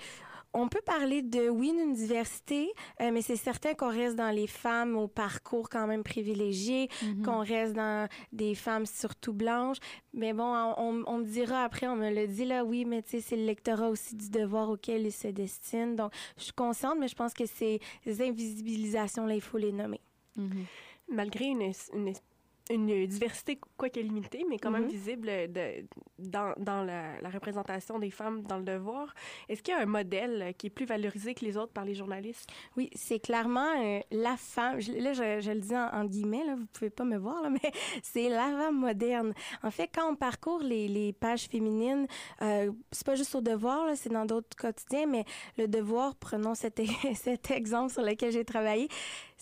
on 0.53 0.69
peut 0.69 0.81
parler 0.85 1.23
de, 1.23 1.49
oui, 1.49 1.71
d'une 1.73 1.93
diversité, 1.93 2.73
euh, 3.01 3.11
mais 3.13 3.23
c'est 3.23 3.37
certain 3.37 3.75
qu'on 3.75 3.89
reste 3.91 4.17
dans 4.17 4.31
les 4.31 4.47
femmes 4.49 4.97
au 4.97 5.07
parcours 5.07 5.69
quand 5.69 5.87
même 5.87 6.03
privilégié, 6.03 6.89
qu'on 7.25 7.39
reste 7.45 7.75
dans 7.75 8.09
des 8.33 8.55
femmes 8.55 8.85
surtout 8.87 9.33
blanches. 9.33 9.79
Mais 10.13 10.33
bon, 10.33 10.45
on, 10.45 10.75
on- 10.77 11.05
on 11.07 11.19
me 11.19 11.25
dira 11.25 11.63
après, 11.65 11.87
on 11.87 11.95
me 11.97 12.11
le 12.11 12.27
dit 12.27 12.45
là, 12.45 12.65
oui, 12.65 12.85
mais 12.85 13.03
tu 13.03 13.11
sais, 13.11 13.21
c'est 13.21 13.37
le 13.37 13.45
lectorat 13.47 13.89
aussi 13.91 14.17
du 14.17 14.29
devoir 14.29 14.71
auquel 14.71 15.07
ils 15.07 15.13
se 15.13 15.29
destinent. 15.29 15.95
Donc, 15.95 16.13
je 16.37 16.43
suis 16.45 16.53
consciente, 16.53 16.97
mais 16.99 17.09
je 17.09 17.15
pense 17.15 17.33
que 17.33 17.47
ces 17.47 17.81
invisibilisations-là, 18.07 19.35
il 19.35 19.41
faut 19.41 19.59
les 19.59 19.73
nommer. 19.73 20.01
Malgré 21.09 21.47
une, 21.47 21.73
une 21.95 22.13
une 22.71 23.07
diversité, 23.07 23.59
quoique 23.77 24.01
limitée, 24.01 24.45
mais 24.49 24.59
quand 24.59 24.71
même 24.71 24.85
Mhm. 24.85 24.89
visible 24.89 25.27
de, 25.53 25.85
dans, 26.19 26.55
dans 26.59 26.83
la, 26.85 27.21
la 27.21 27.29
représentation 27.31 27.99
des 27.99 28.11
femmes 28.11 28.43
dans 28.43 28.59
le 28.59 28.65
devoir. 28.65 29.13
Est-ce 29.49 29.63
qu'il 29.63 29.75
y 29.75 29.77
a 29.77 29.81
un 29.81 29.87
modèle 29.87 30.55
qui 30.57 30.69
est 30.69 30.71
plus 30.71 30.87
valorisé 30.87 31.35
que 31.35 31.45
les 31.45 31.57
autres 31.57 31.73
par 31.73 31.85
les 31.85 31.95
journalistes? 31.95 32.49
Oui, 32.77 32.89
c'est 32.95 33.19
clairement 33.19 33.67
euh, 33.83 34.01
la 34.11 34.37
femme. 34.37 34.81
je- 34.81 34.93
là, 34.93 35.13
je, 35.13 35.41
je 35.41 35.51
le 35.51 35.61
dis 35.61 35.75
en, 35.77 35.89
en 35.93 36.05
guillemets, 36.05 36.45
là, 36.45 36.55
vous 36.55 36.67
pouvez 36.73 36.91
pas 36.91 37.05
me 37.05 37.17
voir, 37.19 37.43
là, 37.43 37.51
mais 37.63 37.73
c'est 38.03 38.29
la 38.29 38.49
femme 38.51 38.79
moderne. 38.79 39.35
En 39.63 39.71
fait, 39.71 39.89
quand 39.93 40.11
on 40.11 40.15
parcourt 40.17 40.63
les, 40.63 40.87
les 40.89 41.13
pages 41.13 41.47
féminines, 41.47 42.07
euh, 42.43 42.71
c'est 42.93 43.07
pas 43.07 43.17
juste 43.17 43.35
au 43.35 43.41
devoir, 43.41 43.87
c'est 43.97 44.13
dans 44.13 44.27
d'autres 44.27 44.57
quotidiens, 44.57 45.07
mais 45.07 45.25
le 45.59 45.67
devoir, 45.67 46.15
prenons 46.17 46.55
cet, 46.55 46.81
cet 47.15 47.51
exemple 47.51 47.93
sur 47.93 48.03
lequel 48.03 48.31
j'ai 48.33 48.45
travaillé, 48.45 48.89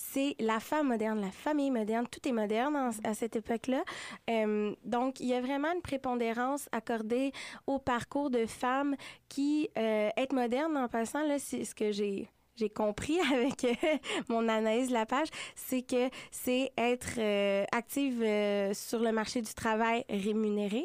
c'est 0.01 0.37
la 0.39 0.61
femme 0.61 0.87
moderne, 0.89 1.21
la 1.21 1.33
famille 1.33 1.73
moderne, 1.73 2.07
tout 2.09 2.27
est 2.29 2.33
moderne 2.33 2.77
en- 2.77 2.91
à 3.03 3.15
cette 3.15 3.35
époque-là. 3.35 3.83
Euh, 4.31 4.73
donc, 4.85 5.19
il 5.19 5.27
y 5.27 5.35
a 5.35 5.41
vraiment 5.41 5.73
une 5.75 5.83
prépondérance 5.83 6.69
accordée 6.71 7.33
au 7.67 7.81
parcours 7.81 8.31
de 8.31 8.47
femmes 8.47 8.95
qui, 9.29 9.69
euh, 9.77 10.09
être 10.17 10.33
moderne 10.33 10.77
en 10.77 10.87
passant, 10.87 11.25
là, 11.27 11.39
c'est 11.41 11.65
ce 11.65 11.75
que 11.75 11.91
j'ai 11.93 12.29
j'ai 12.57 12.69
compris 12.71 13.19
avec 13.33 13.63
euh, 13.63 13.97
mon 14.29 14.49
analyse 14.49 14.89
de 14.89 14.93
la 14.93 15.07
page, 15.07 15.29
c'est 15.55 15.83
que 15.83 16.11
c'est 16.33 16.73
être 16.77 17.15
euh, 17.19 17.65
active 17.71 18.21
euh, 18.21 18.75
sur 18.75 18.99
le 18.99 19.13
marché 19.13 19.43
du 19.43 19.55
travail 19.55 20.05
rémunéré 20.09 20.85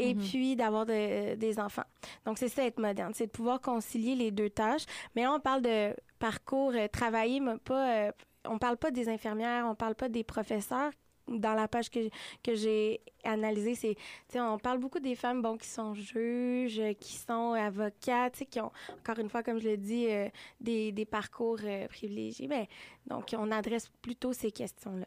et 0.00 0.14
Mhm. 0.14 0.20
puis 0.20 0.56
d'avoir 0.56 0.84
de- 0.84 1.36
des 1.36 1.60
enfants. 1.60 1.84
Donc, 2.26 2.38
c'est 2.38 2.48
ça 2.48 2.64
être 2.64 2.80
moderne, 2.80 3.12
c'est 3.14 3.26
de 3.26 3.30
pouvoir 3.30 3.60
concilier 3.60 4.16
les 4.16 4.32
deux 4.32 4.50
tâches. 4.50 4.84
Mais 5.14 5.22
là, 5.22 5.32
on 5.32 5.38
parle 5.40 5.62
de 5.62 5.94
parcours 6.18 6.72
travaillé, 6.92 7.38
mais 7.40 7.56
pas... 7.58 8.10
euh, 8.46 8.50
on 8.50 8.58
parle 8.58 8.76
pas 8.76 8.90
des 8.90 9.08
infirmières, 9.08 9.66
on 9.66 9.74
parle 9.74 9.94
pas 9.94 10.08
des 10.08 10.24
professeurs. 10.24 10.92
Dans 11.28 11.54
la 11.54 11.68
page 11.68 11.88
que, 11.88 12.08
que 12.42 12.54
j'ai 12.56 13.00
analysée, 13.22 13.76
c'est, 13.76 13.96
on 14.40 14.58
parle 14.58 14.78
beaucoup 14.78 14.98
des 14.98 15.14
femmes, 15.14 15.40
bon, 15.40 15.56
qui 15.56 15.68
sont 15.68 15.94
juges, 15.94 16.82
qui 16.98 17.14
sont 17.14 17.52
avocates, 17.52 18.42
qui 18.50 18.60
ont, 18.60 18.72
encore 18.98 19.20
une 19.20 19.28
fois, 19.28 19.44
comme 19.44 19.60
je 19.60 19.68
l'ai 19.68 19.76
dit, 19.76 20.08
euh, 20.10 20.28
des, 20.60 20.90
des 20.90 21.04
parcours 21.04 21.60
euh, 21.62 21.86
privilégiés. 21.86 22.48
Ben, 22.48 22.66
donc, 23.06 23.34
on 23.38 23.52
adresse 23.52 23.88
plutôt 24.02 24.32
ces 24.32 24.50
questions-là. 24.50 25.06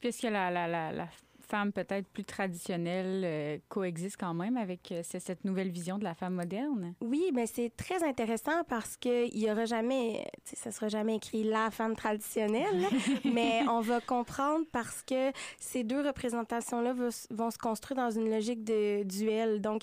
Puisque 0.00 0.22
la, 0.22 0.48
la, 0.48 0.68
la 0.68 1.08
femme 1.48 1.72
peut-être 1.72 2.06
plus 2.08 2.24
traditionnelle 2.24 3.22
euh, 3.24 3.58
coexiste 3.68 4.16
quand 4.18 4.34
même 4.34 4.56
avec 4.56 4.92
euh, 4.92 5.02
ce- 5.02 5.18
cette 5.18 5.44
nouvelle 5.44 5.70
vision 5.70 5.98
de 5.98 6.04
la 6.04 6.14
femme 6.14 6.34
moderne? 6.34 6.94
Oui, 7.00 7.30
mais 7.32 7.46
c'est 7.46 7.70
très 7.76 8.02
intéressant 8.04 8.64
parce 8.68 8.96
que 8.96 9.26
il 9.28 9.38
y 9.38 9.50
aura 9.50 9.64
jamais, 9.64 10.26
tu 10.44 10.50
sais, 10.50 10.56
ça 10.56 10.70
sera 10.70 10.88
jamais 10.88 11.16
écrit 11.16 11.44
la 11.44 11.70
femme 11.70 11.96
traditionnelle, 11.96 12.86
mais 13.24 13.62
on 13.68 13.80
va 13.80 14.00
comprendre 14.00 14.64
parce 14.72 15.02
que 15.02 15.32
ces 15.58 15.84
deux 15.84 16.00
représentations-là 16.06 16.92
vont, 17.30 17.50
se 17.50 17.58
construire 17.58 18.00
dans 18.00 18.10
une 18.10 18.30
logique 18.30 18.64
de 18.64 19.02
duel. 19.04 19.60
Donc, 19.60 19.82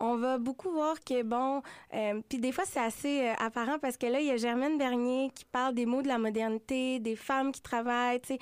on 0.00 0.16
va 0.16 0.38
beaucoup 0.38 0.70
voir 0.70 0.94
que, 1.00 1.22
bon, 1.24 1.60
euh, 1.92 2.20
puis 2.28 2.38
des 2.38 2.52
fois, 2.52 2.64
c'est 2.64 2.78
assez 2.78 3.22
euh, 3.28 3.32
apparent 3.40 3.78
parce 3.80 3.96
que 3.96 4.06
là, 4.06 4.20
il 4.20 4.26
y 4.26 4.30
a 4.30 4.36
Germaine 4.36 4.78
Bernier 4.78 5.32
qui 5.34 5.44
parle 5.44 5.74
des 5.74 5.86
mots 5.86 6.02
de 6.02 6.08
la 6.08 6.18
modernité, 6.18 7.00
des 7.00 7.16
femmes 7.16 7.50
qui 7.50 7.60
travaillent, 7.62 8.20
tu 8.20 8.34
sais. 8.34 8.38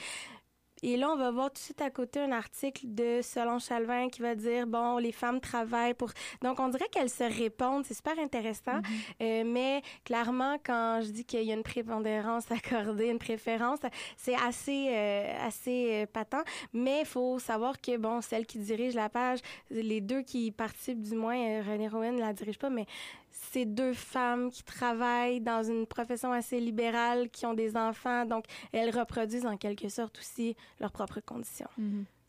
Et 0.83 0.97
là, 0.97 1.11
on 1.11 1.17
va 1.17 1.31
voir 1.31 1.49
tout 1.49 1.55
de 1.55 1.59
suite 1.59 1.81
à 1.81 1.91
côté 1.91 2.21
un 2.21 2.33
article 2.33 2.83
de 2.85 3.21
Solange 3.23 3.65
Chalvin 3.65 4.09
qui 4.09 4.21
va 4.21 4.35
dire, 4.35 4.67
bon, 4.67 4.99
les 4.99 5.13
femmes 5.13 5.41
travaillent 5.41 5.95
pour... 5.95 6.11
Donc, 6.43 6.61
on 6.61 6.69
dirait 6.69 6.89
qu'elles 6.91 7.11
se 7.11 7.25
répondent. 7.25 7.85
C'est 7.87 7.95
super 7.95 8.19
intéressant. 8.19 8.81
Euh, 9.23 9.43
mais 9.47 9.83
clairement, 10.05 10.57
quand 10.65 11.01
je 11.03 11.11
dis 11.11 11.25
qu'il 11.25 11.43
y 11.43 11.51
a 11.51 11.55
une 11.55 11.63
prépondérance 11.63 12.51
accordée, 12.51 13.07
une 13.07 13.19
préférence, 13.19 13.81
c'est 14.17 14.35
assez, 14.35 14.89
euh, 14.91 15.47
assez 15.47 16.03
euh, 16.03 16.07
patent. 16.07 16.45
Mais 16.75 17.01
il 17.01 17.07
faut 17.07 17.39
savoir 17.39 17.81
que, 17.81 17.97
bon, 17.97 18.21
celle 18.21 18.45
qui 18.45 18.59
dirige 18.59 18.95
la 18.95 19.09
page, 19.09 19.41
les 19.71 20.03
deux 20.03 20.23
qui 20.23 20.51
participent, 20.51 21.03
du 21.03 21.15
moins, 21.15 21.63
René 21.63 21.89
Rowan 21.89 22.15
ne 22.15 22.21
la 22.21 22.35
dirige 22.35 22.59
pas, 22.59 22.71
mais 22.71 22.87
c'est 23.31 23.65
deux 23.65 23.93
femmes 23.93 24.51
qui 24.51 24.63
travaillent 24.63 25.41
dans 25.41 25.63
une 25.63 25.87
profession 25.87 26.33
assez 26.33 26.61
libérale, 26.61 27.29
qui 27.31 27.47
ont 27.47 27.55
des 27.55 27.77
enfants. 27.77 28.25
Donc, 28.27 28.45
elles 28.73 28.91
reproduisent 28.97 29.47
en 29.47 29.57
quelque 29.57 29.89
sorte 29.89 30.19
aussi 30.19 30.57
leurs 30.81 30.93
propres 30.93 31.21
conditions. 31.21 31.69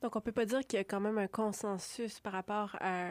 Donc, 0.02 0.16
on 0.16 0.22
peut 0.22 0.32
pas 0.32 0.46
dire 0.46 0.60
qu'il 0.66 0.78
y 0.78 0.80
a 0.80 0.84
quand 0.84 1.00
même 1.00 1.18
un 1.18 1.28
consensus 1.28 2.20
par 2.20 2.34
rapport 2.34 2.76
à, 2.80 3.10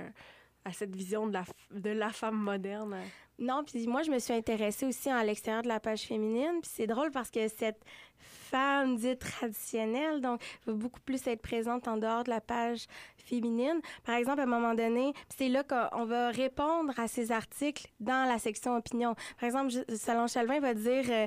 à 0.65 0.73
cette 0.73 0.95
vision 0.95 1.27
de 1.27 1.33
la, 1.33 1.43
f- 1.43 1.81
de 1.81 1.91
la 1.91 2.11
femme 2.11 2.37
moderne? 2.37 2.97
Non, 3.39 3.65
puis 3.65 3.87
moi, 3.87 4.03
je 4.03 4.11
me 4.11 4.19
suis 4.19 4.33
intéressée 4.33 4.87
aussi 4.87 5.11
à 5.11 5.23
l'extérieur 5.23 5.63
de 5.63 5.69
la 5.69 5.81
page 5.81 6.03
féminine. 6.03 6.61
Puis 6.63 6.71
c'est 6.75 6.87
drôle 6.87 7.11
parce 7.11 7.31
que 7.31 7.49
cette 7.49 7.85
femme 8.19 8.97
dite 8.97 9.19
traditionnelle, 9.19 10.21
donc, 10.21 10.41
va 10.67 10.73
beaucoup 10.73 11.01
plus 11.01 11.27
être 11.27 11.43
présente 11.43 11.89
en 11.89 11.97
dehors 11.97 12.25
de 12.25 12.31
la 12.31 12.41
page 12.41 12.87
féminine. 13.17 13.81
Par 14.05 14.15
exemple, 14.15 14.41
à 14.41 14.45
un 14.45 14.47
moment 14.47 14.75
donné, 14.75 15.13
c'est 15.37 15.49
là 15.49 15.65
qu'on 15.65 16.05
va 16.05 16.31
répondre 16.31 16.93
à 16.97 17.09
ces 17.09 17.33
articles 17.33 17.89
dans 17.99 18.29
la 18.29 18.39
section 18.39 18.77
opinion. 18.77 19.15
Par 19.41 19.47
exemple, 19.47 19.73
Solange 19.97 20.31
Chalvin 20.31 20.61
va 20.61 20.75
dire 20.75 21.05
euh, 21.09 21.27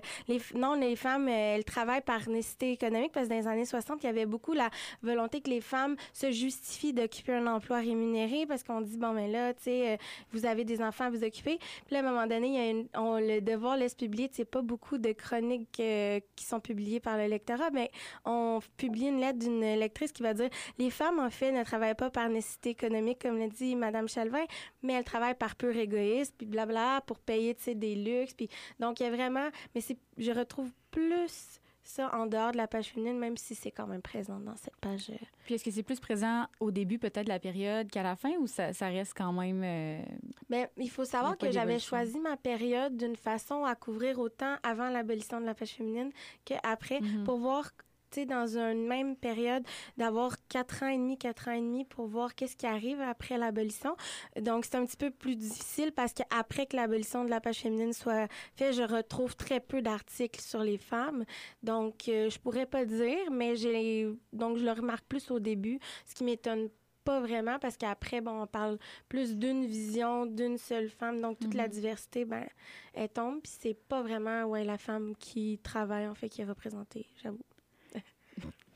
non, 0.55 0.75
les 0.75 0.95
femmes, 0.95 1.27
euh, 1.27 1.55
elles 1.55 1.65
travaillent 1.65 2.01
par 2.01 2.27
nécessité 2.29 2.71
économique 2.71 3.11
parce 3.11 3.27
que 3.27 3.33
dans 3.33 3.39
les 3.39 3.47
années 3.47 3.65
60, 3.65 4.01
il 4.03 4.05
y 4.05 4.09
avait 4.09 4.25
beaucoup 4.25 4.53
la 4.53 4.69
volonté 5.03 5.41
que 5.41 5.49
les 5.49 5.61
femmes 5.61 5.95
se 6.13 6.31
justifient 6.31 6.93
d'occuper 6.93 7.33
un 7.33 7.47
emploi 7.47 7.77
rémunéré 7.77 8.45
parce 8.47 8.63
qu'on 8.63 8.81
dit, 8.81 8.97
bon, 8.97 9.11
mais 9.11 9.27
là, 9.27 9.53
tu 9.53 9.63
sais, 9.63 9.91
euh, 9.91 9.97
vous 10.31 10.45
avez 10.45 10.63
des 10.63 10.81
enfants 10.81 11.05
à 11.05 11.09
vous 11.09 11.23
occuper. 11.23 11.59
Puis 11.85 11.95
là, 11.95 11.98
à 11.99 12.07
un 12.07 12.11
moment 12.11 12.27
donné, 12.27 12.47
il 12.47 12.53
y 12.53 12.57
a 12.57 12.69
une- 12.69 12.87
on, 12.95 13.19
le 13.19 13.41
devoir 13.41 13.77
laisse 13.77 13.95
publier, 13.95 14.29
sais, 14.31 14.45
pas 14.45 14.61
beaucoup 14.61 14.97
de 14.97 15.11
chroniques 15.11 15.79
euh, 15.79 16.19
qui 16.35 16.45
sont 16.45 16.59
publiées 16.59 16.99
par 16.99 17.17
le 17.17 17.25
lectorat, 17.27 17.69
mais 17.71 17.91
on 18.25 18.59
publie 18.77 19.07
une 19.07 19.19
lettre 19.19 19.39
d'une 19.39 19.61
lectrice 19.61 20.11
qui 20.11 20.23
va 20.23 20.33
dire 20.33 20.49
les 20.77 20.89
femmes, 20.89 21.19
en 21.19 21.29
fait, 21.29 21.51
ne 21.51 21.63
travaillent 21.63 21.95
pas 21.95 22.09
par 22.09 22.29
nécessité 22.29 22.71
économique, 22.71 23.19
comme 23.21 23.37
l'a 23.37 23.47
dit 23.47 23.75
Madame 23.75 24.07
Chalvin, 24.07 24.45
mais 24.81 24.93
elles 24.93 25.03
travaillent 25.03 25.35
par 25.35 25.55
pur 25.55 25.75
égoïsme, 25.75 26.33
puis 26.37 26.47
blabla, 26.47 27.01
pour 27.05 27.19
payer, 27.19 27.55
des 27.75 27.95
luxes. 27.95 28.33
Puis 28.33 28.49
donc, 28.79 28.99
il 28.99 29.03
y 29.03 29.05
a 29.05 29.11
vraiment, 29.11 29.49
mais 29.73 29.81
c'est, 29.81 29.97
je 30.17 30.31
retrouve 30.31 30.71
plus 30.91 31.59
ça 31.89 32.13
en 32.15 32.25
dehors 32.25 32.51
de 32.51 32.57
la 32.57 32.67
page 32.67 32.87
féminine, 32.89 33.17
même 33.17 33.35
si 33.37 33.55
c'est 33.55 33.71
quand 33.71 33.87
même 33.87 34.01
présent 34.01 34.39
dans 34.39 34.55
cette 34.55 34.75
page. 34.77 35.09
euh, 35.09 35.15
Puis 35.45 35.55
est-ce 35.55 35.63
que 35.63 35.71
c'est 35.71 35.83
plus 35.83 35.99
présent 35.99 36.45
au 36.59 36.71
début 36.71 36.99
peut-être 36.99 37.23
de 37.25 37.29
la 37.29 37.39
période 37.39 37.89
qu'à 37.89 38.03
la 38.03 38.15
fin 38.15 38.31
ou 38.39 38.47
ça, 38.47 38.73
ça 38.73 38.87
reste 38.87 39.13
quand 39.17 39.33
même... 39.33 39.61
euh, 39.63 40.01
Ben, 40.49 40.67
il 40.77 40.89
faut 40.89 41.05
savoir 41.05 41.37
que 41.37 41.45
j'avais 41.51 41.79
choisi 41.79 42.19
ma 42.19 42.37
période 42.37 42.95
d'une 42.95 43.15
façon 43.15 43.63
à 43.65 43.75
couvrir 43.75 44.19
autant 44.19 44.55
avant 44.63 44.89
l'abolition 44.89 45.41
de 45.41 45.45
la 45.45 45.53
page 45.55 45.71
féminine 45.71 46.11
qu'après, 46.45 47.01
Mhm. 47.01 47.23
pour 47.23 47.37
voir, 47.37 47.71
tu 48.11 48.21
sais, 48.21 48.25
dans 48.25 48.57
une 48.57 48.87
même 48.87 49.15
période, 49.15 49.63
d'avoir 49.97 50.35
quatre 50.47 50.83
ans 50.83 50.87
et 50.87 50.97
demi, 50.97 51.17
quatre 51.17 51.47
ans 51.47 51.53
et 51.53 51.59
demi 51.61 51.85
pour 51.85 52.07
voir 52.07 52.35
qu'est-ce 52.35 52.55
qui 52.55 52.65
arrive 52.65 52.99
après 53.01 53.37
l'abolition. 53.37 53.95
Donc, 54.39 54.65
c'est 54.65 54.75
un 54.75 54.85
petit 54.85 54.97
peu 54.97 55.11
plus 55.11 55.35
difficile 55.35 55.91
parce 55.91 56.13
qu'après 56.13 56.65
que 56.65 56.75
l'abolition 56.75 57.23
de 57.25 57.29
la 57.29 57.39
page 57.41 57.59
féminine 57.59 57.93
soit 57.93 58.27
faite, 58.55 58.73
je 58.73 58.83
retrouve 58.83 59.35
très 59.35 59.59
peu 59.59 59.81
d'articles 59.81 60.41
sur 60.41 60.61
les 60.63 60.77
femmes. 60.77 61.23
Donc, 61.63 62.07
euh, 62.07 62.29
je 62.29 62.39
pourrais 62.39 62.65
pas 62.65 62.85
dire, 62.85 63.31
mais 63.31 63.55
j'ai, 63.55 64.07
donc, 64.33 64.57
je 64.57 64.65
le 64.65 64.71
remarque 64.71 65.05
plus 65.05 65.29
au 65.31 65.39
début, 65.39 65.79
ce 66.05 66.15
qui 66.15 66.23
m'étonne 66.23 66.69
pas 67.05 67.21
vraiment 67.21 67.57
parce 67.59 67.77
qu'après, 67.77 68.21
bon, 68.21 68.41
on 68.41 68.45
parle 68.47 68.77
plus 69.07 69.35
d'une 69.35 69.65
vision, 69.65 70.25
d'une 70.25 70.57
seule 70.57 70.89
femme. 70.89 71.21
Donc, 71.21 71.39
toute 71.39 71.53
la 71.53 71.63
Mhm. 71.63 71.69
diversité, 71.71 72.25
ben, 72.25 72.45
elle 72.93 73.09
tombe. 73.09 73.41
Puis 73.41 73.53
c'est 73.59 73.73
pas 73.73 74.01
vraiment, 74.01 74.43
ouais, 74.43 74.63
la 74.63 74.77
femme 74.77 75.15
qui 75.17 75.59
travaille, 75.63 76.07
en 76.07 76.13
fait, 76.13 76.29
qui 76.29 76.41
est 76.41 76.45
représentée, 76.45 77.07
j'avoue. 77.23 77.39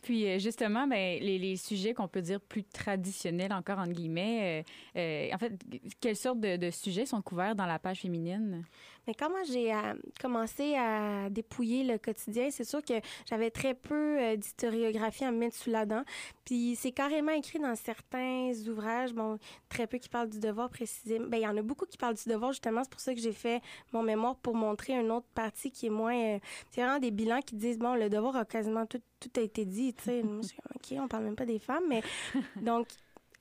Puis 0.04 0.28
euh, 0.28 0.38
justement, 0.38 0.86
ben, 0.86 1.20
les, 1.22 1.56
sujets 1.56 1.94
qu'on 1.94 2.10
peut 2.10 2.22
dire 2.22 2.42
plus 2.42 2.64
traditionnels 2.64 3.54
encore, 3.54 3.80
entre 3.80 3.94
guillemets, 3.94 4.64
euh, 4.96 5.00
euh, 5.00 5.34
en 5.34 5.38
fait, 5.38 5.54
quelles 6.02 6.18
sortes 6.18 6.42
de 6.42 6.70
sujets 6.72 7.06
sont 7.06 7.22
couverts 7.22 7.56
dans 7.56 7.66
la 7.66 7.80
page 7.80 8.02
féminine? 8.02 8.66
Mais 9.08 9.14
quand 9.14 9.30
moi 9.30 9.44
j'ai 9.44 9.74
euh, 9.74 9.94
commencé 10.20 10.76
à 10.76 11.30
dépouiller 11.30 11.84
le 11.84 11.98
quotidien, 11.98 12.50
c'est 12.52 12.64
sûr 12.64 12.84
que 12.84 12.94
j'avais 13.30 13.52
très 13.52 13.74
peu 13.74 14.20
euh, 14.20 14.36
d'historiographie 14.36 15.26
à 15.26 15.32
me 15.32 15.38
mettre 15.38 15.56
sous 15.56 15.70
la 15.70 15.86
dent. 15.86 16.04
Puis 16.46 16.76
c'est 16.76 16.92
carrément 16.92 17.32
écrit 17.32 17.60
dans 17.60 17.76
certains 17.76 18.52
ouvrages, 18.68 19.14
bon, 19.14 19.38
très 19.70 19.88
peu 19.88 19.98
qui 19.98 20.10
parlent 20.10 20.30
du 20.30 20.40
devoir 20.40 20.70
précisément. 20.70 21.28
Ben 21.28 21.38
il 21.38 21.44
y 21.44 21.48
en 21.48 21.58
a 21.58 21.62
beaucoup 21.62 21.86
qui 21.86 21.98
parlent 21.98 22.16
du 22.16 22.30
devoir 22.30 22.52
justement, 22.52 22.84
c'est 22.84 22.92
pour 22.92 23.02
ça 23.02 23.14
que 23.14 23.20
j'ai 23.20 23.34
fait 23.34 23.62
mon 23.92 24.04
mémoire 24.04 24.36
pour 24.38 24.56
montrer 24.56 24.94
une 24.94 25.12
autre 25.12 25.28
partie 25.34 25.72
qui 25.72 25.88
est 25.88 25.92
moins 25.92 26.18
euh, 26.18 26.40
c'est 26.72 26.82
vraiment 26.82 27.00
des 27.00 27.12
bilans 27.12 27.42
qui 27.42 27.56
disent 27.56 27.80
bon, 27.80 27.96
le 27.96 28.10
devoir 28.10 28.36
a 28.36 28.46
quasiment 28.46 28.86
tout 28.86 29.02
tout 29.20 29.40
a 29.40 29.44
été 29.44 29.66
dit, 29.66 29.94
tu 29.94 30.04
sais. 30.04 30.22
OK, 30.76 30.94
on 31.00 31.08
parle 31.08 31.24
même 31.24 31.36
pas 31.36 31.46
des 31.46 31.60
femmes, 31.60 31.84
mais 31.88 32.02
donc 32.62 32.88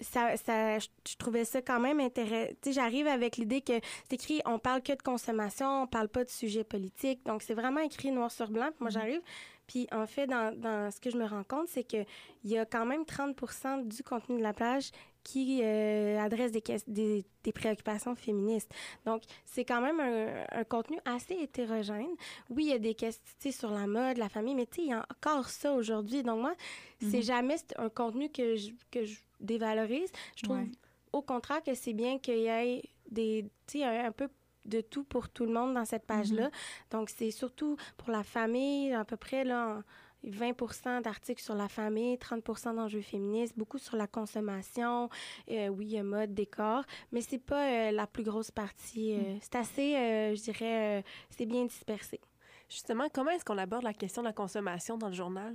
ça, 0.01 0.36
ça, 0.36 0.78
je, 0.78 0.88
je 1.09 1.16
trouvais 1.16 1.45
ça 1.45 1.62
quand 1.62 1.80
même 1.80 2.01
intéressant. 2.01 2.53
J'arrive 2.70 3.07
avec 3.07 3.36
l'idée 3.36 3.61
que 3.61 3.74
c'est 4.09 4.14
écrit, 4.14 4.40
on 4.45 4.59
parle 4.59 4.82
que 4.82 4.93
de 4.93 5.03
consommation, 5.03 5.82
on 5.82 5.86
parle 5.86 6.09
pas 6.09 6.24
de 6.24 6.30
sujets 6.30 6.64
politiques. 6.64 7.24
Donc, 7.24 7.43
c'est 7.43 7.55
vraiment 7.55 7.80
écrit 7.80 8.11
noir 8.11 8.30
sur 8.30 8.51
blanc. 8.51 8.66
Puis 8.66 8.78
moi, 8.80 8.90
j'arrive. 8.90 9.20
Puis, 9.66 9.86
en 9.93 10.07
fait, 10.07 10.26
dans, 10.26 10.55
dans 10.59 10.90
ce 10.90 11.01
que 11.01 11.11
je 11.11 11.16
me 11.16 11.24
rends 11.24 11.45
compte, 11.45 11.68
c'est 11.68 11.84
que 11.84 12.05
il 12.45 12.51
y 12.51 12.59
a 12.59 12.66
quand 12.66 12.84
même 12.84 13.03
30% 13.03 13.86
du 13.86 14.03
contenu 14.03 14.38
de 14.38 14.43
la 14.43 14.53
plage 14.53 14.90
qui 15.24 15.60
euh, 15.62 16.18
adresse 16.18 16.50
des, 16.52 16.60
ques- 16.60 16.82
des, 16.88 17.24
des 17.44 17.52
préoccupations 17.52 18.14
féministes. 18.14 18.72
Donc, 19.06 19.22
c'est 19.44 19.64
quand 19.64 19.80
même 19.80 20.00
un, 20.00 20.44
un 20.60 20.64
contenu 20.64 20.98
assez 21.04 21.34
hétérogène. 21.34 22.10
Oui, 22.50 22.64
il 22.64 22.70
y 22.70 22.72
a 22.74 22.78
des 22.78 22.94
questions 22.94 23.50
sur 23.52 23.70
la 23.70 23.86
mode, 23.86 24.18
la 24.18 24.28
famille, 24.28 24.54
mais 24.54 24.68
il 24.78 24.86
y 24.88 24.92
a 24.92 25.06
encore 25.10 25.48
ça 25.48 25.72
aujourd'hui. 25.72 26.22
Donc, 26.22 26.40
moi, 26.40 26.54
c'est 27.00 27.18
Mhm. 27.18 27.22
jamais 27.22 27.56
un 27.76 27.88
contenu 27.88 28.28
que 28.30 28.56
je, 28.56 28.70
que 28.90 29.04
je 29.04 29.18
dévalorise. 29.40 30.10
Je 30.36 30.42
trouve 30.44 30.56
Ouais. 30.58 30.68
au 31.12 31.22
contraire 31.22 31.62
que 31.62 31.74
c'est 31.74 31.92
bien 31.92 32.18
qu'il 32.18 32.38
y 32.38 32.46
ait 32.46 32.82
des, 33.10 33.44
un, 33.76 34.06
un 34.06 34.12
peu 34.12 34.28
de 34.64 34.80
tout 34.80 35.02
pour 35.04 35.28
tout 35.28 35.44
le 35.44 35.52
monde 35.52 35.74
dans 35.74 35.84
cette 35.84 36.04
page-là. 36.06 36.50
Donc, 36.90 37.10
c'est 37.10 37.30
surtout 37.32 37.76
pour 37.96 38.10
la 38.10 38.22
famille, 38.22 38.92
à 38.92 39.04
peu 39.04 39.16
près 39.16 39.42
là, 39.44 39.82
20% 40.24 41.02
d'articles 41.02 41.42
sur 41.42 41.54
la 41.54 41.68
famille, 41.68 42.16
30% 42.16 42.74
d'enjeux 42.74 43.00
féministes, 43.00 43.54
beaucoup 43.56 43.78
sur 43.78 43.96
la 43.96 44.06
consommation, 44.06 45.08
euh, 45.50 45.68
oui, 45.68 46.00
mode, 46.02 46.34
décor, 46.34 46.84
mais 47.10 47.20
c'est 47.20 47.38
pas 47.38 47.68
euh, 47.68 47.90
la 47.90 48.06
plus 48.06 48.22
grosse 48.22 48.50
partie. 48.50 49.14
euh, 49.14 49.36
C'est 49.40 49.56
assez, 49.56 49.96
euh, 49.96 50.34
je 50.34 50.42
dirais, 50.42 51.04
c'est 51.30 51.46
bien 51.46 51.64
dispersé. 51.64 52.20
Justement, 52.68 53.08
comment 53.12 53.30
est-ce 53.30 53.44
qu'on 53.44 53.58
aborde 53.58 53.82
la 53.84 53.92
question 53.94 54.22
de 54.22 54.28
la 54.28 54.32
consommation 54.32 54.96
dans 54.96 55.08
le 55.08 55.14
journal? 55.14 55.54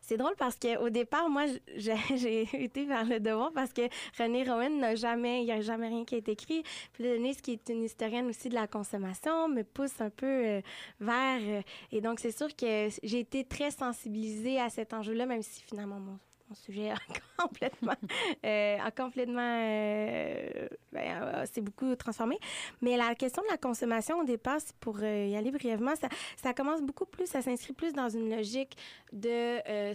C'est 0.00 0.16
drôle 0.16 0.34
parce 0.36 0.56
qu'au 0.56 0.90
départ, 0.90 1.28
moi, 1.28 1.46
j'ai 1.76 2.48
été 2.52 2.84
vers 2.84 3.04
le 3.04 3.20
devoir 3.20 3.52
parce 3.52 3.72
que 3.72 3.82
René 4.18 4.44
Rowan 4.44 4.78
n'a 4.78 4.94
jamais, 4.94 5.42
il 5.42 5.44
n'y 5.44 5.52
a 5.52 5.60
jamais 5.60 5.88
rien 5.88 6.04
qui 6.04 6.16
a 6.16 6.18
été 6.18 6.32
écrit. 6.32 6.62
Puis 6.92 7.04
Denise, 7.04 7.40
qui 7.40 7.52
est 7.52 7.68
une 7.68 7.84
historienne 7.84 8.26
aussi 8.26 8.48
de 8.48 8.54
la 8.54 8.66
consommation, 8.66 9.48
me 9.48 9.62
pousse 9.62 10.00
un 10.00 10.10
peu 10.10 10.26
euh, 10.26 10.60
vers. 11.00 11.40
euh, 11.42 11.62
et 11.92 12.00
donc, 12.00 12.20
c'est 12.20 12.36
sûr 12.36 12.48
que 12.56 12.88
j'ai 13.02 13.20
été 13.20 13.44
très 13.44 13.70
sensibilisée 13.70 14.60
à 14.60 14.70
cet 14.70 14.92
enjeu-là, 14.94 15.26
même 15.26 15.42
si 15.42 15.62
finalement 15.62 16.00
mon, 16.00 16.18
sujet 16.54 16.92
complètement, 17.38 17.94
euh, 18.44 18.76
complètement, 18.96 19.40
euh, 19.64 20.68
ben, 20.92 21.22
euh, 21.22 21.46
s'est 21.46 21.60
beaucoup 21.60 21.94
transformé. 21.96 22.38
Mais 22.82 22.96
la 22.96 23.14
question 23.14 23.42
de 23.42 23.48
la 23.50 23.56
consommation, 23.56 24.18
au 24.20 24.24
départ, 24.24 24.58
c'est 24.60 24.76
pour 24.76 24.98
euh, 25.02 25.26
y 25.26 25.36
aller 25.36 25.50
brièvement, 25.50 25.94
ça, 25.96 26.08
ça 26.36 26.52
commence 26.54 26.82
beaucoup 26.82 27.06
plus, 27.06 27.26
ça 27.26 27.42
s'inscrit 27.42 27.72
plus 27.72 27.92
dans 27.92 28.08
une 28.08 28.34
logique 28.34 28.76
de 29.12 29.92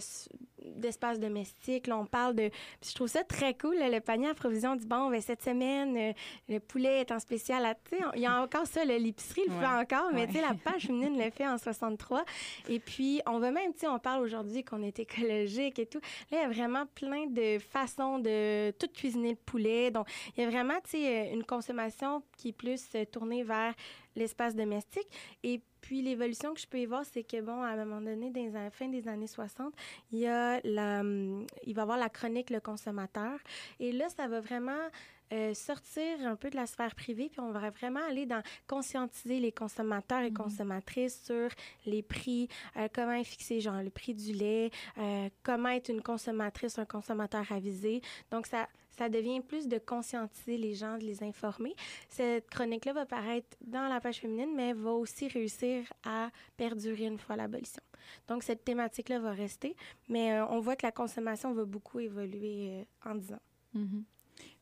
d'espace 0.76 1.20
domestique. 1.20 1.86
Là, 1.86 1.96
on 1.98 2.06
parle 2.06 2.34
de... 2.34 2.48
puis 2.48 2.90
je 2.90 2.94
trouve 2.94 3.06
ça 3.08 3.22
très 3.22 3.54
cool, 3.54 3.76
là, 3.76 3.88
le 3.88 4.00
panier 4.00 4.28
à 4.28 4.34
provision 4.34 4.74
du 4.74 4.84
bon, 4.86 5.10
ben, 5.10 5.20
cette 5.20 5.42
semaine, 5.42 6.14
le 6.48 6.58
poulet 6.58 7.00
est 7.02 7.12
en 7.12 7.20
spécial. 7.20 7.64
à- 7.64 7.74
tu 7.74 7.96
sais, 7.96 8.04
on- 8.04 8.12
Il 8.14 8.22
y 8.22 8.26
a 8.26 8.42
encore 8.42 8.66
ça, 8.66 8.84
l'épicerie 8.84 9.42
le 9.46 9.52
Ouais. 9.54 9.60
fait 9.60 9.66
encore, 9.66 10.10
mais 10.12 10.22
Ouais. 10.22 10.26
tu 10.26 10.32
sais, 10.34 10.40
la 10.40 10.54
page 10.54 10.86
féminine 10.86 11.16
le 11.22 11.30
fait 11.30 11.46
en 11.46 11.58
63. 11.58 12.24
Et 12.68 12.80
puis, 12.80 13.20
on 13.26 13.38
va 13.38 13.50
même, 13.52 13.72
tu 13.74 13.80
sais, 13.80 13.88
on 13.88 13.98
parle 13.98 14.22
aujourd'hui 14.22 14.64
qu'on 14.64 14.82
est 14.82 14.98
écologique 14.98 15.78
et 15.78 15.86
tout. 15.86 16.00
Là, 16.32 16.45
vraiment 16.48 16.86
plein 16.86 17.26
de 17.26 17.58
façons 17.58 18.18
de 18.18 18.70
tout 18.72 18.88
cuisiner 18.88 19.30
le 19.30 19.36
poulet. 19.36 19.90
Donc, 19.90 20.06
il 20.36 20.42
y 20.42 20.46
a 20.46 20.50
vraiment, 20.50 20.78
tu 20.84 20.90
sais, 20.90 21.28
euh, 21.28 21.34
une 21.34 21.44
consommation 21.44 22.22
qui 22.36 22.48
est 22.48 22.52
plus 22.52 22.84
euh, 22.94 23.04
tournée 23.04 23.42
vers 23.42 23.74
l'espace 24.14 24.54
domestique. 24.54 25.08
Et 25.42 25.60
puis, 25.80 26.02
l'évolution 26.02 26.54
que 26.54 26.60
je 26.60 26.66
peux 26.66 26.78
y 26.78 26.86
voir, 26.86 27.04
c'est 27.04 27.22
que, 27.22 27.40
bon, 27.40 27.62
à 27.62 27.68
un 27.68 27.84
moment 27.84 28.00
donné, 28.00 28.30
dans 28.30 28.52
la 28.52 28.70
fin 28.70 28.88
des 28.88 29.08
années 29.08 29.26
60, 29.26 29.74
il 30.12 30.20
y 30.20 30.26
a 30.26 30.60
la, 30.64 31.00
hum, 31.00 31.46
il 31.64 31.74
va 31.74 31.82
y 31.82 31.84
avoir 31.84 31.98
la 31.98 32.08
chronique 32.08 32.50
Le 32.50 32.60
consommateur. 32.60 33.38
Et 33.78 33.92
là, 33.92 34.08
ça 34.08 34.26
va 34.28 34.40
vraiment 34.40 34.88
euh, 35.32 35.54
sortir 35.54 36.24
un 36.24 36.36
peu 36.36 36.50
de 36.50 36.56
la 36.56 36.66
sphère 36.66 36.94
privée, 36.94 37.28
puis 37.28 37.40
on 37.40 37.50
va 37.50 37.70
vraiment 37.70 38.00
aller 38.08 38.26
dans 38.26 38.42
conscientiser 38.68 39.40
les 39.40 39.50
consommateurs 39.50 40.22
et 40.22 40.32
consommatrices 40.32 41.20
sur 41.24 41.48
les 41.84 42.02
prix, 42.02 42.48
euh, 42.76 42.86
comment 42.94 43.12
est 43.12 43.24
fixé, 43.24 43.60
genre 43.60 43.82
le 43.82 43.90
prix 43.90 44.14
du 44.14 44.32
lait, 44.32 44.70
euh, 44.98 45.28
comment 45.42 45.70
être 45.70 45.88
une 45.88 46.00
consommatrice, 46.00 46.78
un 46.78 46.84
consommateur 46.84 47.50
avisé. 47.50 48.02
Donc, 48.30 48.46
ça, 48.46 48.68
ça 48.90 49.08
devient 49.08 49.40
plus 49.40 49.66
de 49.66 49.78
conscientiser 49.78 50.58
les 50.58 50.74
gens, 50.74 50.96
de 50.96 51.02
les 51.02 51.24
informer. 51.24 51.74
Cette 52.08 52.48
chronique-là 52.48 52.92
va 52.92 53.04
paraître 53.04 53.56
dans 53.60 53.88
la 53.88 54.00
page 54.00 54.20
féminine, 54.20 54.54
mais 54.54 54.74
va 54.74 54.92
aussi 54.92 55.26
réussir 55.26 55.92
à 56.04 56.30
perdurer 56.56 57.06
une 57.06 57.18
fois 57.18 57.34
l'abolition. 57.34 57.82
Donc, 58.28 58.44
cette 58.44 58.64
thématique-là 58.64 59.18
va 59.18 59.32
rester, 59.32 59.74
mais 60.08 60.40
on 60.42 60.60
voit 60.60 60.76
que 60.76 60.86
la 60.86 60.92
consommation 60.92 61.52
va 61.52 61.64
beaucoup 61.64 61.98
évoluer 61.98 62.86
en 63.04 63.16
10 63.16 63.32
ans. 63.32 63.42
Mhm. 63.74 64.04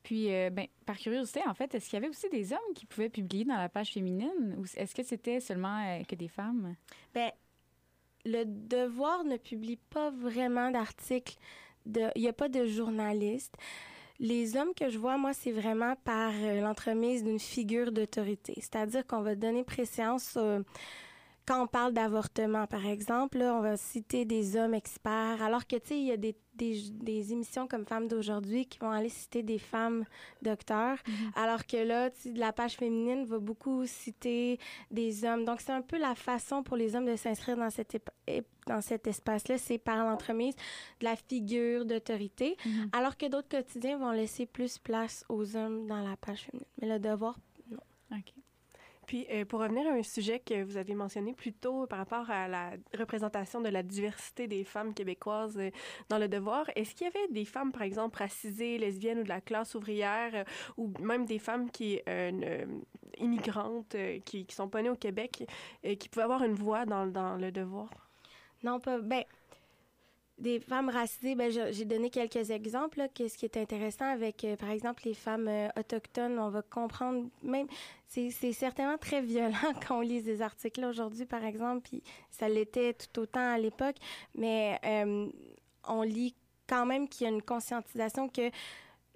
Puis, 0.05 0.33
euh, 0.33 0.51
ben, 0.51 0.67
par 0.85 0.99
curiosité, 0.99 1.41
en 1.47 1.55
fait, 1.55 1.75
est-ce 1.75 1.87
qu'il 1.87 1.95
y 1.95 1.97
avait 1.97 2.11
aussi 2.11 2.29
des 2.29 2.53
hommes 2.53 2.75
qui 2.75 2.85
pouvaient 2.85 3.09
publier 3.09 3.47
dans 3.47 3.57
la 3.57 3.71
page 3.71 3.93
féminine? 3.93 4.55
Ou 4.59 4.65
est-ce 4.77 4.95
que 4.95 5.03
c'était 5.03 5.41
seulement 5.41 5.83
euh, 5.83 6.03
que 6.05 6.15
des 6.15 6.29
femmes? 6.29 6.77
Ben, 7.15 7.33
le 8.27 8.45
Devoir 8.45 9.25
ne 9.25 9.39
publie 9.39 9.79
pas 9.91 10.11
vraiment 10.11 10.71
d'articles. 10.71 11.37
Il 11.87 12.13
n'y 12.17 12.29
a 12.29 12.35
pas 12.35 12.51
de 12.51 12.67
journalistes. 12.67 13.55
Les 14.21 14.57
hommes 14.57 14.75
que 14.77 14.91
je 14.91 14.99
vois, 14.99 15.17
moi, 15.17 15.33
c'est 15.33 15.53
vraiment 15.53 15.97
par 16.05 16.33
euh, 16.35 16.61
l'entremise 16.61 17.25
d'une 17.25 17.41
figure 17.41 17.91
d'autorité. 17.91 18.53
C'est-à-dire 18.59 19.07
qu'on 19.07 19.23
va 19.23 19.35
donner 19.35 19.65
préséance 19.65 20.39
quand 21.47 21.63
on 21.63 21.67
parle 21.67 21.93
d'avortement, 21.93 22.67
par 22.67 22.87
exemple, 22.87 23.39
là, 23.39 23.55
on 23.55 23.61
va 23.61 23.77
citer 23.77 24.25
des 24.25 24.57
hommes 24.57 24.75
experts, 24.75 25.43
alors 25.43 25.67
que, 25.67 25.77
tu 25.77 25.89
sais, 25.89 25.99
il 25.99 26.07
y 26.07 26.13
a 26.13 26.17
des, 26.17 26.35
des, 26.55 26.91
des 26.91 27.33
émissions 27.33 27.67
comme 27.67 27.85
Femmes 27.85 28.09
d'aujourd'hui 28.09 28.67
qui 28.67 28.79
vont 28.79 28.91
aller 28.91 29.09
citer 29.09 29.43
des 29.43 29.59
femmes 29.59 30.05
docteurs, 30.43 30.99
alors 31.37 31.67
que 31.67 31.77
là, 31.77 32.11
tu 32.11 32.21
sais, 32.21 32.33
la 32.35 32.53
page 32.53 32.75
féminine 32.77 33.25
va 33.25 33.39
beaucoup 33.39 33.85
citer 33.87 34.59
des 34.91 35.25
hommes. 35.25 35.45
Donc, 35.45 35.61
c'est 35.61 35.73
un 35.73 35.83
peu 35.83 35.99
la 35.99 36.15
façon 36.15 36.63
pour 36.63 36.77
les 36.77 36.95
hommes 36.95 37.07
de 37.07 37.17
s'inscrire 37.17 37.57
dans 37.57 37.71
cet, 37.71 37.95
ép- 37.95 38.09
ép- 38.29 38.45
dans 38.67 38.81
cet 38.81 39.07
espace-là, 39.07 39.59
c'est 39.59 39.79
par 39.79 40.05
l'entremise 40.05 40.55
de 41.01 41.05
la 41.05 41.17
figure 41.17 41.85
d'autorité, 41.85 42.57
alors 42.93 43.17
que 43.17 43.27
d'autres 43.27 43.49
quotidiens 43.49 43.99
vont 43.99 44.13
laisser 44.13 44.47
plus 44.47 44.79
place 44.79 45.25
aux 45.29 45.57
hommes 45.57 45.87
dans 45.87 46.01
la 46.09 46.17
page 46.17 46.43
féminine. 46.43 46.69
Mais 46.81 46.89
le 46.89 46.99
devoir, 46.99 47.37
non. 47.71 47.79
OK. 48.13 48.33
Puis, 49.07 49.27
euh, 49.31 49.45
pour 49.45 49.61
revenir 49.61 49.87
à 49.87 49.91
un 49.91 50.03
sujet 50.03 50.41
que 50.41 50.63
vous 50.63 50.77
avez 50.77 50.95
mentionné 50.95 51.33
plus 51.33 51.53
tôt 51.53 51.87
par 51.87 51.99
rapport 51.99 52.31
à 52.31 52.49
la 52.49 52.73
représentation 52.99 53.61
de 53.61 53.69
la 53.69 53.83
diversité 53.83 54.47
des 54.47 54.65
femmes 54.65 54.95
québécoises 54.95 55.59
euh, 55.59 55.71
dans 56.09 56.19
le 56.19 56.29
devoir, 56.29 56.71
est-ce 56.75 56.95
qu'il 56.95 57.07
y 57.07 57.09
avait 57.09 57.29
des 57.33 57.45
femmes, 57.45 57.73
par 57.73 57.83
exemple, 57.83 58.19
racisées, 58.19 58.79
lesbiennes 58.79 59.21
ou 59.21 59.25
de 59.25 59.29
la 59.29 59.41
classe 59.41 59.75
ouvrière, 59.75 60.31
euh, 60.35 60.45
ou 60.77 60.93
même 61.01 61.25
des 61.27 61.39
femmes 61.39 61.71
qui, 61.71 62.01
immigrantes, 63.19 63.97
qui, 64.25 64.47
qui 64.47 64.55
sont 64.55 64.69
pas 64.69 64.83
nées 64.83 64.91
au 64.91 64.97
Québec, 64.97 65.47
qui 65.99 66.09
pouvaient 66.09 66.25
avoir 66.25 66.43
une 66.43 66.55
voix 66.55 66.85
dans, 66.87 67.07
dans 67.07 67.37
le 67.37 67.53
devoir? 67.53 67.91
Non, 68.63 68.81
pas. 68.81 68.99
Ben, 68.99 69.25
des 70.39 70.59
femmes 70.59 70.89
racisées, 70.89 71.35
ben, 71.35 71.51
j'ai 71.51 71.85
donné 71.85 72.11
quelques 72.11 72.51
exemples. 72.51 72.99
Là, 72.99 73.09
ce 73.17 73.37
qui 73.37 73.45
est 73.45 73.57
intéressant 73.57 74.07
avec, 74.07 74.45
euh, 74.45 74.57
par 74.57 74.71
exemple, 74.71 75.03
les 75.05 75.15
femmes 75.15 75.49
euh, 75.49 75.69
autochtones, 75.79 76.39
on 76.39 76.51
va 76.51 76.63
comprendre 76.63 77.29
même. 77.43 77.67
C'est 78.09 78.31
certainement 78.53 78.99
très 78.99 79.23
violent 79.23 79.55
quand 79.87 79.99
on 79.99 80.01
lit 80.01 80.23
ces 80.23 80.43
articles-là 80.43 80.89
aujourd'hui, 80.89 81.27
par 81.27 81.45
exemple, 81.45 81.89
puis 81.89 82.03
ça 82.31 82.49
l'était 82.49 82.95
tout 82.95 83.21
autant 83.21 83.55
à 83.55 83.59
l'époque, 83.59 83.97
mais 84.35 84.79
euh, 84.85 85.29
on 85.89 86.03
lit 86.03 86.35
quand 86.69 86.87
même 86.87 87.09
qu'il 87.09 87.27
y 87.27 87.31
a 87.31 87.33
une 87.33 87.43
conscientisation 87.43 88.29
que 88.29 88.51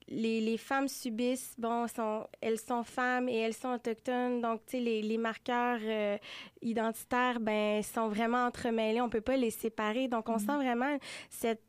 les, 0.09 0.41
les 0.41 0.57
femmes 0.57 0.89
subissent, 0.89 1.55
bon, 1.59 1.87
sont, 1.89 2.27
elles 2.41 2.59
sont 2.59 2.83
femmes 2.83 3.29
et 3.29 3.37
elles 3.37 3.55
sont 3.55 3.75
autochtones, 3.75 4.41
donc, 4.41 4.65
tu 4.67 4.73
sais, 4.73 4.81
les, 4.81 5.03
les 5.03 5.19
marqueurs 5.19 5.79
euh, 5.83 6.19
identitaires, 6.63 7.41
ben, 7.41 7.83
sont 7.83 8.09
vraiment 8.09 8.47
entremêlés, 8.47 9.01
on 9.01 9.09
peut 9.11 9.21
pas 9.21 9.37
les 9.37 9.51
séparer, 9.51 10.09
donc 10.09 10.29
on 10.29 10.39
sent 10.39 10.57
vraiment 10.57 10.97
cette 11.31 11.63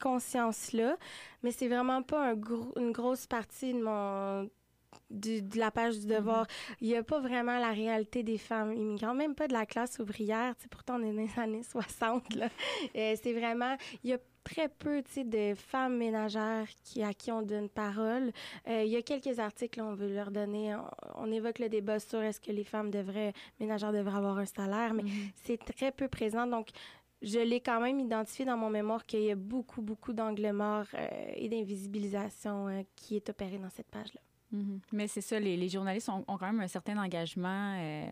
conscience-là, 0.00 0.96
mais 1.42 1.50
c'est 1.50 1.68
vraiment 1.68 2.02
pas 2.02 2.30
un 2.30 2.34
gros, 2.34 2.72
une 2.76 2.92
grosse 2.92 3.26
partie 3.26 3.72
de 3.72 3.82
mon 3.82 4.48
du- 5.10 5.42
de 5.42 5.58
la 5.58 5.70
page 5.70 5.98
du 5.98 6.06
devoir. 6.06 6.46
Il 6.80 6.88
n'y 6.88 6.96
a 6.96 7.02
pas 7.02 7.20
vraiment 7.20 7.58
la 7.58 7.72
réalité 7.72 8.22
des 8.22 8.38
femmes 8.38 8.72
immigrantes, 8.72 9.16
même 9.16 9.34
pas 9.34 9.48
de 9.48 9.52
la 9.52 9.66
classe 9.66 9.98
ouvrière. 9.98 10.54
Pourtant, 10.70 11.00
on 11.00 11.02
est 11.02 11.12
dans 11.12 11.22
les 11.22 11.40
années 11.40 11.62
60. 11.62 12.34
là. 12.34 12.48
Euh, 12.94 13.14
c'est 13.22 13.32
vraiment... 13.32 13.76
Il 14.04 14.10
y 14.10 14.12
a 14.12 14.18
très 14.44 14.68
peu 14.68 15.02
de 15.02 15.54
femmes 15.54 15.96
ménagères 15.98 16.68
qui, 16.84 17.02
à 17.02 17.12
qui 17.12 17.30
on 17.32 17.42
donne 17.42 17.68
parole. 17.68 18.32
Euh, 18.68 18.82
il 18.84 18.90
y 18.90 18.96
a 18.96 19.02
quelques 19.02 19.38
articles, 19.38 19.80
on 19.80 19.94
veut 19.94 20.12
leur 20.12 20.30
donner... 20.30 20.74
On, 20.74 21.26
on 21.28 21.32
évoque 21.32 21.58
le 21.58 21.68
débat 21.68 21.98
sur 21.98 22.20
est-ce 22.22 22.40
que 22.40 22.52
les 22.52 22.64
femmes 22.64 22.90
devraient, 22.90 23.32
ménagères 23.60 23.92
devraient 23.92 24.16
avoir 24.16 24.38
un 24.38 24.46
salaire, 24.46 24.94
mais 24.94 25.04
c'est 25.44 25.58
très 25.58 25.92
peu 25.92 26.08
présent. 26.08 26.46
Donc, 26.46 26.68
je 27.22 27.40
l'ai 27.40 27.60
quand 27.60 27.80
même 27.80 27.98
identifié 27.98 28.44
dans 28.44 28.56
mon 28.56 28.70
mémoire 28.70 29.04
qu'il 29.04 29.22
y 29.22 29.30
a 29.30 29.34
beaucoup, 29.34 29.82
beaucoup 29.82 30.12
d'angles 30.12 30.52
morts 30.52 30.86
euh, 30.94 31.08
et 31.34 31.48
d'invisibilisation 31.48 32.68
euh, 32.68 32.82
qui 32.94 33.16
est 33.16 33.28
opéré 33.28 33.58
dans 33.58 33.70
cette 33.70 33.90
page-là. 33.90 34.20
Mhm. 34.52 34.80
Mais 34.92 35.08
c'est 35.08 35.20
ça, 35.20 35.38
les, 35.40 35.56
les 35.56 35.68
journalistes 35.68 36.08
ont, 36.08 36.24
ont 36.28 36.38
quand 36.38 36.46
même 36.46 36.60
un 36.60 36.68
certain 36.68 36.96
engagement 36.96 37.76
euh, 37.76 38.06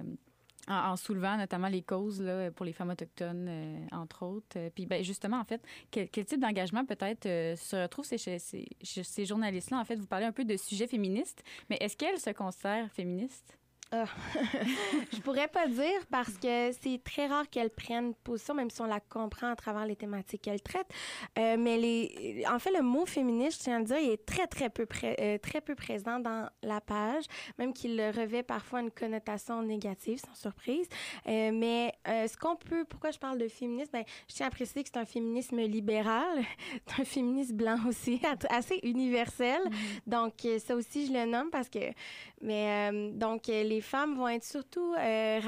en, 0.69 0.97
soulevant 0.97 1.37
notamment 1.37 1.69
les 1.69 1.83
causes 1.83 2.21
là, 2.21 2.51
pour 2.51 2.67
les 2.67 2.73
femmes 2.73 2.91
autochtones, 2.91 3.47
euh, 3.49 3.87
entre 3.93 4.25
autres. 4.25 4.57
Euh, 4.57 4.71
Puis 4.75 4.87
ben, 4.87 5.03
justement, 5.03 5.39
en 5.39 5.45
fait, 5.45 5.63
quel, 5.91 6.09
type 6.09 6.41
d'engagement 6.41 6.85
peut-être 6.85 7.27
euh, 7.27 7.57
se 7.57 7.77
retrouve 7.77 8.07
chez 8.07 8.39
ces 8.39 9.25
journalistes-là? 9.25 9.79
En 9.79 9.85
fait, 9.85 9.97
vous 9.97 10.07
parlez 10.07 10.27
un 10.27 10.33
peu 10.33 10.45
de 10.45 10.57
sujets 10.57 10.87
féministes, 10.87 11.43
mais 11.71 11.77
est-ce 11.81 11.97
qu'elles 11.97 12.19
se 12.21 12.31
considèrent 12.31 12.91
féministes? 12.91 13.59
Ah. 13.93 14.07
je 15.13 15.21
pourrais 15.21 15.47
pas 15.47 15.69
dire 15.69 16.05
parce 16.11 16.37
que 16.39 16.73
c'est 16.83 17.01
très 17.05 17.29
rare 17.29 17.49
qu'elle 17.49 17.71
prenne 17.71 18.15
position, 18.15 18.53
même 18.53 18.69
si 18.69 18.81
on 18.81 18.87
la 18.87 18.99
comprend 18.99 19.49
à 19.53 19.57
travers 19.57 19.87
les 19.87 19.95
thématiques 19.95 20.43
qu'elle 20.43 20.61
traite. 20.61 20.89
Euh, 21.39 21.57
mais 21.57 21.77
les, 21.79 22.45
en 22.51 22.59
fait, 22.59 22.73
le 22.73 22.83
mot 22.83 23.07
féministe, 23.07 23.59
je 23.59 23.65
tiens 23.65 23.77
à 23.77 23.79
le 23.79 23.85
dire, 23.85 23.99
il 23.99 24.11
est 24.11 24.27
très, 24.27 24.49
très 24.49 24.71
peu, 24.71 24.87
pré- 24.87 25.17
euh, 25.21 25.39
très 25.39 25.61
peu 25.61 25.77
présent 25.77 26.19
dans 26.19 26.49
la 26.63 26.81
page, 26.81 27.25
même 27.59 27.73
qu'il 27.73 28.01
revêt 28.01 28.43
parfois 28.43 28.81
une 28.81 28.91
connotation 28.91 29.63
négative, 29.63 30.19
sans 30.19 30.35
surprise. 30.35 30.89
Euh, 31.29 31.53
mais 31.53 31.93
ce 32.07 32.37
qu'on 32.37 32.57
peut, 32.57 32.85
pourquoi 32.85 33.13
je 33.13 33.19
parle 33.19 33.39
de 33.39 33.47
féminisme, 33.47 33.91
ben, 33.93 34.05
je 34.29 34.35
tiens 34.35 34.49
à 34.49 34.51
préciser 34.51 34.83
que 34.83 34.89
c'est 34.93 34.99
un 34.99 35.05
féminisme 35.07 35.61
libéral, 35.61 36.43
c'est 36.89 37.03
un 37.03 37.05
féminisme 37.05 37.55
blanc 37.55 37.79
aussi, 37.89 38.21
assez 38.51 38.81
universel. 38.83 39.61
Donc, 40.09 40.45
euh, 40.45 40.59
ça 40.59 40.75
aussi, 40.75 41.07
je 41.07 41.13
le 41.13 41.25
nomme 41.27 41.51
parce 41.51 41.69
que, 41.69 41.79
mais 42.43 42.91
donc, 43.13 43.49
euh, 43.49 43.63
les 43.77 43.83
femmes 43.83 44.17
vont 44.17 44.29
être 44.29 44.45
surtout, 44.45 44.95
euh, 44.99 45.41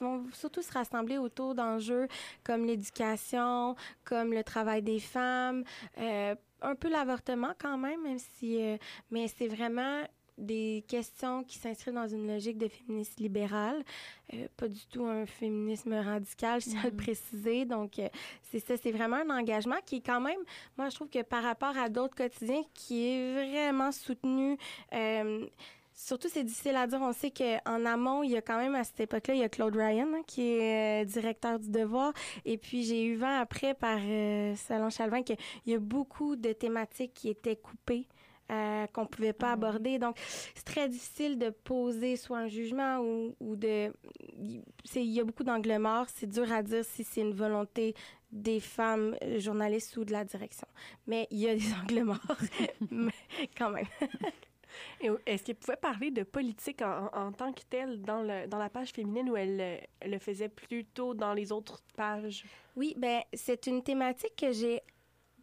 vont 0.00 0.24
surtout 0.32 0.62
se 0.62 0.72
rassembler 0.72 1.16
autour 1.18 1.54
d'enjeux 1.54 2.08
comme 2.42 2.64
l'éducation, 2.64 3.76
comme 4.04 4.32
le 4.32 4.42
travail 4.42 4.82
des 4.82 4.98
femmes, 4.98 5.62
euh, 5.98 6.34
un 6.60 6.74
peu 6.74 6.88
l'avortement 6.88 7.52
quand 7.56 7.78
même, 7.78 8.02
même 8.02 8.18
si, 8.18 8.60
euh, 8.60 8.76
mais 9.12 9.28
c'est 9.28 9.46
vraiment 9.46 10.02
des 10.36 10.84
questions 10.88 11.42
qui 11.44 11.58
s'inscrivent 11.58 11.94
dans 11.94 12.06
une 12.08 12.26
logique 12.26 12.58
de 12.58 12.68
féminisme 12.68 13.22
libéral, 13.22 13.84
euh, 14.34 14.46
pas 14.56 14.68
du 14.68 14.84
tout 14.86 15.04
un 15.04 15.26
féminisme 15.26 15.94
radical, 15.94 16.60
je 16.64 16.70
tiens 16.70 16.80
à 16.82 16.90
le 16.90 16.96
préciser. 16.96 17.64
Donc, 17.64 17.98
euh, 17.98 18.08
c'est 18.42 18.60
ça, 18.60 18.76
c'est 18.76 18.92
vraiment 18.92 19.16
un 19.16 19.30
engagement 19.30 19.80
qui 19.84 19.96
est 19.96 20.06
quand 20.06 20.20
même, 20.20 20.40
moi, 20.76 20.88
je 20.88 20.94
trouve 20.96 21.08
que 21.08 21.22
par 21.22 21.42
rapport 21.44 21.76
à 21.76 21.88
d'autres 21.88 22.16
quotidiens, 22.16 22.62
qui 22.74 23.06
est 23.08 23.34
vraiment 23.34 23.92
soutenu. 23.92 24.56
euh, 24.94 25.46
Surtout, 26.00 26.28
c'est 26.28 26.44
difficile 26.44 26.76
à 26.76 26.86
dire. 26.86 27.00
On 27.02 27.12
sait 27.12 27.32
qu'en 27.32 27.84
amont, 27.84 28.22
il 28.22 28.30
y 28.30 28.36
a 28.36 28.40
quand 28.42 28.56
même 28.56 28.76
à 28.76 28.84
cette 28.84 29.00
époque-là, 29.00 29.34
il 29.34 29.40
y 29.40 29.42
a 29.42 29.48
Claude 29.48 29.74
Ryan, 29.74 30.06
hein, 30.14 30.22
qui 30.28 30.42
est 30.42 31.02
euh, 31.02 31.04
directeur 31.04 31.58
du 31.58 31.70
Devoir. 31.70 32.12
Et 32.44 32.56
puis, 32.56 32.84
j'ai 32.84 33.04
eu 33.04 33.16
vent 33.16 33.40
après 33.40 33.74
par 33.74 33.98
euh, 34.00 34.54
Salon 34.54 34.90
Chalvin 34.90 35.22
qu'il 35.22 35.36
y 35.66 35.74
a 35.74 35.78
beaucoup 35.80 36.36
de 36.36 36.52
thématiques 36.52 37.14
qui 37.14 37.28
étaient 37.30 37.56
coupées. 37.56 38.06
euh, 38.50 38.86
qu'on 38.94 39.04
pouvait 39.06 39.32
pas 39.34 39.52
aborder. 39.52 39.98
Donc, 39.98 40.16
c'est 40.54 40.64
très 40.64 40.88
difficile 40.88 41.36
de 41.36 41.50
poser 41.50 42.16
soit 42.16 42.38
un 42.38 42.48
jugement 42.48 42.98
ou, 43.00 43.34
ou 43.40 43.56
de... 43.56 43.92
il- 44.38 44.62
y 45.04 45.20
a 45.20 45.24
beaucoup 45.24 45.44
d'angles 45.44 45.76
morts. 45.78 46.06
C'est 46.14 46.28
dur 46.28 46.50
à 46.52 46.62
dire 46.62 46.82
si 46.84 47.04
c'est 47.04 47.20
une 47.20 47.34
volonté 47.34 47.94
des 48.32 48.60
femmes 48.60 49.16
euh, 49.22 49.38
journalistes 49.40 49.96
ou 49.98 50.04
de 50.06 50.12
la 50.12 50.24
direction. 50.24 50.66
Mais 51.06 51.26
il 51.30 51.38
y 51.40 51.48
a 51.48 51.54
des 51.56 51.72
angles 51.82 52.04
morts, 52.04 52.38
mais 52.90 53.12
quand 53.56 53.70
même. 53.70 53.86
Est-ce 55.26 55.44
qu'elle 55.44 55.56
pouvait 55.56 55.76
parler 55.76 56.10
de 56.10 56.22
politique 56.22 56.82
en, 56.82 57.32
tant 57.32 57.52
que 57.52 57.62
telle 57.68 58.00
dans, 58.02 58.22
le, 58.22 58.46
dans 58.46 58.58
la 58.58 58.70
page 58.70 58.90
féminine 58.90 59.30
ou 59.30 59.36
elle, 59.36 59.80
le 60.04 60.18
faisait 60.18 60.48
plutôt 60.48 61.14
dans 61.14 61.34
les 61.34 61.52
autres 61.52 61.82
pages? 61.96 62.44
Oui, 62.76 62.94
ben 62.96 63.22
c'est 63.32 63.66
une 63.66 63.82
thématique 63.82 64.36
que 64.36 64.52
j'ai 64.52 64.82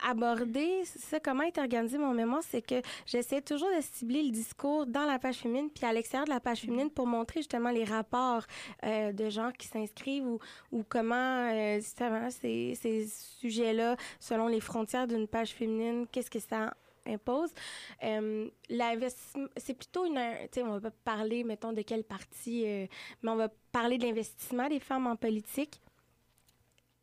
abordée. 0.04 0.84
Ça, 0.86 1.20
comment 1.20 1.44
est 1.44 1.58
organisé 1.58 1.98
mon 1.98 2.14
mémoire, 2.14 2.44
c'est 2.44 2.62
que 2.62 2.82
j'essaie 3.06 3.42
toujours 3.42 3.70
de 3.70 3.82
cibler 3.82 4.24
le 4.24 4.32
discours 4.32 4.86
dans 4.86 5.06
la 5.06 5.20
page 5.20 5.38
féminine 5.38 5.70
puis 5.70 5.86
à 5.86 5.94
l'extérieur 5.94 6.26
de 6.26 6.32
la 6.32 6.40
page 6.40 6.62
féminine 6.62 6.90
pour 6.90 7.08
montrer 7.08 7.40
justement 7.40 7.72
les 7.72 7.84
rapports 7.84 8.44
euh, 8.84 9.12
de 9.12 9.30
gens 9.30 9.52
qui 9.58 9.68
s'inscrivent 9.68 10.28
ou, 10.28 10.40
ou 10.72 10.84
comment 10.88 11.50
euh, 11.50 11.76
justement 11.76 12.30
ces, 12.30 12.76
ces 12.76 13.08
sujets-là, 13.40 13.96
selon 14.20 14.48
les 14.48 14.60
frontières 14.60 15.08
d'une 15.08 15.28
page 15.28 15.52
féminine, 15.52 16.08
qu'est-ce 16.12 16.32
que 16.32 16.40
ça 16.40 16.74
impose. 17.06 17.52
Euh, 18.04 18.50
c'est 19.58 19.74
plutôt 19.74 20.06
une, 20.06 20.20
on 20.58 20.78
va 20.78 20.80
pas 20.80 20.96
parler, 21.04 21.44
mettons, 21.44 21.74
de 21.74 21.82
quelle 21.82 22.04
partie, 22.04 22.64
euh, 22.66 22.88
mais 23.22 23.32
on 23.32 23.36
va 23.36 23.50
parler 23.72 23.98
de 23.98 24.06
l'investissement 24.06 24.68
des 24.68 24.80
femmes 24.80 25.08
en 25.08 25.16
politique 25.16 25.82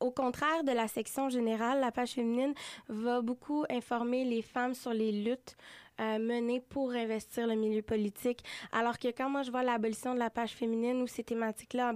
au 0.02 0.10
contraire 0.10 0.64
de 0.64 0.72
la 0.72 0.88
section 0.88 1.28
générale, 1.30 1.80
la 1.80 1.92
page 1.92 2.12
féminine 2.12 2.54
va 2.88 3.20
beaucoup 3.20 3.64
informer 3.70 4.24
les 4.24 4.42
femmes 4.42 4.74
sur 4.74 4.92
les 4.92 5.12
luttes 5.12 5.56
euh, 6.00 6.18
menées 6.18 6.60
pour 6.60 6.90
investir 6.92 7.46
le 7.46 7.54
milieu 7.54 7.82
politique. 7.82 8.42
Alors 8.72 8.98
que 8.98 9.08
quand 9.08 9.30
moi 9.30 9.42
je 9.42 9.50
vois 9.50 9.62
l'abolition 9.62 10.14
de 10.14 10.18
la 10.18 10.30
page 10.30 10.52
féminine 10.52 11.02
ou 11.02 11.06
ces 11.06 11.22
thématiques-là 11.22 11.94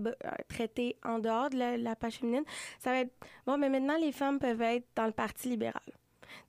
traitées 0.48 0.96
en 1.04 1.18
dehors 1.18 1.50
de 1.50 1.82
la 1.82 1.96
page 1.96 2.18
féminine, 2.18 2.44
ça 2.78 2.90
va 2.90 3.00
être 3.00 3.14
bon, 3.46 3.58
mais 3.58 3.68
maintenant 3.68 3.96
les 3.98 4.12
femmes 4.12 4.38
peuvent 4.38 4.62
être 4.62 4.86
dans 4.94 5.06
le 5.06 5.12
Parti 5.12 5.48
libéral. 5.48 5.82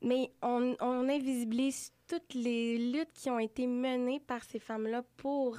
Mais 0.02 0.32
on, 0.42 0.76
invisibilise 1.10 1.92
toutes 2.08 2.34
les 2.34 2.78
luttes 2.92 3.14
qui 3.14 3.30
ont 3.30 3.40
été 3.40 3.68
menées 3.68 4.20
par 4.20 4.44
ces 4.44 4.60
femmes-là 4.60 5.04
pour 5.18 5.58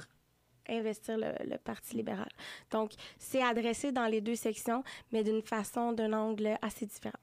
investir 0.67 1.17
le 1.17 1.57
Parti 1.57 1.95
libéral. 1.95 2.29
Donc, 2.69 2.91
c'est 3.17 3.41
adressé 3.41 3.91
dans 3.91 4.05
les 4.05 4.21
deux 4.21 4.35
sections, 4.35 4.83
mais 5.11 5.23
d'une 5.23 5.41
façon, 5.41 5.93
d'un 5.93 6.13
angle 6.13 6.57
assez 6.61 6.85
différent. 6.85 7.17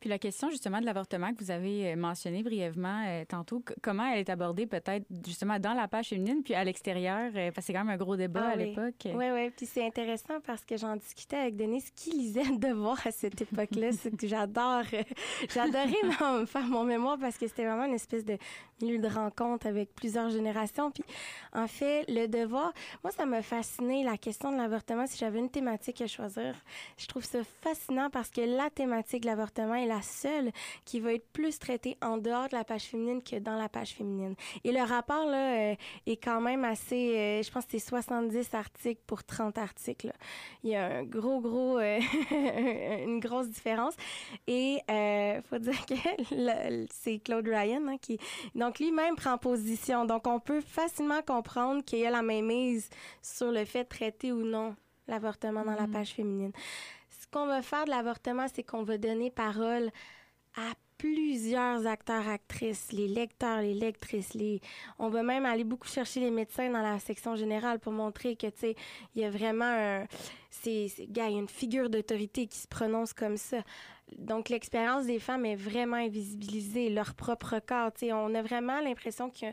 Puis 0.00 0.08
la 0.08 0.18
question 0.18 0.50
justement 0.50 0.80
de 0.80 0.86
l'avortement 0.86 1.32
que 1.34 1.42
vous 1.42 1.50
avez 1.50 1.92
euh, 1.92 1.96
mentionné 1.96 2.42
brièvement 2.42 3.04
euh, 3.06 3.24
tantôt, 3.26 3.62
comment 3.82 4.06
elle 4.12 4.20
est 4.20 4.30
abordée 4.30 4.66
peut-être 4.66 5.04
justement 5.26 5.58
dans 5.58 5.74
la 5.74 5.88
page 5.88 6.08
féminine 6.08 6.42
puis 6.42 6.54
à 6.54 6.62
l'extérieur, 6.64 7.30
euh, 7.34 7.50
parce 7.50 7.56
que 7.56 7.62
c'est 7.66 7.72
quand 7.72 7.84
même 7.84 7.94
un 7.94 7.96
gros 7.96 8.16
débat 8.16 8.42
Ah 8.44 8.50
à 8.52 8.56
oui. 8.56 8.66
l'époque. 8.66 8.94
Oui, 9.06 9.26
oui. 9.32 9.50
Puis 9.56 9.66
c'est 9.66 9.84
intéressant 9.84 10.40
parce 10.46 10.64
que 10.64 10.76
j'en 10.76 10.96
discutais 10.96 11.36
avec 11.36 11.56
Denise 11.56 11.90
qui 11.96 12.10
lisait 12.12 12.44
devoir 12.58 13.04
à 13.06 13.10
cette 13.10 13.40
époque-là. 13.40 13.92
c'est 13.92 14.16
que 14.16 14.26
j'adore. 14.26 14.82
euh, 14.92 15.02
J'adorais 15.52 16.46
faire 16.46 16.64
mon 16.66 16.84
mémoire 16.84 17.18
parce 17.18 17.36
que 17.38 17.46
c'était 17.48 17.64
vraiment 17.64 17.84
une 17.86 17.94
espèce 17.94 18.24
de 18.24 18.38
milieu 18.80 18.98
de 18.98 19.08
rencontre 19.08 19.66
avec 19.66 19.94
plusieurs 19.94 20.30
générations. 20.30 20.90
Puis 20.90 21.02
en 21.52 21.66
fait, 21.66 22.04
le 22.08 22.26
devoir, 22.28 22.72
moi, 23.02 23.10
ça 23.12 23.26
m'a 23.26 23.42
fasciné 23.42 24.04
la 24.04 24.16
question 24.16 24.52
de 24.52 24.56
l'avortement. 24.56 25.06
Si 25.06 25.18
j'avais 25.18 25.40
une 25.40 25.50
thématique 25.50 26.00
à 26.00 26.06
choisir, 26.06 26.54
je 26.96 27.06
trouve 27.06 27.24
ça 27.24 27.40
fascinant 27.62 28.10
parce 28.10 28.30
que 28.30 28.40
la 28.40 28.70
thématique 28.70 29.22
de 29.22 29.26
l'avortement 29.26 29.74
la 29.88 30.02
seule 30.02 30.52
qui 30.84 31.00
va 31.00 31.14
être 31.14 31.26
plus 31.32 31.58
traitée 31.58 31.96
en 32.02 32.18
dehors 32.18 32.48
de 32.48 32.54
la 32.54 32.64
page 32.64 32.84
féminine 32.84 33.22
que 33.22 33.36
dans 33.36 33.56
la 33.56 33.68
page 33.68 33.94
féminine. 33.94 34.34
Et 34.64 34.72
le 34.72 34.82
rapport, 34.82 35.26
là, 35.26 35.70
euh, 35.72 35.74
est 36.06 36.16
quand 36.16 36.40
même 36.40 36.64
assez, 36.64 37.16
euh, 37.16 37.42
je 37.42 37.50
pense 37.50 37.64
que 37.64 37.72
c'est 37.72 37.78
70 37.78 38.54
articles 38.54 39.02
pour 39.06 39.24
30 39.24 39.58
articles. 39.58 40.08
là. 40.08 40.12
Il 40.62 40.70
y 40.70 40.76
a 40.76 40.98
un 40.98 41.02
gros, 41.04 41.40
gros, 41.40 41.78
euh, 41.78 41.98
une 43.04 43.20
grosse 43.20 43.48
différence. 43.48 43.94
Et 44.46 44.80
euh, 44.90 45.40
faut 45.48 45.58
dire 45.58 45.86
que 45.86 45.94
c'est 46.90 47.18
Claude 47.18 47.48
Ryan 47.48 47.86
hein, 47.88 47.96
qui, 48.00 48.18
donc 48.54 48.78
lui-même 48.78 49.16
prend 49.16 49.38
position. 49.38 50.04
Donc 50.04 50.26
on 50.26 50.40
peut 50.40 50.60
facilement 50.60 51.22
comprendre 51.22 51.84
qu'il 51.84 52.00
y 52.00 52.06
a 52.06 52.10
la 52.10 52.22
même 52.22 52.46
mise 52.46 52.88
sur 53.22 53.50
le 53.50 53.64
fait 53.64 53.84
de 53.84 53.88
traiter 53.88 54.32
ou 54.32 54.42
non 54.42 54.74
l'avortement 55.06 55.64
dans 55.64 55.74
la 55.74 55.86
page 55.86 56.10
féminine. 56.10 56.52
Qu'on 57.30 57.46
va 57.46 57.62
faire 57.62 57.84
de 57.84 57.90
l'avortement, 57.90 58.46
c'est 58.52 58.62
qu'on 58.62 58.82
va 58.82 58.98
donner 58.98 59.30
parole 59.30 59.90
à 60.56 60.72
plusieurs 60.98 61.86
acteurs, 61.86 62.28
actrices, 62.28 62.90
les 62.92 63.06
lecteurs, 63.06 63.60
les 63.60 63.74
lectrices, 63.74 64.36
on 64.98 65.08
va 65.08 65.22
même 65.22 65.46
aller 65.46 65.62
beaucoup 65.62 65.86
chercher 65.86 66.20
les 66.20 66.30
médecins 66.30 66.70
dans 66.70 66.82
la 66.82 66.98
section 66.98 67.36
générale 67.36 67.78
pour 67.78 67.92
montrer 67.92 68.34
que, 68.34 68.48
tu 68.48 68.58
sais, 68.58 68.76
il 69.14 69.22
y 69.22 69.24
a 69.24 69.30
vraiment 69.30 69.64
un... 69.64 70.06
C'est, 70.50 70.88
gars, 71.08 71.28
une 71.28 71.48
figure 71.48 71.88
d'autorité 71.88 72.48
qui 72.48 72.58
se 72.58 72.66
prononce 72.66 73.12
comme 73.12 73.36
ça. 73.36 73.58
Donc, 74.16 74.48
l'expérience 74.48 75.06
des 75.06 75.20
femmes 75.20 75.44
est 75.44 75.54
vraiment 75.54 75.98
invisibilisée, 75.98 76.90
leur 76.90 77.14
propre 77.14 77.60
corps, 77.64 77.92
tu 77.92 78.06
sais, 78.06 78.12
on 78.12 78.34
a 78.34 78.42
vraiment 78.42 78.80
l'impression 78.80 79.30
que... 79.30 79.46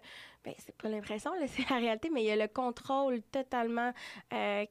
Ben, 0.44 0.54
c'est 0.58 0.76
pas 0.76 0.90
l'impression, 0.90 1.32
c'est 1.48 1.70
la 1.70 1.78
réalité, 1.78 2.10
mais 2.12 2.24
il 2.24 2.28
y 2.28 2.32
a 2.32 2.36
le 2.36 2.48
contrôle 2.48 3.22
totalement... 3.32 3.94
euh, 4.34 4.66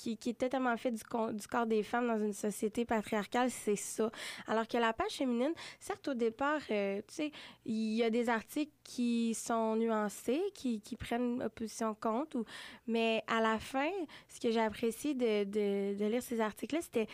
qui, 0.00 0.16
qui 0.16 0.30
est 0.30 0.38
totalement 0.38 0.74
fait 0.78 0.92
du, 0.92 1.02
corps 1.04 1.66
des 1.66 1.82
femmes 1.82 2.06
dans 2.06 2.18
une 2.18 2.32
société 2.32 2.86
patriarcale, 2.86 3.50
c'est 3.50 3.76
ça. 3.76 4.10
Alors 4.46 4.66
que 4.66 4.78
la 4.78 4.94
page 4.94 5.12
féminine, 5.12 5.52
certes, 5.78 6.08
au 6.08 6.14
départ, 6.14 6.62
euh, 6.70 7.02
tu 7.06 7.14
sais, 7.14 7.32
il 7.66 7.94
y 7.94 8.02
a 8.02 8.08
des 8.08 8.30
articles 8.30 8.72
qui 8.82 9.34
sont 9.34 9.76
nuancés, 9.76 10.40
qui, 10.54 10.80
prennent 10.98 11.42
opposition 11.42 11.94
compte, 11.94 12.36
mais 12.86 13.22
à 13.26 13.40
la 13.42 13.58
fin, 13.58 13.90
ce 14.28 14.40
que 14.40 14.50
j'ai 14.50 14.60
apprécié 14.60 15.14
de, 15.14 15.44
de 15.44 16.04
lire 16.06 16.22
ces 16.22 16.40
articles-là, 16.40 16.80
c'était 16.80 17.06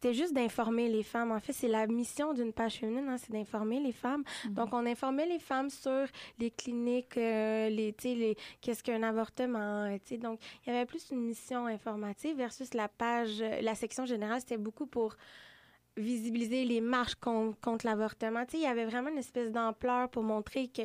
c'était 0.00 0.14
juste 0.14 0.32
d'informer 0.32 0.88
les 0.88 1.02
femmes. 1.02 1.32
En 1.32 1.40
fait, 1.40 1.52
c'est 1.52 1.66
la 1.66 1.88
mission 1.88 2.32
d'une 2.32 2.52
page 2.52 2.76
féminine, 2.76 3.08
hein, 3.08 3.16
c'est 3.18 3.32
d'informer 3.32 3.80
les 3.80 3.90
femmes. 3.90 4.22
Donc, 4.50 4.72
on 4.72 4.86
informait 4.86 5.26
les 5.26 5.40
femmes 5.40 5.70
sur 5.70 6.06
les 6.38 6.52
cliniques, 6.52 7.16
euh, 7.16 7.68
les, 7.68 7.92
les, 8.04 8.36
qu'est-ce 8.60 8.84
qu'un 8.84 9.02
avortement, 9.02 9.84
euh, 9.86 9.96
tu. 10.04 10.16
Donc, 10.18 10.38
il 10.64 10.72
y 10.72 10.76
avait 10.76 10.86
plus 10.86 11.10
une 11.10 11.22
mission 11.22 11.66
informative 11.66 12.36
versus 12.36 12.74
la 12.74 12.86
page, 12.86 13.40
euh, 13.40 13.60
la 13.60 13.74
section 13.74 14.06
générale, 14.06 14.38
c'était 14.40 14.56
beaucoup 14.56 14.86
pour 14.86 15.16
visibiliser 15.96 16.64
les 16.64 16.80
marches 16.80 17.16
con- 17.16 17.56
contre 17.60 17.84
l'avortement. 17.84 18.44
Tu 18.44 18.52
sais, 18.52 18.58
il 18.58 18.62
y 18.62 18.66
avait 18.66 18.86
vraiment 18.86 19.08
une 19.10 19.18
espèce 19.18 19.50
d'ampleur 19.50 20.08
pour 20.10 20.22
montrer 20.22 20.68
que 20.68 20.82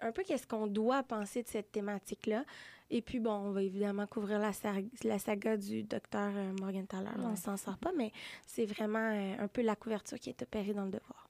un 0.00 0.12
peu 0.12 0.22
qu'est-ce 0.24 0.46
qu'on 0.46 0.66
doit 0.66 1.02
penser 1.02 1.42
de 1.42 1.48
cette 1.48 1.72
thématique-là. 1.72 2.44
Et 2.90 3.02
puis, 3.02 3.18
bon, 3.18 3.32
on 3.32 3.50
va 3.50 3.62
évidemment 3.62 4.06
couvrir 4.06 4.38
la, 4.38 4.52
sa- 4.52 4.72
la 5.02 5.18
saga 5.18 5.56
du 5.56 5.82
docteur 5.82 6.30
euh, 6.36 6.52
Morgan 6.60 6.86
Thaler. 6.86 7.10
On 7.18 7.30
Ouais. 7.30 7.36
s'en 7.36 7.56
sort 7.56 7.78
pas, 7.78 7.90
mais 7.96 8.12
c'est 8.46 8.64
vraiment 8.66 9.10
euh, 9.12 9.34
un 9.40 9.48
peu 9.48 9.62
la 9.62 9.74
couverture 9.74 10.18
qui 10.20 10.30
est 10.30 10.40
opérée 10.42 10.72
dans 10.72 10.84
le 10.84 10.90
devoir. 10.92 11.28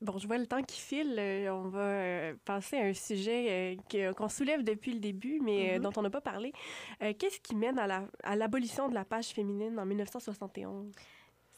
Bon, 0.00 0.18
je 0.18 0.26
vois 0.26 0.38
le 0.38 0.46
temps 0.46 0.62
qui 0.62 0.80
file. 0.80 1.14
Euh, 1.18 1.50
on 1.50 1.68
va 1.68 2.34
passer 2.44 2.76
à 2.78 2.84
un 2.84 2.94
sujet 2.94 3.76
qu'on 4.16 4.28
soulève 4.28 4.62
depuis 4.62 4.92
le 4.92 5.00
début, 5.00 5.40
mais 5.40 5.76
Mhm. 5.78 5.82
dont 5.84 5.92
on 5.96 6.02
n'a 6.02 6.10
pas 6.10 6.20
parlé. 6.20 6.52
Qu'est-ce 7.00 7.40
qui 7.40 7.54
mène 7.54 7.78
à 7.78 7.86
la- 7.86 8.08
à 8.22 8.36
l'abolition 8.36 8.88
de 8.88 8.94
la 8.94 9.04
page 9.04 9.28
féminine 9.28 9.78
en 9.78 9.84
1971? 9.86 10.90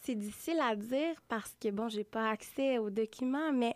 C'est 0.02 0.14
difficile 0.14 0.60
à 0.60 0.76
dire 0.76 1.14
parce 1.28 1.56
que, 1.60 1.68
bon, 1.70 1.88
j'ai 1.88 2.04
pas 2.04 2.30
accès 2.30 2.78
aux 2.78 2.90
documents, 2.90 3.52
mais 3.52 3.74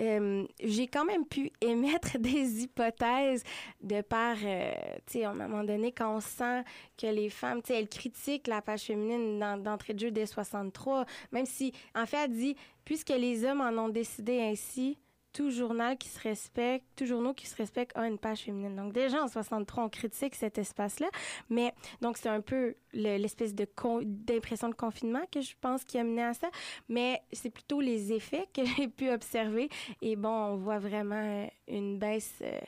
euh, 0.00 0.46
j'ai 0.62 0.86
quand 0.86 1.04
même 1.04 1.26
pu 1.26 1.50
émettre 1.60 2.18
des 2.18 2.62
hypothèses 2.62 3.42
de 3.82 4.00
par, 4.02 4.36
euh, 4.42 4.72
tu 5.06 5.18
sais, 5.18 5.24
à 5.24 5.30
un 5.30 5.34
moment 5.34 5.64
donné, 5.64 5.92
quand 5.92 6.16
on 6.16 6.20
sent 6.20 6.62
que 6.96 7.06
les 7.06 7.30
femmes, 7.30 7.62
tu 7.62 7.68
sais, 7.68 7.78
elles 7.78 7.88
critiquent 7.88 8.46
la 8.46 8.62
page 8.62 8.82
féminine 8.82 9.38
d'entrée 9.62 9.94
de 9.94 10.00
jeu 10.00 10.10
dès 10.10 10.26
63, 10.26 11.06
même 11.32 11.46
si, 11.46 11.72
en 11.94 12.06
fait, 12.06 12.24
elle 12.24 12.32
dit, 12.32 12.56
puisque 12.84 13.10
les 13.10 13.44
hommes 13.44 13.60
en 13.60 13.84
ont 13.84 13.88
décidé 13.88 14.40
ainsi, 14.40 14.98
tout 15.36 15.50
journal 15.50 15.98
qui 15.98 16.08
se 16.08 16.18
respecte, 16.20 16.86
tout 16.96 17.04
journaux 17.04 17.34
qui 17.34 17.46
se 17.46 17.54
respecte 17.56 17.94
a 17.94 18.06
une 18.08 18.16
page 18.16 18.40
féminine. 18.40 18.74
Donc 18.74 18.94
déjà 18.94 19.22
en 19.22 19.28
63, 19.28 19.84
on 19.84 19.88
critique 19.90 20.34
cet 20.34 20.56
espace-là, 20.56 21.08
mais 21.50 21.74
donc 22.00 22.16
c'est 22.16 22.30
un 22.30 22.40
peu 22.40 22.74
le- 22.94 23.18
l'espèce 23.18 23.54
d'impression 23.54 24.70
de 24.70 24.74
confinement 24.74 25.20
que 25.30 25.42
je 25.42 25.54
pense 25.60 25.84
qui 25.84 25.98
a 25.98 26.04
mené 26.04 26.22
à 26.22 26.32
ça, 26.32 26.48
mais 26.88 27.20
c'est 27.32 27.50
plutôt 27.50 27.82
les 27.82 28.12
effets 28.14 28.48
que 28.54 28.62
j'ai 28.76 28.88
pu 28.88 29.10
observer. 29.10 29.68
Et 30.00 30.16
bon, 30.16 30.30
on 30.30 30.56
voit 30.56 30.78
vraiment 30.78 31.16
euh, 31.16 31.46
une 31.68 31.98
baisse 31.98 32.38
euh, 32.40 32.58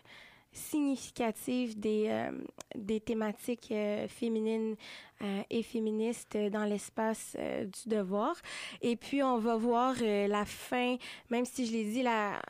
significative 0.53 1.79
des, 1.79 2.07
euh, 2.09 2.33
des 2.75 3.01
thématiques 3.01 3.73
féminines 4.09 4.77
et 5.51 5.62
féministes 5.64 6.37
dans 6.53 6.64
l'espace 6.64 7.37
du 7.37 7.89
devoir. 7.89 8.37
Et 8.83 8.95
puis, 8.97 9.23
on 9.23 9.39
va 9.39 9.57
voir 9.57 9.95
la 10.01 10.45
fin, 10.45 10.97
même 11.29 11.45
si 11.45 11.66
je 11.66 11.73
l'ai 11.73 11.85
dit 11.85 12.03
la, 12.03 12.41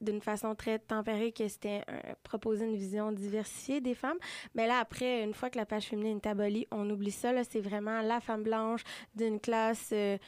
d'une 0.00 0.20
façon 0.20 0.54
très 0.54 0.78
tempérée, 0.78 1.32
que 1.32 1.46
c'était 1.48 1.82
euh, 1.88 2.14
proposer 2.22 2.66
une 2.66 2.76
vision 2.76 3.12
diversifiée 3.12 3.80
des 3.80 3.94
femmes. 3.94 4.18
Mais 4.54 4.66
là, 4.66 4.78
après, 4.78 5.22
une 5.22 5.34
fois 5.34 5.50
que 5.50 5.58
la 5.58 5.66
page 5.66 5.84
féminine 5.86 6.18
est 6.18 6.26
abolie, 6.26 6.66
on 6.70 6.88
oublie 6.90 7.10
ça. 7.10 7.32
C'est 7.44 7.60
vraiment 7.60 8.00
la 8.02 8.20
femme 8.20 8.42
blanche 8.42 8.82
d'une 9.14 9.40
classe 9.40 9.90
euh, 9.92 10.18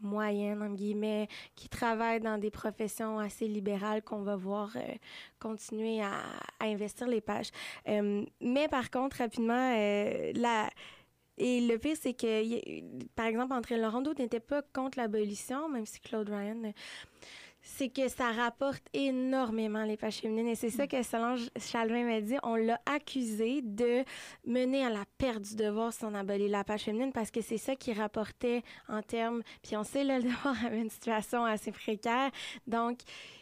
moyenne, 0.00 0.62
entre 0.62 0.76
guillemets, 0.76 1.28
qui 1.54 1.68
travaille 1.68 2.20
dans 2.20 2.38
des 2.38 2.50
professions 2.50 3.18
assez 3.18 3.46
libérales 3.46 4.02
qu'on 4.02 4.22
va 4.22 4.36
voir 4.36 4.72
euh, 4.76 4.80
continuer 5.38 6.02
à, 6.02 6.22
investir 6.60 7.06
les 7.06 7.20
pages. 7.20 7.50
Mais 7.86 8.68
par 8.68 8.90
contre, 8.90 9.18
rapidement, 9.18 9.74
la... 10.34 10.70
Et 11.42 11.62
le 11.62 11.78
pire, 11.78 11.96
c'est 11.98 12.12
que, 12.12 13.06
par 13.14 13.24
exemple, 13.24 13.54
André 13.54 13.78
Laurando 13.78 14.12
n'était 14.12 14.40
pas 14.40 14.60
contre 14.74 14.98
l'abolition, 14.98 15.70
même 15.70 15.86
si 15.86 15.98
Claude 16.00 16.28
Ryan 16.28 16.72
c'est 17.62 17.88
que 17.88 18.08
ça 18.08 18.32
rapporte 18.32 18.82
énormément 18.92 19.84
les 19.84 19.96
pages 19.96 20.18
féminines. 20.18 20.48
Et 20.48 20.54
c'est 20.54 20.70
ça 20.70 20.86
que 20.86 21.02
Solange 21.02 21.50
Chalvin 21.58 22.04
m'a 22.04 22.20
dit. 22.20 22.36
On 22.42 22.56
l'a 22.56 22.80
accusé 22.86 23.60
de 23.62 24.04
mener 24.46 24.84
à 24.84 24.90
la 24.90 25.04
perte 25.18 25.42
du 25.42 25.56
devoir 25.56 25.92
si 25.92 26.04
on 26.04 26.14
abolit 26.14 26.48
la 26.48 26.64
page 26.64 26.82
féminine 26.82 27.12
parce 27.12 27.30
que 27.30 27.42
c'est 27.42 27.58
ça 27.58 27.76
qui 27.76 27.92
rapportait 27.92 28.62
en 28.88 29.02
termes... 29.02 29.42
Puis 29.62 29.76
on 29.76 29.84
sait, 29.84 30.04
là, 30.04 30.18
le 30.18 30.24
devoir 30.24 30.54
avait 30.64 30.80
une 30.80 30.90
situation 30.90 31.44
assez 31.44 31.72
précaire. 31.72 32.30
Donc, 32.66 32.98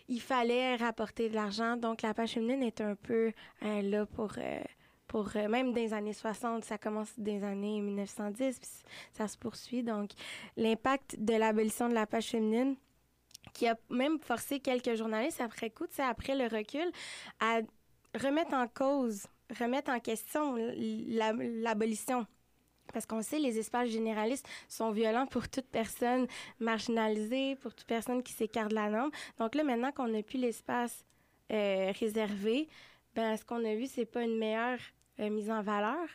il 0.08 0.20
fallait 0.20 0.76
rapporter 0.76 1.28
de 1.28 1.34
l'argent. 1.34 1.76
Donc, 1.76 2.02
la 2.02 2.14
page 2.14 2.32
féminine 2.32 2.62
est 2.62 2.80
un 2.80 2.94
peu 2.94 3.32
euh, 3.62 3.82
là 3.82 4.06
pour... 4.06 4.32
euh, 4.38 4.60
pour 5.06 5.30
euh, 5.36 5.48
même 5.48 5.72
dans 5.72 5.80
les 5.80 5.94
années 5.94 6.12
60, 6.12 6.64
ça 6.64 6.76
commence 6.76 7.08
dans 7.16 7.32
les 7.32 7.42
années 7.42 7.80
1910, 7.80 8.58
puis 8.58 8.68
ça 9.10 9.26
se 9.26 9.38
poursuit. 9.38 9.82
Donc, 9.82 10.10
l'impact 10.58 11.16
de 11.18 11.32
l'abolition 11.32 11.88
de 11.88 11.94
la 11.94 12.06
page 12.06 12.26
féminine, 12.26 12.76
qui 13.52 13.66
a 13.66 13.76
même 13.90 14.18
forcé 14.18 14.60
quelques 14.60 14.94
journalistes 14.94 15.40
après 15.40 15.70
coup, 15.70 15.86
après 15.98 16.34
le 16.36 16.44
recul, 16.54 16.90
à 17.40 17.60
remettre 18.14 18.54
en 18.54 18.66
cause, 18.68 19.26
remettre 19.58 19.90
en 19.90 20.00
question 20.00 20.56
la- 20.56 21.32
l'abolition. 21.32 22.26
Parce 22.92 23.04
qu'on 23.04 23.22
sait, 23.22 23.38
les 23.38 23.58
espaces 23.58 23.90
généralistes 23.90 24.48
sont 24.68 24.90
violents 24.92 25.26
pour 25.26 25.48
toute 25.48 25.66
personne 25.66 26.26
marginalisée, 26.58 27.56
pour 27.56 27.74
toute 27.74 27.86
personne 27.86 28.22
qui 28.22 28.32
s'écarte 28.32 28.70
de 28.70 28.74
la 28.76 28.88
norme. 28.88 29.10
Donc 29.38 29.54
là, 29.54 29.62
maintenant 29.62 29.92
qu'on 29.92 30.08
n'a 30.08 30.22
plus 30.22 30.38
l'espace 30.38 31.04
euh, 31.52 31.92
réservé, 32.00 32.68
ben, 33.14 33.36
ce 33.36 33.44
qu'on 33.44 33.64
a 33.64 33.74
vu, 33.74 33.86
c'est 33.86 34.06
pas 34.06 34.22
une 34.22 34.38
meilleure 34.38 34.78
euh, 35.20 35.28
mise 35.28 35.50
en 35.50 35.60
valeur 35.62 36.08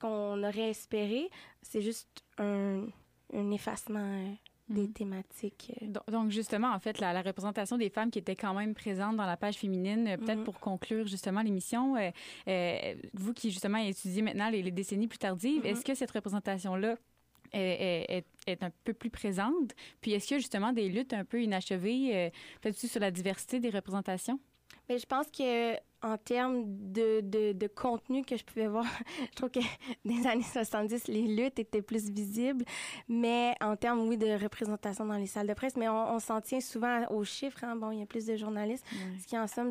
qu'on 0.00 0.42
aurait 0.44 0.70
espéré. 0.70 1.30
C'est 1.62 1.82
juste 1.82 2.24
un, 2.38 2.86
un 3.32 3.50
effacement 3.50 3.98
euh, 4.00 4.34
des 4.70 4.88
thématiques. 4.90 5.72
euh. 5.82 5.86
Donc, 5.88 6.08
donc, 6.10 6.30
justement, 6.30 6.72
en 6.72 6.78
fait, 6.78 6.98
la, 7.00 7.12
la 7.12 7.22
représentation 7.22 7.76
des 7.76 7.90
femmes 7.90 8.10
qui 8.10 8.18
étaient 8.20 8.36
quand 8.36 8.54
même 8.54 8.72
présentes 8.74 9.16
dans 9.16 9.26
la 9.26 9.36
page 9.36 9.56
féminine, 9.56 10.06
euh, 10.08 10.16
peut-être 10.16 10.38
Mhm. 10.38 10.44
pour 10.44 10.58
conclure 10.60 11.06
justement 11.06 11.42
l'émission, 11.42 11.96
euh, 11.96 12.10
euh, 12.48 12.94
vous 13.14 13.32
qui 13.34 13.50
justement 13.50 13.78
étudiez 13.78 14.22
maintenant 14.22 14.48
les, 14.48 14.62
les 14.62 14.70
décennies 14.70 15.08
plus 15.08 15.18
tardives, 15.18 15.60
Mhm. 15.60 15.66
est-ce 15.66 15.84
que 15.84 15.94
cette 15.94 16.10
représentation-là 16.12 16.96
est, 17.52 17.60
est- 17.60 18.18
est- 18.18 18.26
est 18.52 18.62
un 18.62 18.70
peu 18.84 18.92
plus 18.94 19.10
présente? 19.10 19.74
Puis 20.00 20.12
est-ce 20.12 20.28
qu'il 20.28 20.36
y 20.36 20.38
a 20.38 20.40
justement 20.40 20.72
des 20.72 20.88
luttes 20.88 21.12
un 21.12 21.24
peu 21.24 21.42
inachevées, 21.42 22.16
euh, 22.16 22.30
peut-être 22.60 22.76
aussi 22.76 22.88
sur 22.88 23.00
la 23.00 23.10
diversité 23.10 23.58
des 23.60 23.70
représentations? 23.70 24.38
Mais 24.88 24.98
je 24.98 25.06
pense 25.06 25.26
que 25.26 25.74
en 26.02 26.16
termes 26.16 26.64
de, 26.66 27.20
de, 27.20 27.52
de 27.52 27.66
contenu 27.66 28.24
que 28.24 28.36
je 28.36 28.44
pouvais 28.44 28.66
voir, 28.68 28.84
je 29.30 29.34
trouve 29.36 29.50
que 29.50 29.60
dans 30.04 30.14
les 30.16 30.26
années 30.26 30.42
70, 30.42 31.08
les 31.08 31.22
luttes 31.26 31.58
étaient 31.58 31.82
plus 31.82 32.10
visibles. 32.10 32.64
Mais 33.08 33.54
en 33.60 33.76
termes, 33.76 34.00
oui, 34.08 34.16
de 34.16 34.40
représentation 34.42 35.04
dans 35.06 35.16
les 35.16 35.26
salles 35.26 35.46
de 35.46 35.54
presse, 35.54 35.76
mais 35.76 35.88
on, 35.88 36.14
on 36.14 36.18
s'en 36.18 36.40
tient 36.40 36.60
souvent 36.60 37.06
aux 37.10 37.24
chiffres. 37.24 37.64
hein. 37.64 37.76
Bon, 37.76 37.90
il 37.90 38.00
y 38.00 38.02
a 38.02 38.06
plus 38.06 38.26
de 38.26 38.36
journalistes. 38.36 38.84
Ce 39.20 39.26
qui, 39.26 39.38
en 39.38 39.46
somme, 39.46 39.70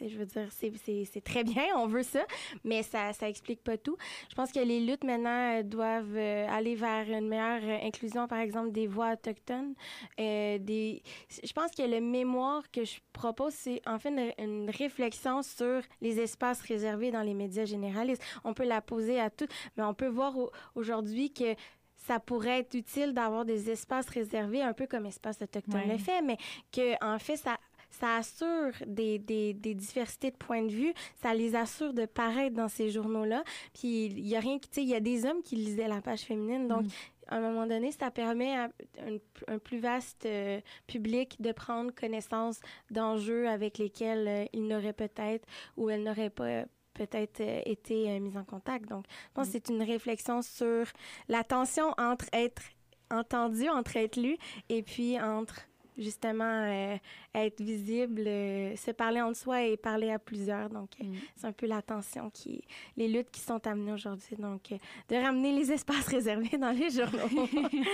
je 0.00 0.16
veux 0.18 0.26
dire, 0.26 0.48
c'est- 0.50 1.20
très 1.24 1.44
bien, 1.44 1.64
on 1.76 1.86
veut 1.86 2.02
ça, 2.02 2.24
mais 2.64 2.82
ça 2.82 3.12
ça 3.12 3.28
explique 3.28 3.62
pas 3.62 3.76
tout. 3.78 3.96
Je 4.30 4.34
pense 4.34 4.52
que 4.52 4.60
les 4.60 4.80
luttes 4.80 5.04
maintenant 5.04 5.58
euh, 5.58 5.62
doivent 5.62 6.16
euh, 6.16 6.46
aller 6.48 6.74
vers 6.74 7.08
une 7.08 7.28
meilleure 7.28 7.62
euh, 7.62 7.86
inclusion, 7.86 8.26
par 8.28 8.38
exemple, 8.40 8.72
des 8.72 8.86
voix 8.86 9.12
autochtones. 9.12 9.74
euh, 10.20 10.58
des... 10.58 11.02
Je 11.42 11.52
pense 11.52 11.70
que 11.72 11.82
le 11.82 12.00
mémoire 12.00 12.62
que 12.70 12.84
je 12.84 12.96
propose, 13.12 13.54
c'est 13.54 13.80
en 13.86 13.98
fait 13.98 14.10
une, 14.10 14.44
une 14.44 14.70
réflexion 14.70 15.42
sur 15.42 15.80
les 16.00 16.20
espaces 16.20 16.60
réservés 16.60 17.10
dans 17.10 17.22
les 17.22 17.34
médias 17.34 17.64
généralistes. 17.64 18.22
On 18.44 18.52
peut 18.54 18.66
la 18.66 18.80
poser 18.80 19.18
à 19.20 19.30
tout, 19.30 19.46
mais 19.76 19.82
on 19.84 19.94
peut 19.94 20.08
voir 20.08 20.36
au- 20.36 20.50
aujourd'hui 20.74 21.32
que 21.32 21.54
ça 21.96 22.20
pourrait 22.20 22.60
être 22.60 22.74
utile 22.74 23.12
d'avoir 23.14 23.44
des 23.44 23.68
espaces 23.70 24.08
réservés, 24.08 24.62
un 24.62 24.72
peu 24.74 24.86
comme 24.86 25.06
Espace 25.06 25.42
autochtone 25.42 25.80
Ouais. 25.80 25.92
le 25.92 25.98
fait, 25.98 26.22
mais 26.22 26.36
que 26.70 26.94
en 27.04 27.18
fait, 27.18 27.36
ça, 27.36 27.56
ça 27.90 28.16
assure 28.16 28.72
des, 28.86 29.18
des, 29.18 29.54
des 29.54 29.74
diversités 29.74 30.30
de 30.30 30.36
points 30.36 30.62
de 30.62 30.72
vue, 30.72 30.94
ça 31.22 31.34
les 31.34 31.54
assure 31.54 31.92
de 31.92 32.06
paraître 32.06 32.54
dans 32.56 32.68
ces 32.68 32.90
journaux-là. 32.90 33.44
Puis 33.74 34.06
il 34.06 34.26
y 34.26 34.36
a 34.36 34.40
rien 34.40 34.58
qui, 34.58 34.68
tu 34.68 34.74
sais, 34.76 34.82
il 34.82 34.88
y 34.88 34.94
a 34.94 35.00
des 35.00 35.24
hommes 35.24 35.42
qui 35.42 35.56
lisaient 35.56 35.88
la 35.88 36.00
page 36.00 36.20
féminine, 36.20 36.68
donc 36.68 36.84
à 37.28 37.38
un 37.38 37.40
moment 37.40 37.66
donné, 37.66 37.90
ça 37.90 38.10
permet 38.10 38.56
à 38.56 38.64
un, 39.00 39.18
un 39.48 39.58
plus 39.58 39.78
vaste 39.78 40.26
euh, 40.26 40.60
public 40.86 41.36
de 41.40 41.50
prendre 41.50 41.92
connaissance 41.92 42.60
d'enjeux 42.90 43.48
avec 43.48 43.78
lesquels 43.78 44.28
euh, 44.28 44.44
il 44.52 44.68
n'aurait 44.68 44.92
peut-être 44.92 45.44
ou 45.76 45.90
elle 45.90 46.04
n'aurait 46.04 46.30
pas 46.30 46.44
euh, 46.44 46.64
peut-être 46.94 47.40
euh, 47.40 47.60
été 47.66 48.10
euh, 48.10 48.20
mise 48.20 48.36
en 48.36 48.44
contact. 48.44 48.88
Donc, 48.88 49.04
je 49.08 49.34
pense 49.34 49.46
que 49.48 49.52
c'est 49.54 49.68
une 49.70 49.82
réflexion 49.82 50.40
sur 50.40 50.86
la 51.28 51.42
tension 51.42 51.92
entre 51.98 52.26
être 52.32 52.62
entendu, 53.10 53.68
entre 53.68 53.96
être 53.96 54.16
lu, 54.16 54.36
et 54.68 54.82
puis 54.82 55.20
entre 55.20 55.62
justement 55.98 56.44
euh, 56.44 56.96
être 57.34 57.60
visible, 57.60 58.24
euh, 58.26 58.76
se 58.76 58.90
parler 58.90 59.20
entre 59.20 59.36
soi 59.36 59.62
et 59.62 59.76
parler 59.76 60.10
à 60.10 60.18
plusieurs. 60.18 60.68
Donc, 60.70 60.90
euh, 61.00 61.04
c'est 61.36 61.46
un 61.46 61.52
peu 61.52 61.66
la 61.66 61.82
tension 61.82 62.30
qui, 62.30 62.62
les 62.96 63.08
luttes 63.08 63.30
qui 63.30 63.40
sont 63.40 63.64
amenées 63.66 63.92
aujourd'hui. 63.92 64.36
Donc, 64.38 64.62
de 65.08 65.16
ramener 65.16 65.52
les 65.52 65.72
espaces 65.72 66.06
réservés 66.08 66.58
dans 66.58 66.72
les 66.72 66.90
journaux. 66.90 67.48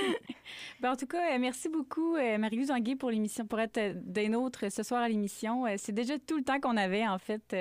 Ben, 0.80 0.92
en 0.92 0.96
tout 0.96 1.06
cas, 1.06 1.38
merci 1.38 1.68
beaucoup, 1.68 2.16
euh, 2.16 2.36
Marie-Lou 2.36 2.64
Zanguet, 2.64 2.96
pour 2.96 3.10
l'émission, 3.10 3.46
pour 3.46 3.60
être 3.60 3.94
des 4.04 4.28
nôtres 4.28 4.70
ce 4.70 4.82
soir 4.82 5.00
à 5.02 5.08
l'émission. 5.08 5.64
C'est 5.78 5.92
déjà 5.92 6.18
tout 6.18 6.36
le 6.36 6.42
temps 6.42 6.60
qu'on 6.60 6.76
avait, 6.76 7.06
en 7.06 7.18
fait, 7.18 7.56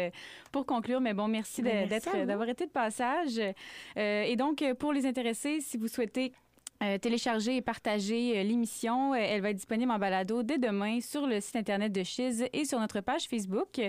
pour 0.52 0.66
conclure. 0.66 1.00
Mais 1.00 1.14
bon, 1.14 1.28
merci 1.28 1.62
Ben, 1.62 1.88
d'être, 1.88 2.26
d'avoir 2.26 2.50
été 2.50 2.66
de 2.66 2.72
passage. 2.72 3.40
Et 3.96 4.36
donc, 4.36 4.64
pour 4.80 4.92
les 4.92 5.06
intéressés, 5.06 5.62
si 5.62 5.78
vous 5.78 5.88
souhaitez 5.88 6.34
euh, 6.82 6.98
télécharger 6.98 7.58
et 7.58 7.62
partager 7.62 8.40
euh, 8.40 8.44
l'émission. 8.44 9.14
Euh, 9.14 9.18
elle 9.18 9.42
va 9.42 9.52
être 9.52 9.58
disponible 9.58 9.92
en 9.92 10.00
balado 10.00 10.42
dès 10.42 10.58
demain 10.58 11.00
sur 11.00 11.28
le 11.28 11.40
site 11.40 11.56
Internet 11.56 11.92
de 11.92 12.04
Chiz 12.04 12.46
et 12.54 12.66
sur 12.66 12.80
notre 12.80 13.02
page 13.02 13.28
Facebook. 13.28 13.80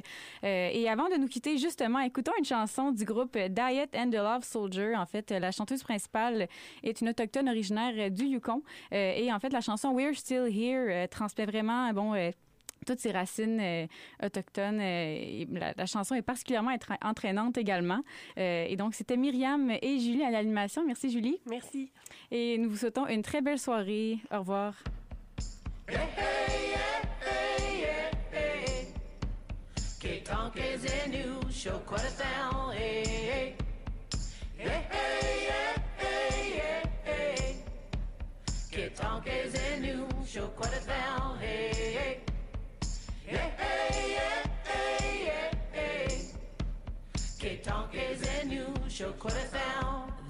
Et 0.43 0.89
avant 0.89 1.09
de 1.09 1.17
nous 1.17 1.29
quitter, 1.29 1.57
justement, 1.57 2.01
écoutons 2.01 2.33
une 2.39 2.45
chanson 2.45 2.91
du 2.91 3.05
groupe 3.05 3.39
Diet 3.39 3.89
and 3.97 4.11
the 4.11 4.17
Love 4.17 4.45
Soldier. 4.45 4.95
En 4.97 5.07
fait, 5.07 5.31
la 5.31 5.51
chanteuse 5.51 5.83
principale 5.83 6.49
est 6.83 7.01
une 7.01 7.09
autochtone 7.09 7.49
originaire 7.49 8.11
du 8.11 8.25
Yukon. 8.25 8.63
Et 8.91 9.33
en 9.33 9.39
fait, 9.39 9.53
la 9.53 9.61
chanson 9.61 9.93
We're 9.93 10.17
Still 10.17 10.49
Here 10.49 11.09
transmet 11.09 11.47
vraiment, 11.47 11.93
bon 11.93 12.15
toutes 12.87 13.01
ses 13.01 13.13
racines 13.13 13.89
autochtones. 14.23 14.79
La, 14.79 15.87
chanson 15.87 16.15
est 16.15 16.23
particulièrement 16.23 16.77
entraînante 17.03 17.59
également. 17.59 18.01
Et 18.37 18.77
donc, 18.77 18.95
c'était 18.95 19.17
Myriam 19.17 19.71
et 19.71 19.99
Julie 19.99 20.23
à 20.23 20.31
l'animation. 20.31 20.85
Merci, 20.87 21.11
Julie. 21.11 21.39
Merci. 21.49 21.91
Et 22.31 22.59
nous 22.59 22.71
vous 22.71 22.77
souhaitons 22.77 23.07
une 23.07 23.23
très 23.23 23.41
belle 23.41 23.59
soirée. 23.59 24.19
Au 24.31 24.39
revoir. 24.41 24.75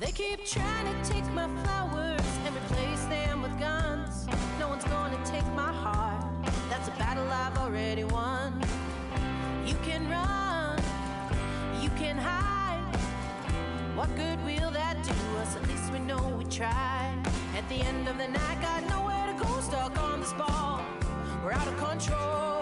They 0.02 0.10
keep 0.10 0.44
trying 0.44 0.86
to 0.86 1.10
take 1.10 1.24
my 1.32 1.46
flowers 1.62 2.20
and 2.44 2.56
replace 2.56 3.04
them 3.04 3.40
with 3.42 3.56
guns. 3.60 4.26
No 4.58 4.68
one's 4.68 4.84
gonna 4.84 5.24
take 5.24 5.46
my 5.54 5.72
heart. 5.72 6.24
That's 6.68 6.88
a 6.88 6.90
battle 6.92 7.28
I've 7.30 7.56
already 7.58 8.02
won. 8.02 8.60
You 9.64 9.76
can 9.84 10.10
run, 10.10 10.76
you 11.80 11.88
can 11.90 12.16
hide. 12.18 12.96
What 13.94 14.14
good 14.16 14.44
will 14.44 14.72
that 14.72 14.96
do 15.04 15.38
us? 15.38 15.54
At 15.54 15.68
least 15.68 15.92
we 15.92 16.00
know 16.00 16.34
we 16.36 16.44
tried. 16.46 17.22
At 17.56 17.68
the 17.68 17.76
end 17.76 18.08
of 18.08 18.18
the 18.18 18.26
night, 18.26 18.60
got 18.60 18.82
nowhere 18.88 19.32
to 19.32 19.44
go, 19.44 19.60
stuck 19.60 19.96
on 20.02 20.20
this 20.20 20.32
ball. 20.32 20.82
We're 21.44 21.52
out 21.52 21.68
of 21.68 21.76
control. 21.78 22.61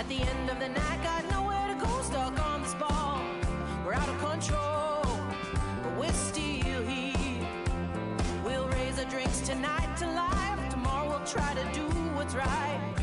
At 0.00 0.08
the 0.08 0.22
end 0.22 0.48
of 0.48 0.58
the 0.58 0.68
night, 0.70 1.02
got 1.02 1.30
nowhere 1.30 1.68
to 1.68 1.74
go, 1.74 2.00
stuck 2.00 2.40
on 2.46 2.62
this 2.62 2.72
ball. 2.72 3.20
We're 3.84 3.92
out 3.92 4.08
of 4.08 4.18
control, 4.18 5.02
but 5.82 5.94
we're 5.98 6.10
still 6.14 6.82
here. 6.84 7.46
We'll 8.42 8.66
raise 8.68 8.98
our 8.98 9.04
drinks 9.10 9.40
tonight 9.40 9.94
to 9.98 10.06
life. 10.06 10.70
Tomorrow 10.70 11.10
we'll 11.10 11.26
try 11.26 11.52
to 11.52 11.64
do 11.74 11.84
what's 12.16 12.34
right. 12.34 12.99